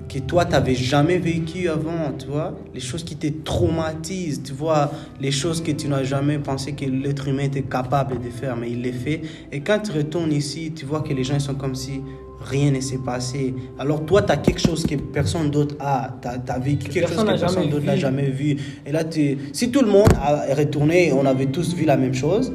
que 0.08 0.18
toi, 0.20 0.44
tu 0.44 0.52
n'avais 0.52 0.74
jamais 0.74 1.18
vécu 1.18 1.68
avant, 1.68 2.12
tu 2.18 2.26
vois. 2.26 2.54
Les 2.74 2.80
choses 2.80 3.04
qui 3.04 3.16
te 3.16 3.26
traumatisent, 3.44 4.42
tu 4.42 4.52
vois. 4.52 4.90
Les 5.20 5.30
choses 5.30 5.62
que 5.62 5.70
tu 5.70 5.88
n'as 5.88 6.04
jamais 6.04 6.38
pensé 6.38 6.72
que 6.72 6.84
l'être 6.84 7.28
humain 7.28 7.44
était 7.44 7.62
capable 7.62 8.20
de 8.20 8.30
faire, 8.30 8.56
mais 8.56 8.70
il 8.70 8.82
les 8.82 8.92
fait. 8.92 9.20
Et 9.52 9.60
quand 9.60 9.80
tu 9.80 9.92
retournes 9.92 10.32
ici, 10.32 10.72
tu 10.74 10.86
vois 10.86 11.02
que 11.02 11.12
les 11.12 11.24
gens 11.24 11.38
sont 11.38 11.54
comme 11.54 11.74
si 11.74 12.00
rien 12.40 12.70
ne 12.70 12.80
s'est 12.80 12.98
passé. 12.98 13.54
Alors 13.78 14.06
toi, 14.06 14.22
tu 14.22 14.32
as 14.32 14.36
quelque 14.36 14.60
chose 14.60 14.86
que 14.86 14.94
personne 14.94 15.50
d'autre 15.50 15.76
a. 15.80 16.16
Tu 16.22 16.28
as, 16.28 16.58
vécu 16.58 16.88
quelque 16.88 17.12
chose 17.12 17.24
que 17.24 17.38
personne 17.38 17.68
d'autre 17.68 17.84
n'a 17.84 17.96
jamais 17.96 18.30
vu. 18.30 18.56
Et 18.86 18.92
là, 18.92 19.04
tu... 19.04 19.36
si 19.52 19.70
tout 19.70 19.82
le 19.82 19.90
monde 19.90 20.12
a 20.20 20.54
retourné, 20.54 21.12
on 21.12 21.26
avait 21.26 21.46
tous 21.46 21.74
vu 21.74 21.84
la 21.84 21.96
même 21.96 22.14
chose, 22.14 22.52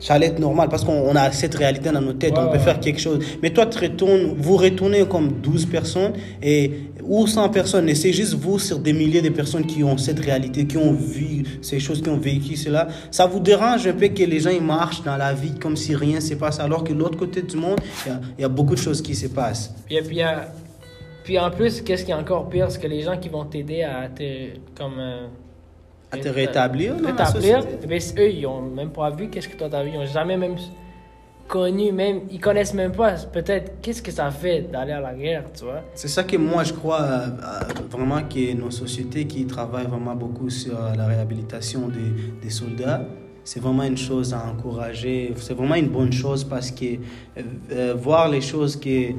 ça 0.00 0.14
allait 0.14 0.26
être 0.26 0.38
normal 0.38 0.68
parce 0.68 0.84
qu'on 0.84 1.14
a 1.16 1.32
cette 1.32 1.54
réalité 1.54 1.90
dans 1.90 2.00
nos 2.00 2.12
têtes, 2.12 2.34
on 2.36 2.48
peut 2.48 2.58
faire 2.58 2.80
quelque 2.80 3.00
chose. 3.00 3.24
Mais 3.42 3.50
toi, 3.50 3.66
tu 3.66 3.78
retournes, 3.78 4.34
vous 4.36 4.56
retournez 4.56 5.04
comme 5.06 5.32
12 5.42 5.66
personnes 5.66 6.12
et, 6.42 6.72
ou 7.02 7.26
100 7.26 7.48
personnes 7.48 7.88
et 7.88 7.94
c'est 7.94 8.12
juste 8.12 8.34
vous 8.34 8.58
sur 8.58 8.78
des 8.78 8.92
milliers 8.92 9.22
de 9.22 9.30
personnes 9.30 9.66
qui 9.66 9.82
ont 9.82 9.96
cette 9.96 10.20
réalité, 10.20 10.66
qui 10.66 10.76
ont 10.76 10.92
vu 10.92 11.42
ces 11.62 11.80
choses, 11.80 12.02
qui 12.02 12.08
ont 12.08 12.18
vécu 12.18 12.56
cela. 12.56 12.88
Ça 13.10 13.26
vous 13.26 13.40
dérange 13.40 13.86
un 13.86 13.92
peu 13.92 14.08
que 14.08 14.22
les 14.22 14.40
gens 14.40 14.50
ils 14.50 14.62
marchent 14.62 15.02
dans 15.02 15.16
la 15.16 15.32
vie 15.32 15.54
comme 15.58 15.76
si 15.76 15.94
rien 15.94 16.16
ne 16.16 16.20
se 16.20 16.34
passe 16.34 16.60
alors 16.60 16.84
que 16.84 16.92
de 16.92 16.98
l'autre 16.98 17.18
côté 17.18 17.42
du 17.42 17.56
monde, 17.56 17.80
il 18.06 18.42
y, 18.42 18.44
a 18.44 18.48
beaucoup 18.48 18.74
de 18.74 18.80
choses 18.80 19.02
qui 19.02 19.14
se 19.14 19.26
passent. 19.26 19.74
Puis, 19.86 20.00
puis, 20.02 20.20
puis 21.24 21.38
en 21.38 21.50
plus, 21.50 21.82
qu'est-ce 21.82 22.04
qui 22.04 22.10
est 22.10 22.14
encore 22.14 22.48
pire, 22.48 22.70
c'est 22.70 22.80
que 22.80 22.86
les 22.86 23.02
gens 23.02 23.16
qui 23.18 23.28
vont 23.28 23.44
t'aider 23.44 23.82
à 23.82 24.08
te, 24.08 24.50
comme... 24.76 24.98
Euh, 24.98 25.26
à 26.10 26.18
te 26.18 26.28
rétablir 26.28 26.96
dans 26.96 27.08
rétablir, 27.08 27.60
mais 27.88 27.98
eux, 28.18 28.30
ils 28.30 28.42
n'ont 28.42 28.62
même 28.62 28.90
pas 28.90 29.10
vu 29.10 29.28
qu'est-ce 29.28 29.48
que 29.48 29.56
toi 29.56 29.68
t'as 29.70 29.82
vu. 29.82 29.90
Ils 29.92 29.98
n'ont 29.98 30.06
jamais 30.06 30.36
même 30.36 30.56
connu, 31.46 31.92
même, 31.92 32.20
ils 32.30 32.40
connaissent 32.40 32.74
même 32.74 32.92
pas 32.92 33.14
peut-être 33.32 33.80
qu'est-ce 33.80 34.02
que 34.02 34.10
ça 34.12 34.30
fait 34.30 34.62
d'aller 34.70 34.92
à 34.92 35.00
la 35.00 35.14
guerre, 35.14 35.44
tu 35.56 35.64
vois. 35.64 35.82
C'est 35.94 36.08
ça 36.08 36.22
que 36.24 36.36
moi 36.36 36.62
je 36.64 36.72
crois 36.74 37.00
euh, 37.00 37.26
euh, 37.26 37.82
vraiment 37.90 38.22
que 38.22 38.52
nos 38.54 38.70
sociétés 38.70 39.26
qui 39.26 39.46
travaillent 39.46 39.86
vraiment 39.86 40.14
beaucoup 40.14 40.50
sur 40.50 40.78
la 40.96 41.06
réhabilitation 41.06 41.88
des, 41.88 42.42
des 42.42 42.50
soldats, 42.50 43.02
c'est 43.44 43.60
vraiment 43.60 43.84
une 43.84 43.96
chose 43.96 44.34
à 44.34 44.44
encourager. 44.44 45.32
C'est 45.36 45.54
vraiment 45.54 45.76
une 45.76 45.88
bonne 45.88 46.12
chose 46.12 46.44
parce 46.44 46.70
que 46.70 46.96
euh, 47.72 47.94
voir 47.96 48.28
les 48.28 48.42
choses 48.42 48.76
que 48.76 49.12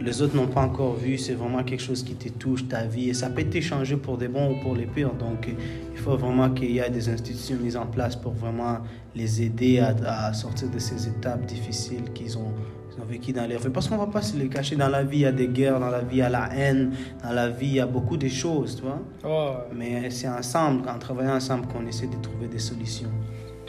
les 0.00 0.22
autres 0.22 0.34
n'ont 0.34 0.46
pas 0.46 0.62
encore 0.62 0.94
vu, 0.94 1.18
c'est 1.18 1.34
vraiment 1.34 1.62
quelque 1.62 1.82
chose 1.82 2.02
qui 2.02 2.14
te 2.14 2.28
touche, 2.28 2.66
ta 2.66 2.84
vie, 2.84 3.10
et 3.10 3.14
ça 3.14 3.28
peut 3.28 3.44
t'échanger 3.44 3.96
pour 3.96 4.16
des 4.16 4.28
bons 4.28 4.52
ou 4.52 4.62
pour 4.62 4.74
les 4.74 4.86
pires. 4.86 5.12
Donc, 5.12 5.48
il 5.48 5.98
faut 5.98 6.16
vraiment 6.16 6.50
qu'il 6.50 6.70
y 6.70 6.78
ait 6.78 6.90
des 6.90 7.08
institutions 7.08 7.56
mises 7.60 7.76
en 7.76 7.86
place 7.86 8.16
pour 8.16 8.32
vraiment 8.32 8.78
les 9.14 9.42
aider 9.42 9.78
à, 9.78 10.32
sortir 10.32 10.70
de 10.70 10.78
ces 10.78 11.08
étapes 11.08 11.44
difficiles 11.46 12.12
qu'ils 12.14 12.38
ont, 12.38 12.52
ont 13.00 13.04
vécues 13.06 13.32
dans 13.32 13.46
leur 13.46 13.60
vie. 13.60 13.68
Parce 13.68 13.88
qu'on 13.88 13.96
ne 13.96 14.00
va 14.00 14.06
pas 14.06 14.22
se 14.22 14.36
les 14.36 14.48
cacher. 14.48 14.76
Dans 14.76 14.88
la 14.88 15.02
vie, 15.02 15.18
il 15.18 15.22
y 15.22 15.26
a 15.26 15.32
des 15.32 15.48
guerres, 15.48 15.78
dans 15.78 15.90
la 15.90 16.00
vie, 16.00 16.16
il 16.16 16.18
y 16.18 16.22
a 16.22 16.30
la 16.30 16.48
haine, 16.54 16.92
dans 17.22 17.32
la 17.32 17.50
vie, 17.50 17.66
il 17.66 17.74
y 17.74 17.80
a 17.80 17.86
beaucoup 17.86 18.16
de 18.16 18.28
choses, 18.28 18.76
tu 18.76 18.82
vois. 18.82 19.68
Mais 19.74 20.08
c'est 20.10 20.28
ensemble, 20.28 20.88
en 20.88 20.98
travaillant 20.98 21.34
ensemble, 21.34 21.66
qu'on 21.66 21.86
essaie 21.86 22.06
de 22.06 22.16
trouver 22.22 22.48
des 22.48 22.58
solutions. 22.58 23.10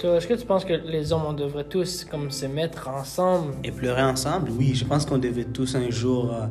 Est-ce 0.04 0.28
que 0.28 0.34
tu 0.34 0.46
penses 0.46 0.66
que 0.66 0.74
les 0.74 1.14
hommes, 1.14 1.26
on 1.28 1.34
devrait 1.34 1.64
tous 1.64 2.06
comme 2.06 2.32
se 2.32 2.46
mettre 2.46 2.90
ensemble? 2.90 3.54
Et 3.64 3.72
pleurer 3.72 4.02
ensemble? 4.02 4.50
Oui, 4.58 4.74
je 4.74 4.84
pense 4.84 5.06
qu'on 5.06 5.20
devait 5.20 5.44
tous 5.44 5.76
un 5.76 5.90
jour 5.92 6.34
euh, 6.34 6.48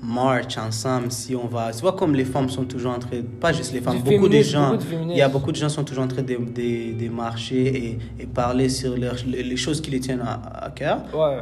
marcher 0.00 0.60
ensemble 0.60 1.10
si 1.10 1.34
on 1.34 1.46
va... 1.48 1.72
Tu 1.72 1.80
vois 1.80 1.94
comme 1.94 2.14
les 2.14 2.24
femmes 2.24 2.48
sont 2.48 2.64
toujours 2.64 2.92
en 2.92 2.98
train... 3.00 3.20
Pas 3.40 3.52
juste 3.52 3.72
les 3.72 3.80
femmes, 3.80 3.98
beaucoup 4.00 4.28
de 4.28 4.42
gens... 4.42 4.78
il 5.10 5.16
y 5.16 5.22
a 5.22 5.28
beaucoup 5.28 5.50
de 5.50 5.56
gens 5.56 5.68
sont 5.68 5.82
toujours 5.82 6.04
en 6.04 6.08
train 6.08 6.22
de, 6.22 6.36
de, 6.36 7.08
marcher 7.08 7.66
et, 7.66 7.98
et, 8.22 8.26
parler 8.26 8.68
sur 8.68 8.94
les 8.96 9.56
choses 9.56 9.80
qui 9.80 9.90
les 9.90 10.00
tiennent 10.00 10.24
à, 10.24 10.70
cœur. 10.70 10.98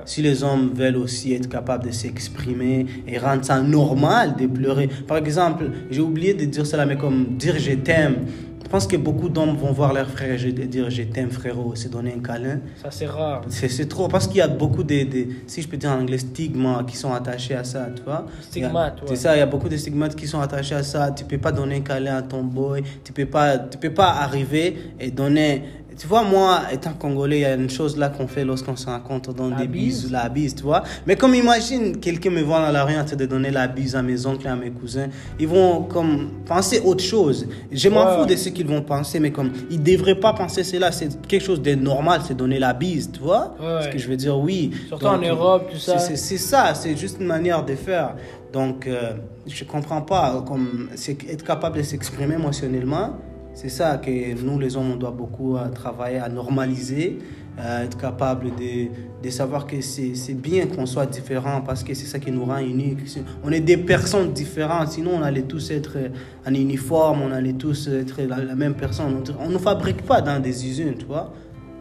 Si 0.06 0.22
les 0.22 0.42
hommes 0.42 0.70
veulent 0.74 0.96
aussi 0.96 1.34
être 1.34 1.48
capables 1.48 1.84
de 1.84 1.90
s'exprimer 1.90 2.86
et 3.06 3.18
rendre 3.18 3.44
ça 3.44 3.60
normal 3.60 4.36
de 4.36 4.46
pleurer. 4.46 4.88
Par 5.06 5.18
exemple, 5.18 5.70
j'ai 5.90 6.00
oublié 6.00 6.32
de 6.32 6.44
dire 6.46 6.66
cela, 6.66 6.86
mais 6.86 6.96
comme 6.96 7.36
dire 7.36 7.58
je 7.58 7.72
t'aime 7.72 8.26
je 8.64 8.68
pense 8.68 8.86
que 8.86 8.96
beaucoup 8.96 9.28
d'hommes 9.28 9.56
vont 9.56 9.72
voir 9.72 9.92
leur 9.92 10.08
frère 10.08 10.42
et 10.44 10.52
dire 10.52 10.88
je 10.90 11.02
t'aime 11.02 11.30
frérot, 11.30 11.74
se 11.74 11.88
donner 11.88 12.14
un 12.16 12.20
câlin. 12.20 12.60
Ça 12.82 12.90
c'est 12.90 13.06
rare. 13.06 13.42
C'est 13.48 13.88
trop 13.88 14.08
parce 14.08 14.26
qu'il 14.26 14.36
y 14.38 14.40
a 14.40 14.48
beaucoup 14.48 14.82
de, 14.82 15.04
de, 15.04 15.26
si 15.46 15.62
je 15.62 15.68
peux 15.68 15.76
dire 15.76 15.90
en 15.90 16.00
anglais, 16.00 16.18
stigmas 16.18 16.84
qui 16.84 16.96
sont 16.96 17.12
attachés 17.12 17.54
à 17.54 17.64
ça, 17.64 17.88
tu 17.94 18.02
vois. 18.02 18.26
Stigmates, 18.40 19.00
C'est 19.06 19.16
ça, 19.16 19.36
il 19.36 19.40
y 19.40 19.42
a 19.42 19.46
beaucoup 19.46 19.68
de 19.68 19.76
stigmates 19.76 20.14
qui 20.16 20.26
sont 20.26 20.40
attachés 20.40 20.74
à 20.74 20.82
ça. 20.82 21.10
Tu 21.10 21.24
peux 21.24 21.38
pas 21.38 21.52
donner 21.52 21.76
un 21.76 21.80
câlin 21.80 22.16
à 22.16 22.22
ton 22.22 22.42
boy, 22.42 22.82
tu 23.04 23.12
peux 23.12 23.26
pas, 23.26 23.58
tu 23.58 23.78
peux 23.78 23.92
pas 23.92 24.10
arriver 24.10 24.76
et 24.98 25.10
donner 25.10 25.64
tu 25.98 26.06
vois, 26.06 26.22
moi, 26.22 26.62
étant 26.72 26.92
congolais, 26.92 27.38
il 27.38 27.42
y 27.42 27.44
a 27.44 27.54
une 27.54 27.70
chose 27.70 27.96
là 27.96 28.08
qu'on 28.08 28.26
fait 28.26 28.44
lorsqu'on 28.44 28.76
se 28.76 28.86
rencontre 28.86 29.32
dans 29.32 29.50
des 29.50 29.66
bises, 29.66 30.10
la 30.10 30.28
bise, 30.28 30.54
tu 30.54 30.62
vois. 30.62 30.82
Mais 31.06 31.16
comme 31.16 31.34
imagine, 31.34 31.98
quelqu'un 31.98 32.30
me 32.30 32.42
voit 32.42 32.60
dans 32.60 32.72
la 32.72 32.84
rue 32.84 32.96
en 32.96 33.04
train 33.04 33.16
de 33.16 33.26
donner 33.26 33.50
la 33.50 33.68
bise 33.68 33.94
à 33.94 34.02
mes 34.02 34.26
oncles 34.26 34.46
et 34.46 34.50
à 34.50 34.56
mes 34.56 34.70
cousins, 34.70 35.08
ils 35.38 35.48
vont 35.48 35.82
comme 35.82 36.30
penser 36.46 36.80
autre 36.84 37.04
chose. 37.04 37.46
Je 37.70 37.88
m'en 37.88 38.06
fous 38.18 38.26
de 38.26 38.36
ce 38.36 38.48
qu'ils 38.48 38.66
vont 38.66 38.82
penser, 38.82 39.20
mais 39.20 39.30
comme 39.30 39.52
ils 39.70 39.82
devraient 39.82 40.18
pas 40.18 40.32
penser 40.32 40.64
cela, 40.64 40.92
c'est 40.92 41.20
quelque 41.26 41.44
chose 41.44 41.62
de 41.62 41.74
normal, 41.74 42.22
c'est 42.26 42.36
donner 42.36 42.58
la 42.58 42.72
bise, 42.72 43.10
tu 43.12 43.20
vois. 43.20 43.54
Ce 43.82 43.88
que 43.88 43.98
je 43.98 44.08
veux 44.08 44.16
dire, 44.16 44.38
oui. 44.38 44.70
Surtout 44.88 45.06
en 45.06 45.18
Europe, 45.18 45.70
tout 45.72 45.78
ça. 45.78 45.98
C'est 45.98 46.38
ça, 46.38 46.74
c'est 46.74 46.96
juste 46.96 47.18
une 47.20 47.26
manière 47.26 47.64
de 47.64 47.74
faire. 47.74 48.14
Donc, 48.52 48.86
euh, 48.86 49.14
je 49.46 49.64
comprends 49.64 50.02
pas, 50.02 50.44
comme 50.46 50.90
être 51.28 51.44
capable 51.44 51.78
de 51.78 51.82
s'exprimer 51.82 52.34
émotionnellement 52.34 53.16
c'est 53.54 53.68
ça 53.68 53.98
que 53.98 54.42
nous, 54.42 54.58
les 54.58 54.76
hommes, 54.76 54.92
on 54.92 54.96
doit 54.96 55.10
beaucoup 55.10 55.56
euh, 55.56 55.68
travailler 55.68 56.18
à 56.18 56.28
normaliser, 56.28 57.18
euh, 57.58 57.84
être 57.84 57.98
capable 57.98 58.46
de, 58.56 58.88
de 59.22 59.30
savoir 59.30 59.66
que 59.66 59.80
c'est 59.80 60.34
bien 60.34 60.66
qu'on 60.66 60.86
soit 60.86 61.06
différent 61.06 61.60
parce 61.60 61.84
que 61.84 61.92
c'est 61.92 62.06
ça 62.06 62.18
qui 62.18 62.30
nous 62.30 62.44
rend 62.44 62.58
uniques. 62.58 63.00
On 63.44 63.52
est 63.52 63.60
des 63.60 63.76
personnes 63.76 64.32
différentes, 64.32 64.88
sinon 64.88 65.12
on 65.16 65.22
allait 65.22 65.42
tous 65.42 65.70
être 65.70 65.98
en 66.46 66.54
uniforme, 66.54 67.22
on 67.22 67.30
allait 67.30 67.52
tous 67.52 67.88
être 67.88 68.22
la, 68.22 68.54
même 68.54 68.74
personne. 68.74 69.22
On 69.38 69.50
ne 69.50 69.58
fabrique 69.58 70.02
pas 70.02 70.22
dans 70.22 70.40
des 70.40 70.66
usines, 70.66 70.94
tu 70.98 71.04
vois. 71.04 71.32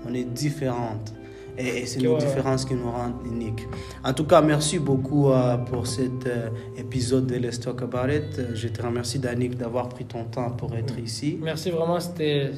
On 0.07 0.13
est 0.13 0.25
différentes. 0.25 1.13
Et, 1.61 1.85
c'est 1.85 2.01
nos 2.01 2.17
différences 2.17 2.65
qui 2.65 2.73
nous 2.73 2.91
rendent 2.91 3.25
uniques. 3.25 3.67
En 4.03 4.13
tout 4.13 4.25
cas, 4.25 4.41
merci 4.41 4.79
beaucoup 4.79 5.29
euh, 5.29 5.57
pour 5.57 5.85
cet 5.85 6.25
euh, 6.25 6.49
épisode 6.77 7.27
de 7.27 7.35
Let's 7.35 7.59
Talk 7.59 7.81
About 7.81 8.11
It. 8.11 8.55
Je 8.55 8.67
te 8.67 8.81
remercie, 8.81 9.19
Danick, 9.19 9.57
d'avoir 9.57 9.89
pris 9.89 10.05
ton 10.05 10.23
temps 10.25 10.51
pour 10.51 10.73
être 10.75 10.97
ici. 10.99 11.37
Merci 11.41 11.69
vraiment. 11.69 11.99
C'était 11.99 12.51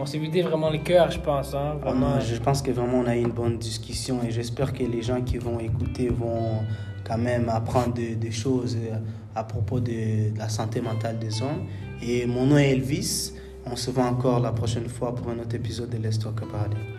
on 0.00 0.06
s'est 0.06 0.18
vidé 0.18 0.42
vraiment 0.42 0.70
le 0.70 0.78
cœur, 0.78 1.10
je 1.10 1.18
pense. 1.18 1.54
Hein, 1.54 1.76
vraiment. 1.82 2.20
je 2.20 2.36
pense 2.36 2.62
que 2.62 2.70
vraiment 2.70 2.98
on 2.98 3.06
a 3.06 3.16
eu 3.16 3.20
une 3.20 3.32
bonne 3.32 3.58
discussion 3.58 4.20
et 4.22 4.30
j'espère 4.30 4.72
que 4.72 4.84
les 4.84 5.02
gens 5.02 5.20
qui 5.22 5.38
vont 5.38 5.58
écouter 5.58 6.08
vont 6.08 6.60
quand 7.04 7.18
même 7.18 7.48
apprendre 7.48 7.94
des, 7.94 8.30
choses 8.30 8.76
euh, 8.76 8.96
à 9.34 9.42
propos 9.42 9.80
de, 9.80 10.30
de, 10.32 10.38
la 10.38 10.48
santé 10.48 10.80
mentale 10.80 11.18
des 11.18 11.42
hommes. 11.42 11.66
Et 12.02 12.26
mon 12.26 12.46
nom 12.46 12.58
est 12.58 12.70
Elvis. 12.70 13.32
On 13.66 13.76
se 13.76 13.90
voit 13.90 14.04
encore 14.04 14.40
la 14.40 14.52
prochaine 14.52 14.88
fois 14.88 15.14
pour 15.14 15.28
un 15.30 15.38
autre 15.40 15.54
épisode 15.54 15.90
de 15.90 15.98
Let's 15.98 16.18
Talk 16.18 16.42
About 16.42 16.72
It. 16.72 16.97